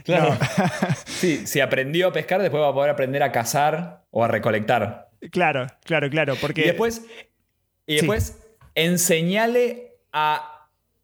Claro. 0.05 0.39
sí, 1.05 1.47
si 1.47 1.61
aprendió 1.61 2.09
a 2.09 2.13
pescar, 2.15 2.41
después 2.41 2.63
va 2.63 2.69
a 2.69 2.73
poder 2.73 2.89
aprender 2.89 3.23
a 3.23 3.31
cazar 3.31 4.07
o 4.11 4.25
a 4.25 4.29
recolectar. 4.29 5.11
Claro, 5.31 5.67
claro, 5.85 6.09
claro. 6.09 6.35
Porque... 6.41 6.63
Y 6.63 6.65
después, 6.65 7.05
y 7.85 7.97
después 7.97 8.39
enseñale 8.75 9.99
a 10.11 10.58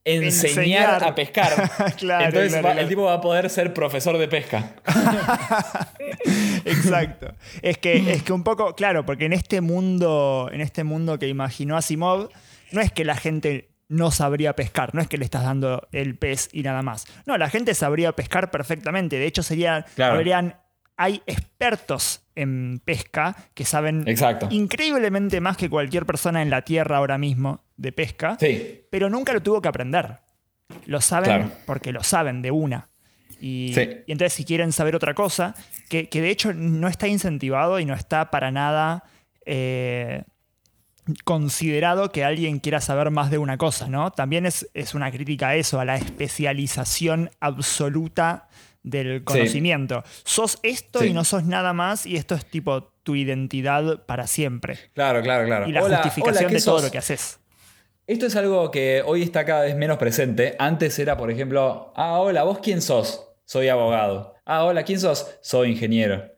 enseñar, 0.04 1.02
a 1.02 1.14
pescar. 1.14 1.70
claro, 1.96 2.26
Entonces 2.26 2.64
el 2.78 2.88
tipo 2.88 3.04
va 3.04 3.14
a 3.14 3.20
poder 3.20 3.48
ser 3.50 3.72
profesor 3.72 4.18
de 4.18 4.28
pesca. 4.28 4.74
Exacto. 6.64 7.34
Es 7.62 7.78
que, 7.78 8.12
es 8.12 8.22
que 8.22 8.32
un 8.32 8.44
poco, 8.44 8.74
claro, 8.74 9.04
porque 9.06 9.26
en 9.26 9.32
este 9.32 9.60
mundo, 9.60 10.50
en 10.52 10.60
este 10.60 10.84
mundo 10.84 11.18
que 11.18 11.28
imaginó 11.28 11.76
Asimov, 11.76 12.28
no 12.72 12.80
es 12.80 12.92
que 12.92 13.04
la 13.04 13.16
gente 13.16 13.70
no 13.88 14.10
sabría 14.10 14.56
pescar, 14.56 14.94
no 14.94 15.00
es 15.00 15.08
que 15.08 15.18
le 15.18 15.24
estás 15.24 15.44
dando 15.44 15.86
el 15.92 16.16
pez 16.16 16.48
y 16.52 16.62
nada 16.62 16.82
más. 16.82 17.06
No, 17.26 17.36
la 17.38 17.48
gente 17.50 17.74
sabría 17.74 18.12
pescar 18.12 18.50
perfectamente. 18.50 19.18
De 19.18 19.26
hecho, 19.26 19.42
serían, 19.42 19.84
habrían, 19.98 20.56
hay 20.96 21.22
expertos 21.26 22.23
en 22.34 22.80
pesca 22.84 23.36
que 23.54 23.64
saben 23.64 24.04
increíblemente 24.50 25.40
más 25.40 25.56
que 25.56 25.70
cualquier 25.70 26.06
persona 26.06 26.42
en 26.42 26.50
la 26.50 26.62
Tierra 26.62 26.98
ahora 26.98 27.18
mismo 27.18 27.64
de 27.76 27.92
pesca, 27.92 28.36
pero 28.90 29.10
nunca 29.10 29.32
lo 29.32 29.42
tuvo 29.42 29.60
que 29.60 29.68
aprender. 29.68 30.18
Lo 30.86 31.00
saben 31.00 31.52
porque 31.66 31.92
lo 31.92 32.02
saben 32.02 32.42
de 32.42 32.50
una. 32.50 32.88
Y, 33.40 33.74
entonces 34.06 34.32
si 34.32 34.44
quieren 34.44 34.72
saber 34.72 34.96
otra 34.96 35.14
cosa, 35.14 35.54
que, 35.88 36.08
de 36.10 36.30
hecho 36.30 36.52
no 36.54 36.88
está 36.88 37.08
incentivado 37.08 37.78
y 37.78 37.84
no 37.84 37.94
está 37.94 38.30
para 38.30 38.50
nada 38.50 39.04
eh, 39.44 40.22
considerado 41.24 42.10
que 42.10 42.24
alguien 42.24 42.60
quiera 42.60 42.80
saber 42.80 43.10
más 43.10 43.30
de 43.30 43.38
una 43.38 43.58
cosa, 43.58 43.88
¿no? 43.88 44.10
También 44.12 44.46
es, 44.46 44.68
es 44.72 44.94
una 44.94 45.10
crítica 45.10 45.48
a 45.48 45.56
eso, 45.56 45.78
a 45.78 45.84
la 45.84 45.96
especialización 45.96 47.30
absoluta 47.40 48.48
del 48.84 49.24
conocimiento. 49.24 50.04
Sos 50.22 50.60
esto 50.62 51.04
y 51.04 51.12
no 51.12 51.24
sos 51.24 51.44
nada 51.44 51.72
más 51.72 52.06
y 52.06 52.14
esto 52.16 52.36
es 52.36 52.46
tipo 52.46 52.92
tu 53.02 53.16
identidad 53.16 54.04
para 54.06 54.28
siempre. 54.28 54.78
Claro, 54.92 55.20
claro, 55.22 55.46
claro. 55.46 55.68
Y 55.68 55.72
la 55.72 55.80
justificación 55.82 56.52
de 56.52 56.60
todo 56.60 56.80
lo 56.82 56.90
que 56.90 56.98
haces. 56.98 57.40
Esto 58.06 58.26
es 58.26 58.36
algo 58.36 58.70
que 58.70 59.02
hoy 59.04 59.22
está 59.22 59.44
cada 59.44 59.62
vez 59.62 59.74
menos 59.74 59.96
presente. 59.96 60.54
Antes 60.58 60.98
era, 60.98 61.16
por 61.16 61.30
ejemplo, 61.30 61.92
ah, 61.96 62.20
hola, 62.20 62.44
¿vos 62.44 62.58
quién 62.60 62.82
sos? 62.82 63.26
Soy 63.46 63.68
abogado. 63.68 64.34
Ah, 64.44 64.64
hola, 64.64 64.84
¿quién 64.84 65.00
sos? 65.00 65.38
Soy 65.40 65.70
ingeniero. 65.72 66.30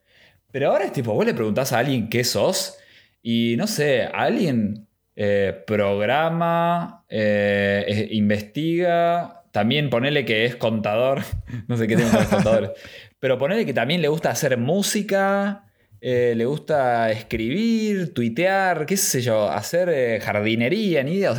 Pero 0.52 0.70
ahora 0.70 0.84
es 0.84 0.92
tipo, 0.92 1.12
vos 1.12 1.26
le 1.26 1.34
preguntás 1.34 1.72
a 1.72 1.80
alguien 1.80 2.08
qué 2.08 2.22
sos 2.22 2.78
y 3.20 3.56
no 3.58 3.66
sé, 3.66 4.04
alguien 4.04 4.86
eh, 5.16 5.64
programa, 5.66 7.04
eh, 7.08 8.08
investiga, 8.12 9.42
también 9.56 9.88
ponele 9.88 10.26
que 10.26 10.44
es 10.44 10.54
contador, 10.54 11.22
no 11.66 11.78
sé 11.78 11.88
qué 11.88 11.96
tienen 11.96 12.12
los 12.12 12.26
contadores, 12.26 12.72
pero 13.18 13.38
ponele 13.38 13.64
que 13.64 13.72
también 13.72 14.02
le 14.02 14.08
gusta 14.08 14.28
hacer 14.28 14.58
música, 14.58 15.64
eh, 16.02 16.34
le 16.36 16.44
gusta 16.44 17.10
escribir, 17.10 18.12
tuitear, 18.12 18.84
qué 18.84 18.98
sé 18.98 19.22
yo, 19.22 19.48
hacer 19.50 20.20
jardinería, 20.20 21.02
ni 21.02 21.14
idea. 21.14 21.32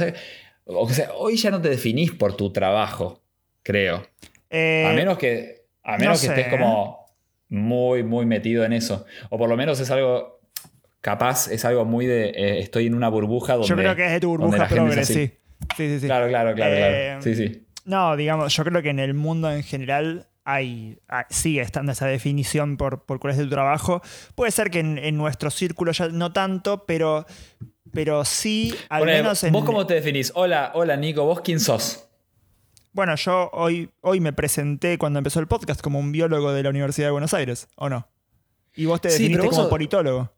O 0.65 0.89
sea, 0.89 1.11
hoy 1.15 1.37
ya 1.37 1.51
no 1.51 1.61
te 1.61 1.69
definís 1.69 2.11
por 2.11 2.35
tu 2.35 2.51
trabajo, 2.51 3.21
creo. 3.61 3.97
a 4.49 4.93
menos 4.95 5.19
que, 5.19 5.67
a 5.83 5.99
menos 5.99 6.19
que 6.19 6.25
estés 6.25 6.47
como 6.47 7.05
muy, 7.49 8.01
muy 8.01 8.25
metido 8.25 8.65
en 8.65 8.73
eso. 8.73 9.05
O 9.29 9.37
por 9.37 9.47
lo 9.47 9.55
menos 9.55 9.79
es 9.79 9.91
algo 9.91 10.39
capaz 11.01 11.51
es 11.51 11.63
algo 11.65 11.85
muy 11.85 12.07
de 12.07 12.29
eh, 12.29 12.59
estoy 12.61 12.87
en 12.87 12.95
una 12.95 13.09
burbuja 13.09 13.53
donde. 13.53 13.67
Yo 13.67 13.75
creo 13.75 13.95
que 13.95 14.07
es 14.07 14.11
de 14.13 14.19
tu 14.19 14.29
burbuja 14.29 14.67
progre, 14.67 15.05
sí. 15.05 15.31
Sí, 15.75 15.99
sí, 15.99 16.05
Claro, 16.07 16.27
claro, 16.27 16.55
claro, 16.55 16.75
eh, 16.75 17.17
Sí, 17.21 17.35
sí. 17.35 17.66
No, 17.87 18.17
digamos, 18.17 18.53
yo 18.53 18.65
creo 18.65 18.81
que 18.81 18.89
en 18.89 18.99
el 18.99 19.13
mundo 19.13 19.49
en 19.49 19.63
general 19.63 20.27
hay, 20.43 20.99
sigue 21.29 21.61
estando 21.61 21.93
esa 21.93 22.05
definición 22.05 22.75
por, 22.75 23.03
por 23.03 23.17
cuál 23.21 23.31
es 23.31 23.39
tu 23.39 23.47
trabajo. 23.47 24.01
Puede 24.35 24.51
ser 24.51 24.69
que 24.69 24.79
en, 24.79 25.15
nuestro 25.15 25.49
círculo 25.49 25.93
ya 25.93 26.09
no 26.09 26.33
tanto, 26.33 26.85
pero, 26.85 27.25
pero 27.93 28.25
sí, 28.25 28.75
al 28.89 29.05
menos 29.05 29.41
en. 29.45 29.53
¿Vos 29.53 29.63
cómo 29.63 29.87
te 29.87 29.93
definís? 29.93 30.33
Hola, 30.35 30.71
hola 30.75 30.97
Nico, 30.97 31.23
¿vos 31.23 31.39
quién 31.39 31.61
sos? 31.61 32.09
Bueno, 32.91 33.15
yo 33.15 33.49
hoy, 33.53 33.89
hoy 34.01 34.19
me 34.19 34.33
presenté 34.33 34.97
cuando 34.97 35.19
empezó 35.19 35.39
el 35.39 35.47
podcast 35.47 35.79
como 35.79 35.97
un 35.97 36.11
biólogo 36.11 36.51
de 36.51 36.63
la 36.63 36.69
Universidad 36.69 37.07
de 37.07 37.11
Buenos 37.11 37.33
Aires, 37.33 37.69
¿o 37.77 37.87
no? 37.87 38.09
Y 38.75 38.83
vos 38.83 38.99
te 38.99 39.07
definiste 39.07 39.47
como 39.47 39.69
politólogo. 39.69 40.29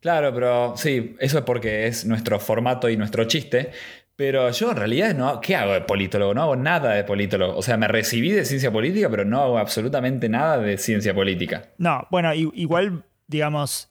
Claro, 0.00 0.34
pero 0.34 0.74
sí, 0.76 1.14
eso 1.20 1.38
es 1.38 1.44
porque 1.44 1.86
es 1.86 2.04
nuestro 2.04 2.40
formato 2.40 2.88
y 2.88 2.96
nuestro 2.96 3.24
chiste. 3.24 3.70
Pero 4.16 4.50
yo 4.50 4.70
en 4.70 4.76
realidad 4.76 5.14
no. 5.14 5.40
¿Qué 5.40 5.56
hago 5.56 5.72
de 5.72 5.80
politólogo? 5.80 6.34
No 6.34 6.42
hago 6.42 6.56
nada 6.56 6.92
de 6.92 7.04
politólogo. 7.04 7.56
O 7.56 7.62
sea, 7.62 7.76
me 7.76 7.88
recibí 7.88 8.30
de 8.30 8.44
ciencia 8.44 8.70
política, 8.70 9.08
pero 9.10 9.24
no 9.24 9.42
hago 9.42 9.58
absolutamente 9.58 10.28
nada 10.28 10.58
de 10.58 10.78
ciencia 10.78 11.14
política. 11.14 11.70
No, 11.78 12.06
bueno, 12.10 12.32
igual, 12.34 13.04
digamos, 13.26 13.88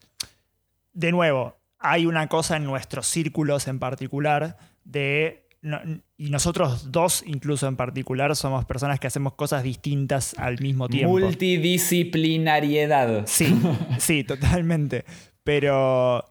de 0.93 1.11
nuevo, 1.11 1.57
hay 1.79 2.05
una 2.05 2.27
cosa 2.27 2.57
en 2.57 2.65
nuestros 2.65 3.07
círculos 3.07 3.67
en 3.67 3.79
particular 3.79 4.57
de. 4.83 5.47
y 6.17 6.29
nosotros 6.29 6.91
dos, 6.91 7.23
incluso 7.25 7.67
en 7.67 7.75
particular, 7.75 8.35
somos 8.35 8.65
personas 8.65 8.99
que 8.99 9.07
hacemos 9.07 9.33
cosas 9.33 9.63
distintas 9.63 10.35
al 10.37 10.61
mismo 10.61 10.87
tiempo. 10.87 11.17
Multidisciplinariedad. 11.19 13.23
Sí, 13.25 13.59
sí, 13.97 14.23
totalmente. 14.23 15.03
Pero, 15.43 16.23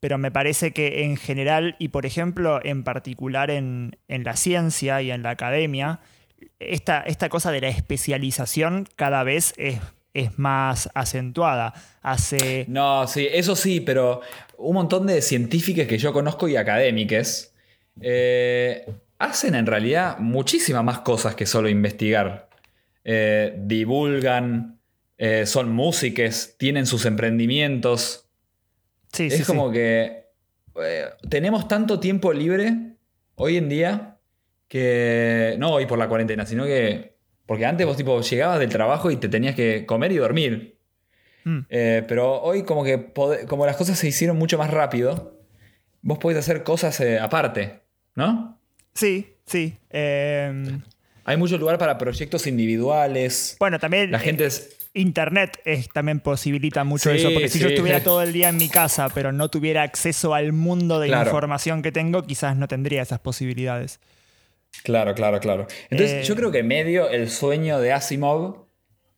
pero 0.00 0.18
me 0.18 0.30
parece 0.30 0.72
que 0.72 1.04
en 1.04 1.16
general, 1.16 1.76
y 1.78 1.88
por 1.88 2.06
ejemplo, 2.06 2.60
en 2.62 2.84
particular 2.84 3.50
en, 3.50 3.96
la 4.08 4.36
ciencia 4.36 5.02
y 5.02 5.10
en 5.10 5.22
la 5.22 5.30
academia, 5.30 6.00
esta, 6.58 7.00
esta, 7.00 7.28
cosa 7.28 7.50
de 7.50 7.62
la 7.62 7.68
especialización 7.68 8.86
cada 8.96 9.24
vez 9.24 9.54
es, 9.56 9.80
es 10.12 10.38
más 10.38 10.90
acentuada. 10.94 11.72
Hace... 12.02 12.66
No, 12.68 13.06
sí, 13.06 13.26
eso 13.32 13.56
sí, 13.56 13.80
pero 13.80 14.20
un 14.58 14.74
montón 14.74 15.06
de 15.06 15.22
científicos 15.22 15.86
que 15.86 15.98
yo 15.98 16.12
conozco 16.12 16.48
y 16.48 16.56
académicos 16.56 17.52
eh, 18.00 18.86
hacen 19.18 19.54
en 19.54 19.66
realidad 19.66 20.18
muchísimas 20.18 20.84
más 20.84 21.00
cosas 21.00 21.34
que 21.34 21.46
solo 21.46 21.68
investigar. 21.68 22.48
Eh, 23.04 23.54
divulgan, 23.58 24.78
eh, 25.16 25.46
son 25.46 25.72
músicos, 25.72 26.54
tienen 26.58 26.86
sus 26.86 27.06
emprendimientos 27.06 28.25
es 29.18 29.46
como 29.46 29.70
que 29.70 30.26
eh, 30.82 31.04
tenemos 31.28 31.68
tanto 31.68 32.00
tiempo 32.00 32.32
libre 32.32 32.74
hoy 33.36 33.56
en 33.56 33.68
día 33.68 34.18
que 34.68 35.56
no 35.58 35.70
hoy 35.72 35.86
por 35.86 35.98
la 35.98 36.08
cuarentena, 36.08 36.46
sino 36.46 36.64
que 36.64 37.16
porque 37.46 37.64
antes 37.64 37.86
vos 37.86 37.96
tipo 37.96 38.20
llegabas 38.20 38.58
del 38.58 38.68
trabajo 38.68 39.10
y 39.10 39.16
te 39.16 39.28
tenías 39.28 39.54
que 39.54 39.86
comer 39.86 40.12
y 40.12 40.16
dormir. 40.16 40.78
Mm. 41.44 41.58
Eh, 41.68 42.02
pero 42.08 42.42
hoy 42.42 42.64
como 42.64 42.82
que 42.82 43.12
como 43.48 43.66
las 43.66 43.76
cosas 43.76 43.98
se 43.98 44.08
hicieron 44.08 44.36
mucho 44.36 44.58
más 44.58 44.70
rápido, 44.70 45.38
vos 46.02 46.18
podés 46.18 46.38
hacer 46.38 46.64
cosas 46.64 47.00
eh, 47.00 47.18
aparte, 47.18 47.80
¿no? 48.14 48.60
Sí, 48.94 49.34
sí. 49.46 49.78
Em, 49.90 50.82
Hay 51.24 51.36
mucho 51.36 51.56
lugar 51.58 51.78
para 51.78 51.98
proyectos 51.98 52.46
individuales. 52.46 53.56
Bueno, 53.60 53.78
también... 53.78 54.10
La 54.10 54.18
gente 54.18 54.46
es 54.46 54.75
Internet 54.96 55.60
también 55.92 56.20
posibilita 56.20 56.82
mucho 56.82 57.10
eso, 57.10 57.30
porque 57.32 57.48
si 57.48 57.58
yo 57.58 57.68
estuviera 57.68 58.02
todo 58.02 58.22
el 58.22 58.32
día 58.32 58.48
en 58.48 58.56
mi 58.56 58.68
casa, 58.68 59.08
pero 59.14 59.30
no 59.30 59.50
tuviera 59.50 59.82
acceso 59.82 60.34
al 60.34 60.52
mundo 60.52 60.98
de 61.00 61.08
información 61.08 61.82
que 61.82 61.92
tengo, 61.92 62.22
quizás 62.22 62.56
no 62.56 62.66
tendría 62.66 63.02
esas 63.02 63.20
posibilidades. 63.20 64.00
Claro, 64.82 65.14
claro, 65.14 65.38
claro. 65.40 65.66
Entonces, 65.90 66.26
yo 66.26 66.34
eh, 66.34 66.36
creo 66.36 66.50
que 66.50 66.62
medio 66.62 67.10
el 67.10 67.28
sueño 67.28 67.78
de 67.78 67.92
Asimov, 67.92 68.66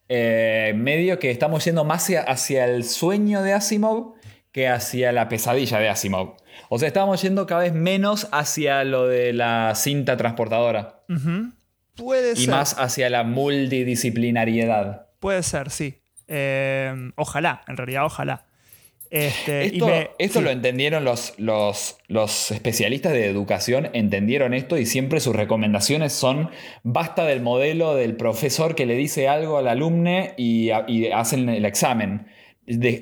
eh, 0.09 0.73
medio 0.75 1.19
que 1.19 1.31
estamos 1.31 1.65
yendo 1.65 1.85
más 1.85 2.09
hacia, 2.27 2.65
el 2.65 2.85
sueño 2.85 3.43
de 3.43 3.53
Asimov 3.53 4.15
que 4.51 4.67
hacia 4.69 5.13
la 5.13 5.29
pesadilla 5.29 5.79
de 5.79 5.89
Asimov. 5.89 6.37
O 6.71 6.79
sea, 6.79 6.89
estamos 6.89 7.23
yendo 7.23 7.47
cada 7.47 7.63
vez 7.63 7.73
menos 7.73 8.29
hacia 8.33 8.83
lo 8.83 9.07
de 9.07 9.33
la 9.33 9.75
cinta 9.77 10.17
transportadora. 10.17 11.05
Puede 11.95 12.35
ser. 12.35 12.45
Y 12.45 12.49
más 12.49 12.75
hacia 12.79 13.11
la 13.11 13.23
multidisciplinariedad. 13.25 15.08
Puede 15.21 15.43
ser, 15.43 15.71
sí. 15.71 16.01
Eh, 16.27 17.11
ojalá, 17.17 17.63
en 17.69 17.77
realidad, 17.77 18.05
ojalá. 18.05 18.45
Este, 19.11 19.73
esto, 20.19 20.43
lo 20.43 20.51
entendieron 20.51 21.03
los, 21.03 21.33
los, 21.39 21.97
los, 22.09 22.51
especialistas 22.51 23.15
de 23.15 23.25
educación, 23.25 23.89
entendieron 23.95 24.53
esto 24.53 24.77
y 24.77 24.85
siempre 24.85 25.21
sus 25.21 25.35
recomendaciones 25.35 26.13
son 26.13 26.51
basta 26.83 27.25
del 27.25 27.41
modelo 27.41 27.95
del 27.95 28.17
profesor 28.17 28.75
que 28.75 28.85
le 28.85 28.97
dice 28.97 29.27
algo 29.27 29.57
al 29.57 29.69
alumno 29.69 30.27
y, 30.37 30.71
hacen 30.71 31.49
el 31.49 31.65
examen. 31.65 32.27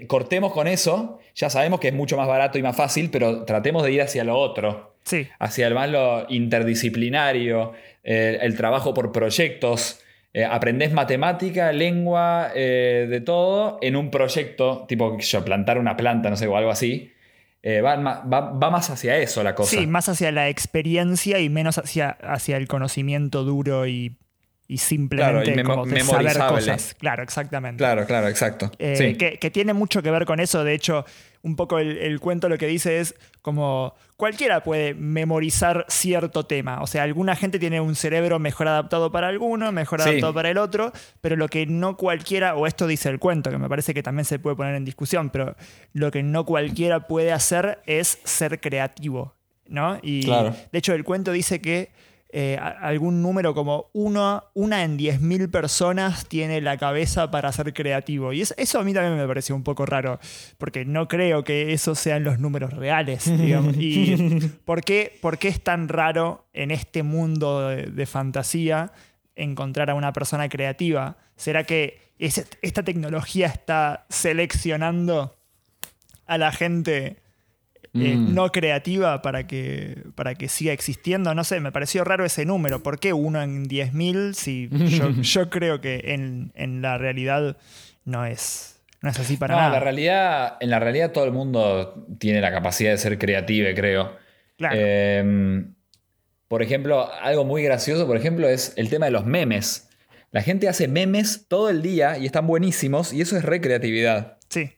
cortemos 0.07 0.53
con 0.53 0.69
eso 0.69 1.19
ya 1.37 1.51
sabemos 1.51 1.81
que 1.81 1.89
es 1.89 1.95
mucho 1.95 2.17
más 2.17 2.27
barato 2.27 2.59
y 2.59 2.62
más 2.62 2.75
fácil, 2.75 3.11
pero 3.11 3.45
tratemos 3.45 3.83
de 3.83 3.93
ir 3.93 4.01
hacia 4.01 4.25
lo 4.25 4.39
otro. 4.39 4.97
Sí. 5.05 5.29
Hacia 5.39 5.69
el 5.69 5.75
más 5.75 5.91
lo 5.91 6.27
interdisciplinario, 6.31 7.75
eh, 8.03 8.39
el 8.41 8.57
trabajo 8.57 8.95
por 8.95 9.12
proyectos. 9.12 10.01
Eh, 10.37 10.45
aprendés 10.45 10.93
matemática, 10.93 11.72
lengua, 11.72 12.51
eh, 12.55 13.07
de 13.09 13.20
todo 13.22 13.78
en 13.80 13.97
un 13.97 14.11
proyecto, 14.11 14.84
tipo 14.87 15.16
yo, 15.18 15.43
plantar 15.43 15.78
una 15.78 15.97
planta, 15.97 16.28
no 16.28 16.37
sé, 16.37 16.47
o 16.47 16.57
algo 16.57 16.70
así. 16.70 17.12
Va, 17.64 17.97
más 17.97 18.91
hacia 18.91 19.16
eso 19.16 19.43
la 19.43 19.55
cosa. 19.55 19.70
Sí, 19.70 19.87
más 19.87 20.09
hacia 20.09 20.30
la 20.30 20.49
experiencia 20.49 21.41
y 21.41 21.49
menos 21.49 21.78
hacia, 21.78 22.11
hacia 22.11 22.59
el 22.59 22.68
conocimiento 22.68 23.45
duro 23.45 23.87
y 23.87 24.18
y 24.68 24.78
simplemente 24.78 25.62
como 25.62 25.87
saber 25.87 26.39
cosas. 26.39 26.95
Claro, 26.99 27.22
exactamente. 27.22 27.78
Claro, 27.78 28.05
claro, 28.05 28.28
exacto. 28.28 28.70
Eh, 28.78 29.16
que, 29.16 29.51
tiene 29.51 29.72
mucho 29.72 30.03
que 30.03 30.11
ver 30.11 30.24
con 30.24 30.41
eso. 30.41 30.64
De 30.64 30.74
hecho, 30.74 31.05
un 31.47 31.55
poco 31.55 31.78
el, 31.78 32.18
cuento 32.18 32.49
lo 32.49 32.59
que 32.59 32.66
dice 32.66 32.99
es 32.99 33.14
como 33.40 33.94
cualquiera 34.16 34.64
puede 34.64 34.94
memorizar 34.94 35.86
cierto 35.88 36.44
tema. 36.44 36.82
O 36.82 36.88
sea, 36.88 37.05
alguna 37.05 37.36
gente 37.36 37.61
tiene 37.61 37.80
un 37.80 37.94
cerebro 37.94 38.40
mejor 38.40 38.66
adaptado 38.66 39.12
para 39.12 39.28
alguno, 39.28 39.70
mejor 39.70 40.03
adaptado 40.03 40.34
para 40.34 40.51
el 40.51 40.59
otro, 40.59 40.92
pero 41.20 41.36
lo 41.36 41.47
que 41.47 41.64
no 41.66 41.97
cualquiera, 41.97 42.57
o 42.57 42.66
esto 42.66 42.88
dice 42.88 43.11
el 43.11 43.20
cuento, 43.20 43.51
que 43.51 43.59
me 43.59 43.68
parece 43.68 43.94
que 43.94 44.03
también 44.03 44.24
se 44.24 44.40
puede 44.40 44.57
poner 44.57 44.74
en 44.74 44.84
discusión, 44.84 45.30
pero 45.30 45.55
lo 45.92 46.11
que 46.11 46.24
no 46.24 46.44
cualquiera 46.44 47.07
puede 47.07 47.32
hacer 47.32 47.78
es 47.86 48.18
ser 48.24 48.61
creativo. 48.61 49.36
¿no? 49.68 49.99
Y 50.03 50.26
de 50.26 50.78
hecho, 50.78 50.94
el 50.94 51.05
cuento 51.05 51.30
dice 51.30 51.61
que 51.61 51.90
eh, 52.39 52.59
algún 52.61 53.22
número 53.22 53.55
como 53.55 53.89
uno, 53.95 54.45
una 54.53 54.84
en 54.84 54.99
10.000 54.99 55.51
personas 55.51 56.26
tiene 56.28 56.61
la 56.61 56.76
cabeza 56.76 57.30
para 57.30 57.51
ser 57.51 57.72
creativo. 57.72 58.34
Y 58.34 58.43
eso 58.43 58.78
a 58.78 58.84
mí 58.84 58.93
también 58.93 59.16
me 59.16 59.26
pareció 59.26 59.57
un 59.57 59.62
poco 59.62 59.87
raro, 59.87 60.20
porque 60.59 60.84
no 60.84 61.09
creo 61.09 61.45
que 61.45 61.72
esos 61.72 61.99
sean 61.99 62.24
los 62.24 62.39
números 62.39 62.74
reales. 62.74 63.26
¿Y 63.78 64.51
por 64.66 64.82
qué, 64.82 65.18
por 65.22 65.39
qué, 65.39 65.49
es 65.49 65.62
tan 65.62 65.89
raro 65.89 66.47
en 66.53 66.72
este 66.72 67.03
mundo 67.03 67.70
de, 67.70 68.05
fantasía 68.05 68.93
encontrar 69.34 69.89
a 69.89 69.95
una 69.95 70.12
persona 70.12 70.51
creativa? 70.51 71.16
¿Será 71.37 71.64
que 71.64 72.12
esta 72.18 72.82
tecnología 72.82 73.47
está 73.47 74.05
seleccionando 74.11 75.39
a 76.26 76.37
la 76.37 76.53
gente 76.53 77.16
eh, 77.99 78.16
mm. 78.16 78.34
no 78.34 78.53
creativa 78.53 79.22
para 79.22 79.47
que, 79.47 80.05
para 80.14 80.34
que 80.34 80.49
siga 80.49 80.72
existiendo. 80.72 81.34
No 81.34 81.44
sé, 81.44 81.61
me 81.61 81.72
pareció 81.72 82.05
raro 82.05 82.24
ese 82.24 82.44
número. 82.44 82.82
¿Por 82.82 82.99
qué 82.99 83.12
uno 83.12 83.42
en 83.42 83.66
10.000 83.66 84.34
si 84.34 84.68
yo, 85.22 85.51
creo 85.51 85.80
que 85.80 86.03
en, 86.05 86.82
la 86.82 86.99
realidad 86.99 87.57
no 88.05 88.26
es, 88.26 88.80
no 89.03 89.11
es 89.11 89.18
así 89.18 89.36
para 89.36 89.57
nada? 89.57 89.70
La 89.70 89.80
realidad, 89.80 90.57
en 90.61 90.70
la 90.70 90.78
realidad 90.78 91.12
todo 91.12 91.24
el 91.24 91.32
mundo 91.32 92.07
tiene 92.18 92.40
la 92.40 92.51
capacidad 92.51 92.90
de 92.90 92.99
ser 92.99 93.18
creativo, 93.18 93.68
creo. 93.74 94.16
Em, 94.59 95.74
por 96.49 96.62
ejemplo, 96.62 97.11
algo 97.20 97.44
muy 97.44 97.62
gracioso, 97.62 98.07
por 98.07 98.16
ejemplo, 98.16 98.49
es 98.49 98.72
el 98.76 98.88
tema 98.88 99.07
de 99.07 99.12
los 99.12 99.24
memes. 99.24 99.88
La 100.32 100.42
gente 100.42 100.68
hace 100.68 100.88
memes 100.88 101.47
todo 101.49 101.70
el 101.70 101.82
día 101.82 102.18
y 102.18 102.26
están 102.26 102.47
buenísimos 102.47 103.12
y 103.12 103.20
eso 103.20 103.36
es 103.36 103.44
recreatividad. 103.44 104.38
Sí. 104.49 104.72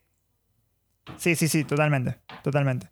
Sí, 1.17 1.35
sí, 1.35 1.47
sí, 1.47 1.63
totalmente. 1.63 2.15
Totalmente. 2.43 2.87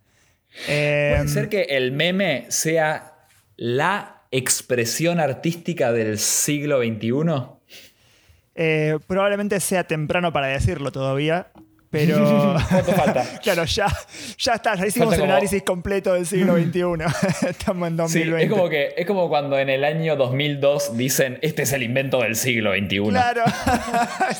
¿Puede 0.66 1.18
em, 1.18 1.28
ser 1.28 1.50
que 1.50 1.64
el 1.64 1.92
meme 1.92 2.46
sea 2.50 3.14
la 3.56 4.24
expresión 4.32 5.20
artística 5.20 5.92
del 5.92 6.18
siglo 6.18 6.80
XXI? 6.80 7.58
Eh, 8.56 8.98
probablemente 9.06 9.60
sea 9.60 9.86
temprano 9.86 10.34
para 10.34 10.48
decirlo 10.48 10.92
todavía, 10.92 11.52
pero. 11.90 12.58
¿Cuánto 12.70 12.92
falta? 12.94 13.40
claro, 13.44 13.66
ya, 13.66 13.88
ya 14.38 14.54
está, 14.54 14.76
ya 14.76 14.88
hicimos 14.88 15.14
el 15.14 15.24
análisis 15.24 15.64
completo 15.64 16.14
del 16.14 16.26
siglo 16.26 16.58
XXI. 16.58 17.48
Estamos 17.48 17.88
en 17.88 17.98
2020. 17.98 18.44
es, 18.44 18.50
como 18.50 18.70
que, 18.70 18.94
es 18.98 19.06
como 19.06 19.30
cuando 19.30 19.58
en 19.58 19.70
el 19.70 19.84
año 19.84 20.16
2002 20.16 20.98
dicen: 20.98 21.40
Este 21.42 21.64
es 21.64 21.74
el 21.74 21.84
invento 21.84 22.22
del 22.22 22.36
siglo 22.36 22.74
XXI. 22.74 23.10
Claro, 23.10 23.44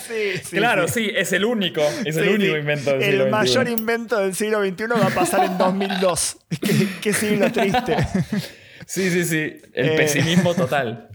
sí, 0.08 0.38
sí. 0.44 0.58
Claro, 0.58 0.88
sí. 0.88 1.12
es 1.16 1.32
el 1.34 1.46
único. 1.46 1.82
Es 2.06 2.18
el 2.18 2.30
único 2.30 2.58
invento 2.58 2.92
del 2.92 3.02
siglo 3.02 3.24
XXI. 3.24 3.24
El 3.24 3.32
mayor 3.32 3.70
invento 3.70 4.20
del 4.20 4.36
siglo 4.36 4.66
XXI 4.66 4.84
va 5.02 5.08
a 5.08 5.16
pasar 5.16 5.46
en 5.46 5.58
2002. 5.58 6.38
qué, 6.62 6.88
qué 7.02 7.14
siglo 7.14 7.52
triste. 7.52 7.98
sí, 8.86 9.10
sí, 9.10 9.24
sí. 9.24 9.62
El 9.74 9.90
eh, 9.90 9.98
pesimismo 9.98 10.54
total. 10.54 11.07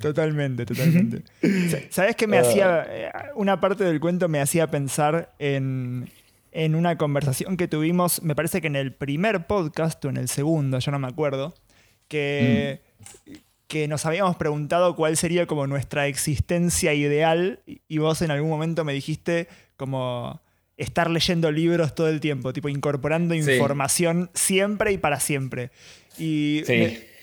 Totalmente, 0.00 0.64
totalmente. 0.66 1.22
¿Sabes 1.90 2.16
qué 2.16 2.26
me 2.26 2.38
hacía? 2.38 2.80
Ah. 2.80 2.86
Eh, 2.88 3.10
una 3.34 3.60
parte 3.60 3.84
del 3.84 4.00
cuento 4.00 4.28
me 4.28 4.40
hacía 4.40 4.70
pensar 4.70 5.34
en, 5.38 6.10
una 6.74 6.96
conversación 6.96 7.56
que 7.56 7.68
tuvimos, 7.68 8.22
me 8.22 8.34
parece 8.34 8.60
que 8.60 8.68
en 8.68 8.76
el 8.76 8.92
primer 8.92 9.46
podcast 9.46 10.04
o 10.04 10.08
en 10.08 10.16
el 10.16 10.28
segundo, 10.28 10.78
yo 10.78 10.92
no 10.92 10.98
me 10.98 11.08
acuerdo, 11.08 11.54
que, 12.08 12.80
mm. 13.26 13.32
que 13.66 13.88
nos 13.88 14.06
habíamos 14.06 14.36
preguntado 14.36 14.94
cuál 14.96 15.16
sería 15.16 15.46
como 15.46 15.66
nuestra 15.66 16.06
existencia 16.06 16.94
ideal 16.94 17.60
y 17.66 17.98
vos 17.98 18.22
en 18.22 18.30
algún 18.30 18.50
momento 18.50 18.84
me 18.84 18.92
dijiste 18.92 19.48
como 19.76 20.40
estar 20.76 21.10
leyendo 21.10 21.52
libros 21.52 21.94
todo 21.94 22.08
el 22.08 22.20
tiempo, 22.20 22.52
tipo 22.52 22.68
incorporando 22.68 23.34
información 23.34 24.30
siempre 24.34 24.92
y 24.92 24.98
para 24.98 25.20
siempre. 25.20 25.70
Y 26.18 26.62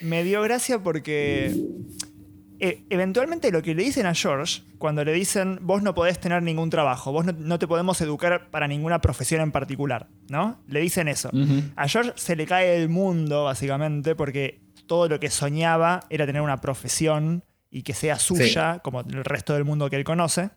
me 0.02 0.24
dio 0.24 0.42
gracia 0.42 0.80
porque 0.80 1.54
eh, 2.64 2.86
eventualmente 2.92 3.52
lo 3.52 3.64
que 3.64 3.74
le 3.74 3.82
dicen 3.82 4.06
a 4.06 4.14
George, 4.14 4.62
cuando 4.78 5.04
le 5.04 5.14
dicen, 5.14 5.58
vos 5.64 5.82
no 5.82 5.96
podés 5.96 6.20
tener 6.20 6.44
ningún 6.44 6.70
trabajo, 6.70 7.12
vos 7.12 7.26
no, 7.26 7.58
te 7.58 7.68
podemos 7.68 8.00
educar 8.02 8.52
para 8.52 8.68
ninguna 8.68 9.02
profesión 9.02 9.42
en 9.42 9.52
particular, 9.52 10.10
¿no? 10.30 10.62
Le 10.68 10.80
dicen 10.80 11.08
eso. 11.08 11.32
A 11.76 11.88
George 11.88 12.14
se 12.18 12.36
le 12.36 12.46
cae 12.46 12.80
el 12.80 12.88
mundo, 12.88 13.46
básicamente, 13.46 14.14
porque 14.14 14.62
todo 14.86 15.10
lo 15.10 15.20
que 15.20 15.32
soñaba 15.32 16.02
era 16.12 16.28
tener 16.28 16.44
una 16.44 16.62
profesión 16.62 17.44
y 17.72 17.82
que 17.82 17.96
sea 17.96 18.20
suya, 18.20 18.78
como 18.84 19.00
el 19.00 19.26
resto 19.26 19.56
del 19.56 19.66
mundo 19.66 19.90
que 19.90 19.96
él 19.96 20.04
conoce. 20.04 20.52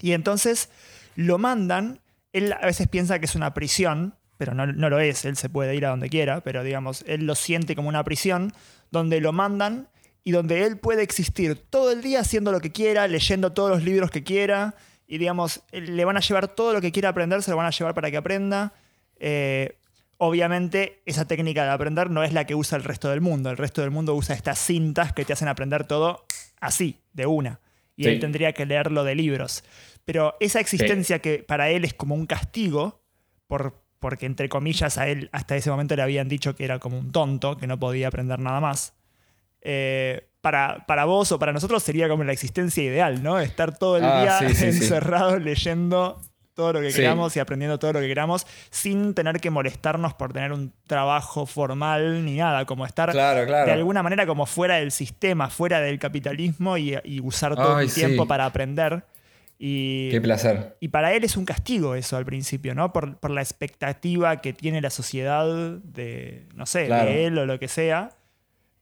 Y 0.00 0.14
entonces 0.14 0.68
lo 1.14 1.38
mandan, 1.38 2.00
él 2.32 2.52
a 2.52 2.66
veces 2.66 2.88
piensa 2.88 3.20
que 3.20 3.26
es 3.26 3.36
una 3.36 3.54
prisión, 3.54 4.16
pero 4.36 4.52
no, 4.52 4.66
no 4.66 4.90
lo 4.90 4.98
es, 4.98 5.24
él 5.24 5.36
se 5.36 5.48
puede 5.48 5.76
ir 5.76 5.86
a 5.86 5.90
donde 5.90 6.08
quiera, 6.08 6.40
pero 6.40 6.64
digamos, 6.64 7.04
él 7.06 7.24
lo 7.24 7.36
siente 7.36 7.76
como 7.76 7.88
una 7.88 8.02
prisión, 8.02 8.52
donde 8.90 9.20
lo 9.20 9.32
mandan 9.32 9.86
y 10.24 10.32
donde 10.32 10.64
él 10.64 10.78
puede 10.78 11.02
existir 11.02 11.56
todo 11.56 11.92
el 11.92 12.02
día 12.02 12.20
haciendo 12.20 12.52
lo 12.52 12.60
que 12.60 12.72
quiera, 12.72 13.06
leyendo 13.08 13.52
todos 13.52 13.70
los 13.70 13.82
libros 13.82 14.10
que 14.10 14.22
quiera, 14.22 14.74
y 15.06 15.18
digamos, 15.18 15.62
le 15.72 16.04
van 16.04 16.16
a 16.16 16.20
llevar 16.20 16.48
todo 16.54 16.72
lo 16.72 16.80
que 16.80 16.92
quiera 16.92 17.08
aprender, 17.08 17.42
se 17.42 17.50
lo 17.50 17.56
van 17.56 17.66
a 17.66 17.70
llevar 17.70 17.94
para 17.94 18.10
que 18.12 18.16
aprenda. 18.16 18.72
Eh, 19.18 19.76
obviamente, 20.18 21.02
esa 21.04 21.26
técnica 21.26 21.64
de 21.64 21.70
aprender 21.70 22.10
no 22.10 22.22
es 22.22 22.32
la 22.32 22.46
que 22.46 22.54
usa 22.54 22.78
el 22.78 22.84
resto 22.84 23.10
del 23.10 23.20
mundo. 23.20 23.50
El 23.50 23.56
resto 23.56 23.80
del 23.80 23.90
mundo 23.90 24.14
usa 24.14 24.36
estas 24.36 24.60
cintas 24.60 25.12
que 25.12 25.24
te 25.24 25.32
hacen 25.32 25.48
aprender 25.48 25.84
todo 25.84 26.26
así, 26.60 27.00
de 27.12 27.26
una. 27.26 27.58
Y 27.96 28.06
él 28.06 28.20
tendría 28.20 28.52
que 28.52 28.64
leerlo 28.64 29.02
de 29.02 29.14
libros. 29.14 29.64
Pero 30.04 30.36
esa 30.38 30.60
existencia 30.60 31.18
que 31.18 31.42
para 31.42 31.70
él 31.70 31.84
es 31.84 31.92
como 31.92 32.14
un 32.14 32.26
castigo, 32.26 33.02
por, 33.46 33.82
porque 33.98 34.26
entre 34.26 34.48
comillas 34.48 34.96
a 34.96 35.08
él 35.08 35.28
hasta 35.32 35.56
ese 35.56 35.70
momento 35.70 35.96
le 35.96 36.02
habían 36.02 36.28
dicho 36.28 36.54
que 36.54 36.64
era 36.64 36.78
como 36.78 36.98
un 36.98 37.10
tonto, 37.10 37.56
que 37.56 37.66
no 37.66 37.78
podía 37.78 38.08
aprender 38.08 38.38
nada 38.38 38.60
más. 38.60 38.94
Eh, 39.62 40.26
para, 40.40 40.86
para, 40.86 41.04
vos 41.04 41.32
o 41.32 41.38
para 41.38 41.52
nosotros 41.52 41.82
sería 41.82 42.08
como 42.08 42.24
la 42.24 42.32
existencia 42.32 42.82
ideal, 42.82 43.22
¿no? 43.22 43.38
Estar 43.38 43.76
todo 43.76 43.98
el 43.98 44.04
ah, 44.04 44.40
día 44.40 44.48
encerrado 44.48 45.38
leyendo 45.38 46.20
todo 46.54 46.74
lo 46.74 46.80
que 46.80 46.92
queramos 46.92 47.34
y 47.36 47.40
aprendiendo 47.40 47.78
todo 47.78 47.94
lo 47.94 48.00
que 48.00 48.08
queramos 48.08 48.46
sin 48.70 49.14
tener 49.14 49.40
que 49.40 49.50
molestarnos 49.50 50.14
por 50.14 50.32
tener 50.32 50.52
un 50.52 50.72
trabajo 50.86 51.46
formal 51.46 52.24
ni 52.24 52.36
nada, 52.36 52.66
como 52.66 52.84
estar 52.84 53.12
de 53.12 53.72
alguna 53.72 54.02
manera 54.02 54.26
como 54.26 54.46
fuera 54.46 54.76
del 54.76 54.92
sistema, 54.92 55.48
fuera 55.48 55.80
del 55.80 55.98
capitalismo 55.98 56.76
y, 56.76 56.98
usar 57.22 57.54
todo 57.54 57.80
el 57.80 57.92
tiempo 57.92 58.26
para 58.26 58.46
aprender. 58.46 59.04
Y, 59.58 60.10
Qué 60.10 60.20
placer. 60.20 60.76
Y 60.80 60.88
para 60.88 61.12
él 61.12 61.22
es 61.24 61.36
un 61.36 61.44
castigo 61.44 61.94
eso 61.94 62.16
al 62.16 62.24
principio, 62.24 62.74
¿no? 62.74 62.92
Por, 62.92 63.18
por 63.18 63.30
la 63.30 63.42
expectativa 63.42 64.40
que 64.40 64.54
tiene 64.54 64.80
la 64.80 64.88
sociedad 64.90 65.46
de, 65.82 66.46
no 66.54 66.64
sé, 66.64 66.88
de 66.88 67.26
él 67.26 67.38
o 67.38 67.46
lo 67.46 67.58
que 67.58 67.68
sea. 67.68 68.10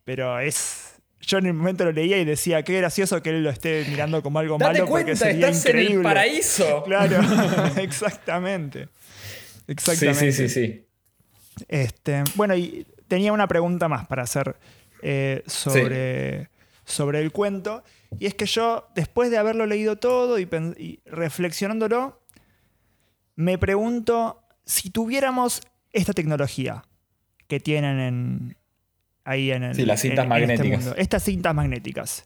Pero 0.08 0.40
es. 0.40 0.94
Yo 1.20 1.36
en 1.36 1.44
el 1.44 1.52
momento 1.52 1.84
lo 1.84 1.92
leía 1.92 2.16
y 2.16 2.24
decía, 2.24 2.62
qué 2.62 2.78
gracioso 2.78 3.22
que 3.22 3.28
él 3.28 3.44
lo 3.44 3.50
esté 3.50 3.84
mirando 3.90 4.22
como 4.22 4.38
algo 4.38 4.58
malo 4.58 4.86
porque 4.86 5.14
sería 5.14 5.50
estás 5.50 5.66
increíble. 5.66 5.92
En 5.92 5.98
el 5.98 6.02
paraíso. 6.02 6.82
Claro, 6.86 7.20
exactamente. 7.76 8.88
Exactamente. 9.66 10.32
Sí, 10.32 10.48
sí, 10.48 10.48
sí, 10.48 10.66
sí. 10.66 10.86
Este, 11.68 12.24
bueno, 12.36 12.56
y 12.56 12.86
tenía 13.06 13.34
una 13.34 13.46
pregunta 13.48 13.86
más 13.86 14.06
para 14.06 14.22
hacer 14.22 14.56
eh, 15.02 15.42
sobre, 15.46 16.48
sobre 16.86 17.20
el 17.20 17.30
cuento. 17.30 17.84
Y 18.18 18.24
es 18.24 18.32
que 18.32 18.46
yo, 18.46 18.88
después 18.94 19.30
de 19.30 19.36
haberlo 19.36 19.66
leído 19.66 19.96
todo 19.96 20.38
y, 20.38 20.48
y 20.78 21.00
reflexionándolo, 21.04 22.22
me 23.36 23.58
pregunto 23.58 24.42
si 24.64 24.88
tuviéramos 24.88 25.60
esta 25.92 26.14
tecnología 26.14 26.82
que 27.46 27.60
tienen 27.60 27.98
en, 27.98 28.57
ahí 29.28 29.50
en 29.50 29.62
el. 29.62 29.74
Sí, 29.74 29.84
las 29.84 30.00
cintas 30.00 30.24
este 30.24 30.28
magnéticas. 30.28 30.94
Estas 30.96 31.22
cintas 31.22 31.54
magnéticas. 31.54 32.24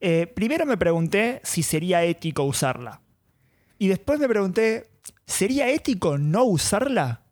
Eh, 0.00 0.26
primero 0.26 0.66
me 0.66 0.76
pregunté 0.76 1.40
si 1.44 1.62
sería 1.62 2.04
ético 2.04 2.44
usarla. 2.44 3.00
Y 3.78 3.88
después 3.88 4.20
me 4.20 4.28
pregunté 4.28 4.94
¿sería 5.26 5.70
ético 5.70 6.18
no 6.18 6.44
usarla? 6.44 7.22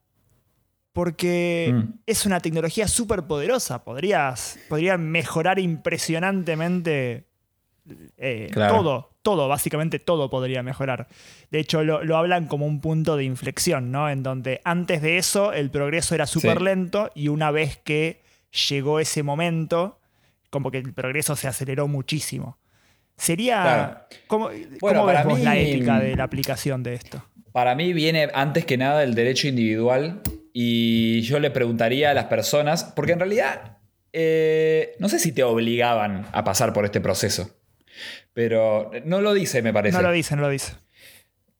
Porque 0.92 1.72
mm. 1.74 2.00
es 2.06 2.26
una 2.26 2.40
tecnología 2.40 2.86
súper 2.86 3.22
poderosa. 3.22 3.84
Podrías, 3.84 4.58
podría 4.68 4.98
mejorar 4.98 5.58
impresionantemente 5.58 7.26
eh, 8.18 8.50
todo, 8.54 9.16
todo, 9.22 9.48
básicamente 9.48 9.98
todo 9.98 10.28
podría 10.28 10.62
mejorar. 10.62 11.08
De 11.50 11.60
hecho, 11.60 11.82
lo, 11.82 12.16
hablan 12.16 12.46
como 12.46 12.66
un 12.66 12.80
punto 12.80 13.16
de 13.16 13.24
inflexión, 13.24 13.90
¿no? 13.90 14.10
En 14.10 14.22
donde 14.22 14.60
antes 14.64 15.00
de 15.00 15.16
eso 15.16 15.52
el 15.52 15.70
progreso 15.70 16.14
era 16.14 16.26
súper 16.26 16.60
lento 16.60 17.10
y 17.14 17.28
una 17.28 17.50
vez 17.50 17.78
que 17.78 18.22
llegó 18.68 19.00
ese 19.00 19.22
momento, 19.22 20.00
como 20.50 20.70
que 20.70 20.78
el 20.78 20.92
progreso 20.92 21.36
se 21.36 21.48
aceleró 21.48 21.88
muchísimo. 21.88 22.58
Sería. 23.16 24.06
¿Cómo, 24.26 24.48
ves 24.48 25.42
la 25.42 25.56
ética 25.56 26.00
de 26.00 26.16
la 26.16 26.24
aplicación 26.24 26.82
de 26.82 26.94
esto? 26.94 27.24
Para 27.52 27.74
mí 27.74 27.92
viene 27.92 28.30
antes 28.34 28.64
que 28.64 28.78
nada 28.78 29.02
el 29.04 29.14
derecho 29.14 29.48
individual 29.48 30.22
y 30.52 31.20
yo 31.22 31.38
le 31.38 31.50
preguntaría 31.50 32.10
a 32.10 32.14
las 32.14 32.24
personas, 32.26 32.84
porque 32.84 33.12
en 33.12 33.18
realidad 33.20 33.78
eh, 34.12 34.94
no 34.98 35.08
sé 35.08 35.18
si 35.18 35.32
te 35.32 35.42
obligaban 35.42 36.26
a 36.32 36.44
pasar 36.44 36.72
por 36.72 36.84
este 36.84 37.00
proceso. 37.00 37.50
Pero 38.32 38.90
no 39.04 39.20
lo 39.20 39.34
dice, 39.34 39.62
me 39.62 39.72
parece. 39.72 39.96
No 39.96 40.02
lo 40.02 40.12
dice, 40.12 40.36
no 40.36 40.42
lo 40.42 40.48
dice. 40.48 40.72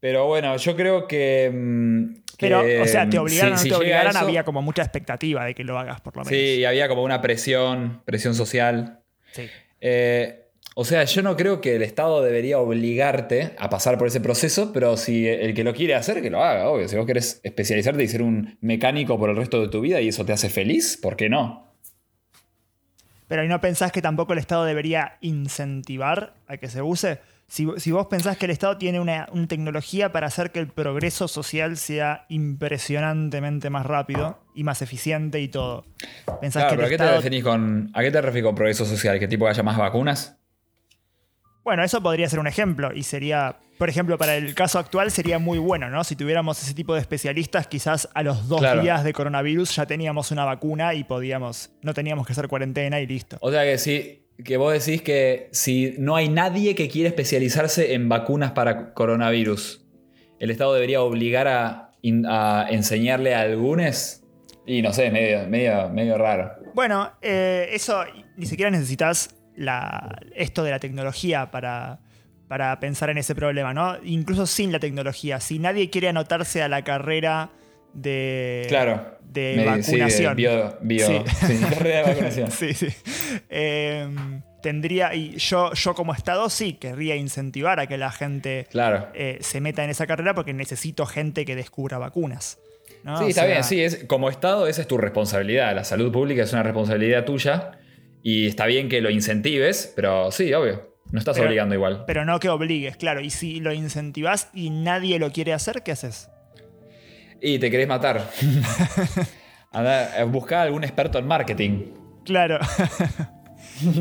Pero 0.01 0.27
bueno, 0.27 0.57
yo 0.57 0.75
creo 0.75 1.07
que. 1.07 2.22
Mm, 2.33 2.37
pero, 2.39 2.83
o 2.83 2.87
sea, 2.87 3.09
te 3.09 3.19
obligaron, 3.19 3.55
no 3.55 3.63
te 3.63 3.75
obligaran, 3.75 4.17
había 4.17 4.45
como 4.45 4.63
mucha 4.63 4.83
expectativa 4.83 5.45
de 5.45 5.55
que 5.55 5.65
lo 5.65 5.79
hagas, 5.79 6.01
por 6.01 6.17
lo 6.17 6.25
menos. 6.25 6.39
Sí, 6.39 6.65
había 6.65 6.89
como 6.89 7.03
una 7.03 7.21
presión, 7.21 8.03
presión 8.05 8.35
social. 8.35 9.01
Sí. 9.33 9.49
Eh, 9.81 10.43
o 10.75 10.85
sea, 10.85 11.05
yo 11.05 11.23
no 11.23 11.37
creo 11.37 11.61
que 11.61 11.77
el 11.77 11.83
Estado 11.83 12.23
debería 12.23 12.59
obligarte 12.59 13.55
a 13.59 13.69
pasar 13.69 13.99
por 13.99 14.09
ese 14.09 14.21
proceso, 14.21 14.73
pero 14.73 14.97
si 14.97 15.29
el 15.29 15.53
que 15.53 15.65
lo 15.65 15.75
quiere 15.75 15.95
hacer, 15.95 16.23
que 16.23 16.31
lo 16.31 16.43
haga, 16.43 16.69
obvio. 16.69 16.89
Si 16.89 16.97
vos 16.97 17.07
querés 17.07 17.41
especializarte 17.43 18.03
y 18.03 18.09
ser 18.09 18.23
un 18.23 18.57
mecánico 18.63 19.19
por 19.19 19.29
el 19.29 19.37
resto 19.37 19.61
de 19.61 19.69
tu 19.69 19.83
vida 19.83 20.01
y 20.01 20.09
eso 20.09 20.25
te 20.25 20.33
hace 20.33 20.49
feliz, 20.49 20.97
¿por 20.97 21.17
qué 21.17 21.29
no? 21.29 21.73
Pero 23.29 23.45
¿y 23.45 23.49
no 23.49 23.61
pensás 23.61 23.93
que 23.93 24.01
tampoco 24.01 24.33
el 24.33 24.39
Estado 24.39 24.65
debería 24.65 25.19
incentivar 25.21 26.35
a 26.47 26.57
que 26.57 26.69
se 26.69 26.81
use? 26.81 27.19
Si, 27.53 27.91
vos 27.91 28.07
pensás 28.07 28.39
que 28.39 28.47
el 28.47 28.51
Estado 28.51 28.79
tiene 28.79 28.99
una, 28.99 29.29
tecnología 29.47 30.11
para 30.11 30.27
hacer 30.27 30.53
que 30.53 30.59
el 30.59 30.69
progreso 30.69 31.29
social 31.29 31.77
sea 31.77 32.25
impresionantemente 32.31 33.69
más 33.69 33.85
rápido 33.85 34.39
y 34.55 34.65
más 34.65 34.81
eficiente 34.81 35.39
y 35.39 35.49
todo. 35.49 35.85
¿Pensás 36.41 36.65
que 36.65 36.77
pero 36.77 36.87
¿a, 36.87 36.89
qué 36.89 36.97
te 36.97 37.15
referís 37.15 37.45
con, 37.45 37.91
¿a 37.93 38.01
qué 38.01 38.11
te 38.11 38.23
refieres 38.23 38.47
con 38.47 38.55
progreso 38.55 38.87
social? 38.87 39.19
¿Que 39.19 39.29
tipo 39.29 39.47
haya 39.47 39.63
más 39.63 39.77
vacunas? 39.77 40.39
Bueno, 41.63 41.85
eso 41.85 42.03
podría 42.03 42.27
ser 42.27 42.39
un 42.39 42.47
ejemplo 42.47 42.91
y 42.95 43.03
sería, 43.03 43.57
por 43.77 43.91
ejemplo, 43.91 44.17
para 44.17 44.37
el 44.37 44.55
caso 44.55 44.79
actual 44.79 45.11
sería 45.11 45.39
muy 45.39 45.59
bueno, 45.59 45.91
¿no? 45.91 46.05
Si 46.05 46.17
tuviéramos 46.17 46.63
ese 46.63 46.73
tipo 46.73 46.95
de 46.95 47.03
especialistas, 47.03 47.67
quizás 47.67 48.09
a 48.15 48.23
los 48.23 48.49
dos 48.49 48.63
días 48.81 49.05
de 49.05 49.13
coronavirus 49.13 49.77
ya 49.77 49.85
teníamos 49.85 50.31
una 50.31 50.47
vacuna 50.47 50.95
y 50.95 51.05
podíamos, 51.05 51.69
no 51.83 51.93
teníamos 51.93 52.27
que 52.27 52.33
hacer 52.33 52.49
cuarentena 52.49 52.99
y 52.99 53.07
listo. 53.07 53.37
O 53.43 53.51
sea 53.51 53.63
que 53.65 53.77
sí, 53.77 54.22
que 54.45 54.57
vos 54.57 54.73
decís 54.73 55.03
que 55.03 55.49
si 55.53 55.95
no 55.99 56.17
hay 56.17 56.29
nadie 56.29 56.75
que 56.75 56.89
quiera 56.89 57.09
especializarse 57.09 57.95
en 57.95 58.09
vacunas 58.09 58.53
para 58.53 58.95
coronavirus, 58.95 59.85
el 60.39 60.51
Estado 60.51 60.75
debería 60.75 61.03
obligar 61.03 61.49
a, 61.49 61.89
enseñarle 62.71 63.35
a 63.35 63.43
algunos 63.43 64.25
y 64.67 64.83
no 64.83 64.93
sé, 64.93 65.11
medio, 65.11 65.47
medio, 65.49 65.89
medio 65.91 66.19
raro. 66.19 66.51
Bueno, 66.75 67.13
eh, 67.21 67.69
eso 67.73 68.03
ni 68.37 68.47
siquiera 68.47 68.71
necesitas 68.71 69.37
esto 70.35 70.65
de 70.65 70.71
la 70.71 70.79
tecnología 70.81 71.51
para, 71.51 72.01
para 72.49 72.79
pensar 72.81 73.11
en 73.11 73.19
ese 73.19 73.35
problema, 73.35 73.73
¿no? 73.73 73.97
Incluso 74.03 74.47
sin 74.47 74.73
la 74.73 74.79
tecnología. 74.79 75.41
Si 75.41 75.59
nadie 75.59 75.91
quiere 75.91 76.09
anotarse 76.09 76.63
a 76.63 76.69
la 76.69 76.83
carrera 76.83 77.51
de, 77.93 78.67
claro. 78.69 79.19
de 79.23 79.65
vacunación. 79.65 80.37
Sí, 80.37 81.59
carrera 81.61 81.97
de 81.97 82.03
vacunación. 82.03 82.51
sí, 82.51 82.75
sí. 82.75 82.89
Em, 83.49 84.43
tendría, 84.63 85.15
y 85.15 85.37
yo, 85.37 85.73
yo 85.73 85.95
como 85.95 86.15
Estado 86.15 86.49
sí 86.51 86.75
querría 86.75 87.17
incentivar 87.17 87.81
a 87.81 87.87
que 87.87 87.99
la 87.99 88.11
gente 88.11 88.67
eh, 89.15 89.39
se 89.41 89.61
meta 89.61 89.85
en 89.85 89.91
esa 89.91 90.07
carrera 90.07 90.35
porque 90.35 90.53
necesito 90.53 91.07
gente 91.07 91.45
que 91.45 91.57
descubra 91.57 91.99
vacunas. 91.99 92.59
Sí, 93.19 93.25
está 93.29 93.47
bien, 93.47 93.65
sí, 93.65 93.83
es, 93.83 94.05
como 94.05 94.29
Estado 94.29 94.69
esa 94.69 94.83
es 94.83 94.89
tu 94.89 94.97
responsabilidad. 94.97 95.75
La 95.75 95.85
salud 95.85 96.13
pública 96.13 96.45
es 96.45 96.53
una 96.53 96.63
responsabilidad 96.63 97.25
tuya 97.25 97.73
y 98.23 98.47
está 98.47 98.67
bien 98.67 98.89
que 98.89 99.01
lo 99.01 99.11
incentives, 99.11 99.93
pero 99.97 100.31
sí, 100.31 100.53
obvio. 100.55 100.93
No 101.11 101.19
estás 101.19 101.39
obligando 101.39 101.75
igual. 101.75 102.05
Pero 102.07 102.25
no 102.25 102.41
que 102.41 102.49
obligues, 102.49 102.97
claro. 102.97 103.21
Y 103.21 103.29
si 103.29 103.61
lo 103.61 103.75
incentivas 103.75 104.49
y 104.55 104.71
nadie 104.71 105.19
lo 105.19 105.31
quiere 105.31 105.53
hacer, 105.53 105.83
¿qué 105.83 105.93
haces? 105.93 106.31
Y 107.43 107.59
te 107.59 107.71
querés 107.71 107.89
matar. 107.89 108.31
buscar 110.29 110.61
algún 110.61 110.85
experto 110.85 111.19
en 111.19 111.27
marketing. 111.27 111.87
Claro. 112.25 112.59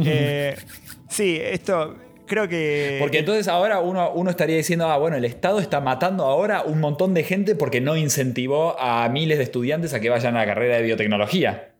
Eh, 0.05 0.55
sí, 1.09 1.39
esto 1.41 1.95
creo 2.27 2.47
que. 2.47 2.97
Porque 2.99 3.19
entonces 3.19 3.47
ahora 3.47 3.79
uno, 3.79 4.11
uno, 4.11 4.29
estaría 4.29 4.57
diciendo, 4.57 4.87
ah, 4.87 4.97
bueno, 4.97 5.17
el 5.17 5.25
Estado 5.25 5.59
está 5.59 5.81
matando 5.81 6.25
ahora 6.25 6.61
un 6.63 6.79
montón 6.79 7.13
de 7.13 7.23
gente 7.23 7.55
porque 7.55 7.81
no 7.81 7.97
incentivó 7.97 8.79
a 8.79 9.07
miles 9.09 9.37
de 9.37 9.45
estudiantes 9.45 9.93
a 9.93 9.99
que 9.99 10.09
vayan 10.09 10.35
a 10.35 10.39
la 10.39 10.45
carrera 10.45 10.75
de 10.75 10.83
biotecnología. 10.83 11.73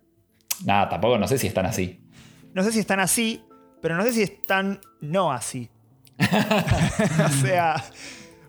Nada, 0.65 0.89
tampoco 0.89 1.17
no 1.19 1.27
sé 1.27 1.37
si 1.37 1.47
están 1.47 1.65
así. 1.65 2.01
No 2.53 2.63
sé 2.63 2.71
si 2.71 2.79
están 2.79 2.99
así, 2.99 3.43
pero 3.81 3.95
no 3.95 4.03
sé 4.03 4.13
si 4.13 4.23
están 4.23 4.79
no 4.99 5.31
así. 5.31 5.69
o 6.19 7.29
sea. 7.29 7.75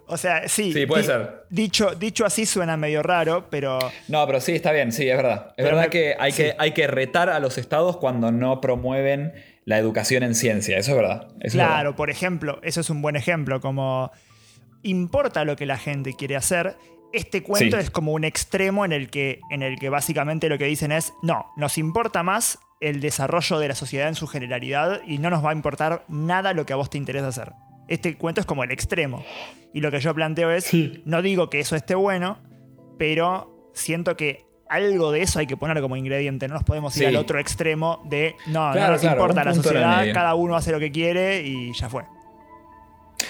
O 0.07 0.17
sea, 0.17 0.49
sí. 0.49 0.73
Sí, 0.73 0.87
puede 0.87 1.05
ser. 1.05 1.45
Dicho, 1.49 1.95
dicho 1.95 2.27
así 2.27 2.47
suena 2.47 2.77
medio 2.77 3.03
raro, 3.03 3.49
pero. 3.51 3.79
No, 4.09 4.27
pero 4.27 4.41
sí, 4.41 4.53
está 4.53 4.73
bien, 4.73 4.93
sí, 4.93 5.09
es 5.09 5.17
verdad. 5.17 5.55
Es 5.57 5.65
verdad 5.65 5.89
que, 5.89 6.17
hay 6.19 6.33
que 6.33 6.55
hay 6.59 6.73
que 6.73 6.87
retar 6.87 7.31
a 7.31 7.41
los 7.41 7.59
estados 7.59 7.97
cuando 7.97 8.33
no 8.33 8.61
promueven 8.61 9.33
la 9.65 9.79
educación 9.79 10.23
en 10.23 10.35
ciencia. 10.35 10.77
Eso 10.79 10.93
es 10.93 10.97
verdad. 10.97 11.29
claro, 11.51 11.97
por 11.97 12.11
ejemplo, 12.11 12.61
eso 12.63 12.81
es 12.81 12.91
un 12.91 13.01
buen 13.03 13.17
ejemplo. 13.17 13.61
Como 13.61 14.11
importa 14.83 15.45
lo 15.45 15.57
que 15.57 15.67
la 15.67 15.79
gente 15.79 16.15
quiere 16.15 16.37
hacer. 16.37 16.77
Este 17.13 17.43
cuento 17.43 17.77
es 17.77 17.91
como 17.91 18.13
un 18.13 18.25
extremo 18.25 18.87
en 18.87 18.93
el, 18.93 19.11
que, 19.11 19.41
en 19.51 19.63
el 19.63 19.79
que 19.79 19.91
básicamente 19.91 20.49
lo 20.49 20.59
que 20.59 20.65
dicen 20.65 20.93
es: 20.93 21.13
no, 21.23 21.47
nos 21.57 21.79
importa 21.79 22.23
más 22.23 22.59
el 22.81 23.01
desarrollo 23.01 23.59
de 23.59 23.69
la 23.69 23.75
sociedad 23.75 24.09
en 24.09 24.15
su 24.15 24.27
generalidad 24.27 25.03
y 25.07 25.19
no 25.19 25.31
nos 25.31 25.45
va 25.45 25.51
a 25.51 25.53
importar 25.53 26.05
nada 26.09 26.53
lo 26.53 26.67
que 26.67 26.73
a 26.73 26.77
vos 26.77 26.91
te 26.91 26.99
interesa 26.99 27.29
hacer. 27.29 27.53
Este 27.93 28.17
cuento 28.17 28.41
es 28.41 28.47
como 28.47 28.65
el 28.65 28.71
extremo. 28.71 29.23
Y 29.75 29.83
lo 29.83 29.91
que 29.91 30.01
yo 30.01 30.15
planteo 30.15 30.51
es, 30.51 30.71
no 31.05 31.21
digo 31.21 31.51
que 31.51 31.61
eso 31.61 31.77
esté 31.77 31.95
bueno, 31.95 32.39
pero 32.99 33.71
siento 33.75 34.17
que 34.17 34.47
algo 34.67 35.13
de 35.13 35.21
eso 35.21 35.41
hay 35.41 35.47
que 35.47 35.59
poner 35.59 35.79
como 35.83 35.95
ingrediente. 35.97 36.49
No 36.49 36.55
nos 36.55 36.65
podemos 36.65 36.97
ir 36.97 37.09
al 37.09 37.17
otro 37.17 37.39
extremo 37.39 38.03
de, 38.09 38.35
no, 38.47 38.75
no 38.75 38.89
nos 38.89 39.05
importa 39.05 39.45
la 39.45 39.53
sociedad, 39.53 40.07
cada 40.15 40.35
uno 40.35 40.57
hace 40.57 40.73
lo 40.73 40.79
que 40.79 40.91
quiere 40.91 41.43
y 41.43 41.75
ya 41.75 41.91
fue. 41.91 42.05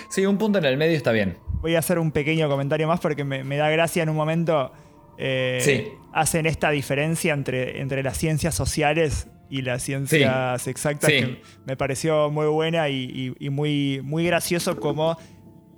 Sí, 0.09 0.25
un 0.27 0.39
punto 0.39 0.61
en 0.61 0.65
el 0.65 0.77
medio 0.77 0.97
está 0.97 1.11
bien. 1.11 1.39
Voy 1.61 1.75
a 1.75 1.81
hacer 1.81 1.99
un 1.99 2.13
pequeño 2.13 2.49
comentario 2.49 2.87
más 2.87 3.01
porque 3.01 3.25
me, 3.25 3.43
me 3.43 3.57
da 3.57 3.69
gracia 3.69 4.05
en 4.05 4.11
un 4.11 4.17
momento. 4.17 4.73
Eh, 5.19 5.93
hacen 6.13 6.47
esta 6.47 6.71
diferencia 6.71 7.35
entre, 7.35 7.81
entre 7.81 8.05
las 8.05 8.17
ciencias 8.17 8.55
sociales 8.55 9.27
y 9.53 9.61
las 9.61 9.83
ciencias 9.83 10.67
exactas, 10.67 11.11
que 11.11 11.43
me 11.67 11.77
pareció 11.77 12.31
muy 12.31 12.47
buena 12.47 12.89
y, 12.89 13.35
muy, 13.51 14.01
muy 14.03 14.25
gracioso 14.25 14.81
como 14.81 15.19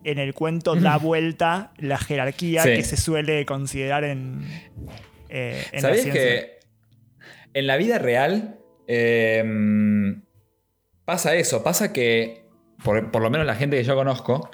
en 0.05 0.21
el 0.21 0.33
cuento 0.33 0.77
da 0.77 0.97
vuelta 0.97 1.73
la 1.79 1.99
jerarquía 1.99 2.63
que 2.63 2.85
se 2.85 2.97
suele 2.97 3.45
considerar 3.45 4.05
en, 4.05 4.47
eh, 5.29 5.65
en 5.73 5.83
la 5.83 5.93
que 5.93 6.61
en 7.53 7.67
la 7.67 7.77
vida 7.77 7.99
real 7.99 8.61
em, 8.87 10.23
pasa 11.05 11.35
eso? 11.35 11.65
Pasa 11.65 11.93
que, 11.93 12.45
por, 12.85 13.11
por, 13.11 13.23
lo 13.23 13.29
menos 13.29 13.45
la 13.45 13.57
gente 13.57 13.77
que 13.77 13.83
yo 13.83 13.97
conozco, 13.97 14.53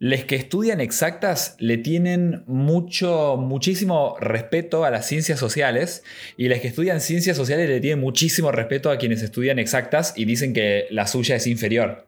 les 0.00 0.24
que 0.24 0.36
estudian 0.36 0.80
exactas 0.80 1.56
le 1.58 1.76
tienen 1.76 2.44
mucho, 2.46 3.36
muchísimo 3.36 4.16
respeto 4.20 4.84
a 4.84 4.90
las 4.90 5.06
ciencias 5.06 5.38
sociales 5.38 6.04
y 6.36 6.48
les 6.48 6.60
que 6.60 6.68
estudian 6.68 7.00
ciencias 7.00 7.36
sociales 7.36 7.68
le 7.68 7.80
tienen 7.80 8.00
muchísimo 8.00 8.52
respeto 8.52 8.90
a 8.90 8.98
quienes 8.98 9.22
estudian 9.22 9.58
exactas 9.58 10.12
y 10.16 10.24
dicen 10.24 10.52
que 10.52 10.86
la 10.90 11.06
suya 11.06 11.36
es 11.36 11.46
inferior. 11.46 12.06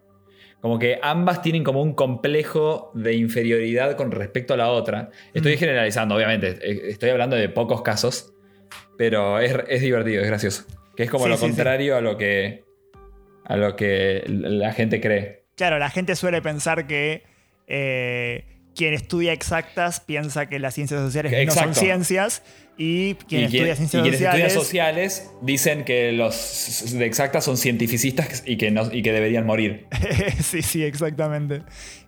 Como 0.61 0.79
que 0.79 1.01
ambas 1.03 1.43
tienen 1.43 1.65
como 1.65 1.83
un 1.83 1.95
complejo 1.95 2.93
de 2.95 3.15
inferioridad 3.15 3.97
con 3.97 4.13
respecto 4.13 4.55
a 4.55 4.57
la 4.59 4.69
otra. 4.69 5.11
Estoy 5.33 5.57
mm. 5.57 5.59
generalizando, 5.59 6.15
obviamente. 6.15 6.59
Eh, 6.61 6.91
estoy 6.91 7.11
hablando 7.11 7.35
de 7.35 7.49
pocos 7.49 7.83
casos. 7.83 8.35
Pero 8.99 9.39
es, 9.39 9.81
divertido, 9.81 10.21
es 10.21 10.29
gracioso. 10.29 10.65
Que 10.95 11.05
es 11.05 11.11
como 11.11 11.27
lo 11.27 11.39
contrario 11.39 11.97
a 11.97 12.03
lo 12.03 12.19
que. 12.19 12.63
a 13.47 13.57
lo 13.57 13.75
que 13.75 14.23
la 14.27 14.75
gente 14.75 15.01
cree. 15.01 15.45
Claro, 15.57 15.79
la 15.79 15.89
gente 15.89 16.15
suele 16.15 16.43
pensar 16.43 16.87
que 16.87 17.30
eh, 17.73 18.45
quien 18.75 18.95
estudia 18.95 19.33
exactas 19.33 20.01
piensa 20.01 20.49
que 20.49 20.59
las 20.59 20.75
ciencias 20.75 21.01
sociales 21.01 21.47
no 21.47 21.53
son 21.53 21.75
ciencias 21.75 22.43
y 22.77 23.15
quien 23.15 23.45
estudia 23.45 23.77
ciencias 23.77 24.07
y 24.07 24.11
sociales, 24.11 24.53
sociales 24.53 25.31
dicen 25.41 25.85
que 25.85 26.13
los 26.13 26.95
de 26.97 27.07
exactas 27.07 27.45
son 27.45 27.57
cientificistas 27.57 28.43
y 28.45 28.57
que, 28.57 28.71
no, 28.71 28.93
y 28.93 29.03
que 29.03 29.13
deberían 29.13 29.47
morir. 29.47 29.87
sí, 30.43 30.63
sí, 30.63 30.83
exactamente. 30.83 31.63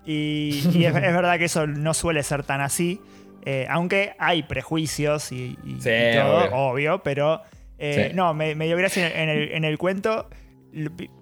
Y, 0.04 0.62
es, 0.84 0.92
verdad 0.92 1.38
que 1.38 1.44
eso 1.44 1.66
no 1.66 1.94
suele 1.94 2.22
ser 2.22 2.42
tan 2.42 2.60
así, 2.60 3.00
Eh, 3.44 3.66
aunque 3.68 4.14
hay 4.18 4.44
prejuicios 4.44 5.32
y, 5.32 5.56
todo, 5.82 6.54
obvio. 6.54 7.02
pero 7.02 7.42
eh, 7.78 8.12
no, 8.14 8.34
me, 8.34 8.54
dio 8.54 8.76
gracia 8.76 9.10
en 9.10 9.28
el, 9.28 9.52
en 9.52 9.64
el 9.64 9.78
cuento. 9.78 10.28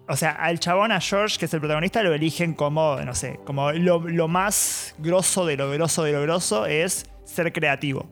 O 0.08 0.16
sea, 0.16 0.30
al 0.30 0.60
chabón, 0.60 0.92
a 0.92 1.00
George, 1.00 1.38
que 1.38 1.46
es 1.46 1.54
el 1.54 1.60
protagonista, 1.60 2.02
lo 2.02 2.14
eligen 2.14 2.54
como, 2.54 3.00
no 3.00 3.14
sé, 3.14 3.40
como 3.44 3.72
lo, 3.72 4.28
más 4.28 4.94
grosso 4.98 5.44
de 5.44 5.56
lo 5.56 5.70
grosso 5.70 6.04
de 6.04 6.12
lo 6.12 6.22
grosso 6.22 6.66
es 6.66 7.06
ser 7.24 7.52
creativo. 7.52 8.08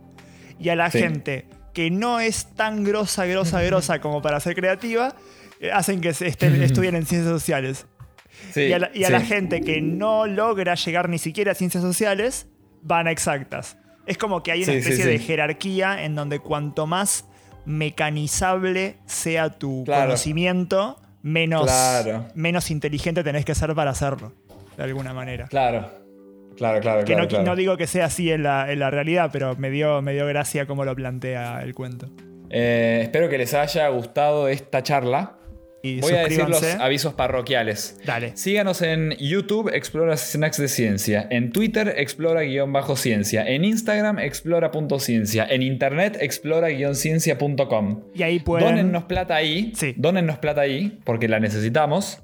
Y 0.59 0.70
a 0.70 0.76
la 0.76 0.91
gente 0.91 1.47
que 1.72 1.91
no 1.91 2.18
es 2.18 2.55
tan 2.55 2.82
grosa, 2.82 3.26
grosa, 3.26 3.62
grosa 3.66 4.01
como 4.01 4.20
para 4.20 4.41
ser 4.41 4.57
creativa, 4.57 5.14
eh, 5.61 5.70
hacen 5.70 6.01
que 6.01 6.09
estén, 6.09 6.61
estudien 6.62 6.97
en 6.97 7.07
ciencias 7.07 7.32
sociales. 7.32 7.86
y 8.57 8.72
a, 8.72 8.78
la, 9.11 9.20
gente 9.20 9.61
que 9.61 9.80
no 9.80 10.26
logra 10.26 10.74
llegar 10.74 11.09
ni 11.09 11.18
siquiera 11.18 11.53
a 11.53 11.55
ciencias 11.55 11.82
sociales, 11.82 12.49
van 12.82 13.07
a 13.07 13.12
exactas. 13.12 13.76
Es 14.07 14.18
como 14.18 14.43
que 14.43 14.53
hay 14.53 14.64
una 14.64 14.72
especie 14.72 15.07
de 15.07 15.18
jerarquía 15.18 16.05
en 16.05 16.14
donde 16.14 16.41
cuanto 16.41 16.86
más 16.86 17.26
mecanizable 17.64 18.97
sea 19.05 19.51
tu 19.51 19.84
conocimiento, 19.84 21.01
menos, 21.22 21.70
menos 22.34 22.70
inteligente 22.70 23.24
tenés 23.24 23.44
que 23.44 23.54
ser 23.54 23.74
para 23.74 23.90
hacerlo, 23.90 24.32
de 24.76 24.82
alguna 24.84 25.12
manera. 25.12 25.46
Claro. 25.48 26.08
Claro, 26.56 26.80
claro, 26.80 27.04
que 27.04 27.14
no, 27.14 27.26
no, 27.44 27.54
digo 27.54 27.76
que 27.76 27.86
sea 27.86 28.06
así 28.06 28.32
en 28.32 28.42
la, 28.42 28.72
en 28.72 28.80
la, 28.80 28.90
realidad, 28.90 29.30
pero 29.32 29.54
me 29.54 29.70
dio, 29.70 30.02
me 30.02 30.12
dio 30.12 30.26
gracia 30.26 30.66
cómo 30.66 30.84
lo 30.84 30.92
plantea 30.96 31.62
el 31.62 31.72
cuento. 31.72 32.08
Eh, 32.50 33.00
espero 33.04 33.28
que 33.28 33.38
les 33.38 33.54
haya 33.54 33.86
gustado 33.88 34.48
esta 34.48 34.82
charla. 34.82 35.38
Voy 35.83 36.12
a 36.12 36.24
decir 36.24 36.49
los 36.49 36.62
avisos 36.62 37.14
parroquiales. 37.14 38.01
Dale. 38.05 38.37
Síganos 38.37 38.83
en 38.83 39.16
YouTube, 39.18 39.70
Explora 39.72 40.16
Snacks 40.16 40.59
de 40.59 40.68
Ciencia. 40.68 41.26
En 41.31 41.53
Twitter, 41.53 41.95
Explora-Ciencia. 41.97 43.47
En 43.47 43.64
Instagram, 43.64 44.18
Explora.ciencia. 44.18 45.47
En 45.49 45.62
Internet, 45.62 46.18
Explora-ciencia.com. 46.20 48.03
Y 48.14 48.22
ahí 48.22 48.41
pueden. 48.41 48.68
Dónennos 48.68 49.05
plata 49.05 49.37
ahí. 49.37 49.72
Sí. 49.74 49.95
Dónennos 49.97 50.39
plata 50.39 50.62
ahí, 50.62 50.99
porque 51.05 51.29
la 51.29 51.39
necesitamos. 51.39 52.22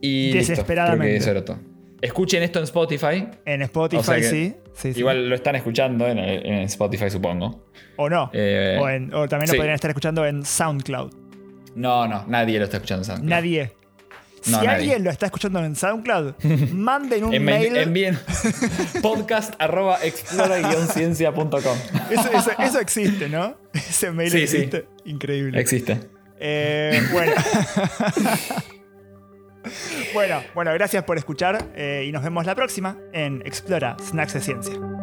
Y. 0.00 0.32
Desesperadamente. 0.32 1.18
Escuchen 2.02 2.42
esto 2.42 2.58
en 2.58 2.64
Spotify. 2.64 3.28
En 3.44 3.62
Spotify, 3.62 4.22
sí. 4.22 4.54
Igual 4.96 5.28
lo 5.28 5.34
están 5.36 5.54
escuchando 5.54 6.08
en, 6.08 6.18
Spotify, 6.64 7.08
supongo. 7.08 7.70
O 7.96 8.10
no. 8.10 8.28
Eh, 8.32 8.76
o, 9.12 9.28
también 9.28 9.50
lo 9.50 9.56
podrían 9.56 9.74
estar 9.74 9.90
escuchando 9.90 10.26
en 10.26 10.44
SoundCloud. 10.44 11.21
No, 11.74 12.06
no, 12.06 12.24
nadie 12.26 12.58
lo 12.58 12.64
está 12.64 12.78
escuchando 12.78 13.02
en 13.02 13.06
SoundCloud. 13.06 13.30
Nadie. 13.30 13.72
si 14.42 14.54
alguien 14.54 15.04
lo 15.04 15.10
está 15.10 15.26
escuchando 15.26 15.64
en 15.64 15.76
SoundCloud, 15.76 16.34
manden 16.72 17.24
un 17.24 17.44
mail. 17.44 17.76
Envíen 17.76 18.18
podcast 19.02 19.54
arroba 19.58 19.98
explora-ciencia.com. 20.02 21.78
Eso, 22.58 22.80
existe, 22.80 23.28
¿no? 23.28 23.56
Ese 23.72 24.10
mail 24.10 24.34
existe. 24.34 24.86
Increíble. 25.04 25.60
Existe. 25.60 26.00
Eh, 26.38 27.00
bueno. 27.12 27.32
bueno, 30.12 30.42
bueno, 30.54 30.72
gracias 30.74 31.04
por 31.04 31.16
escuchar 31.16 31.70
eh, 31.76 32.04
y 32.06 32.12
nos 32.12 32.24
vemos 32.24 32.44
la 32.46 32.56
próxima 32.56 32.98
en 33.12 33.42
Explora 33.46 33.96
Snacks 34.00 34.34
de 34.34 34.40
Ciencia. 34.40 35.01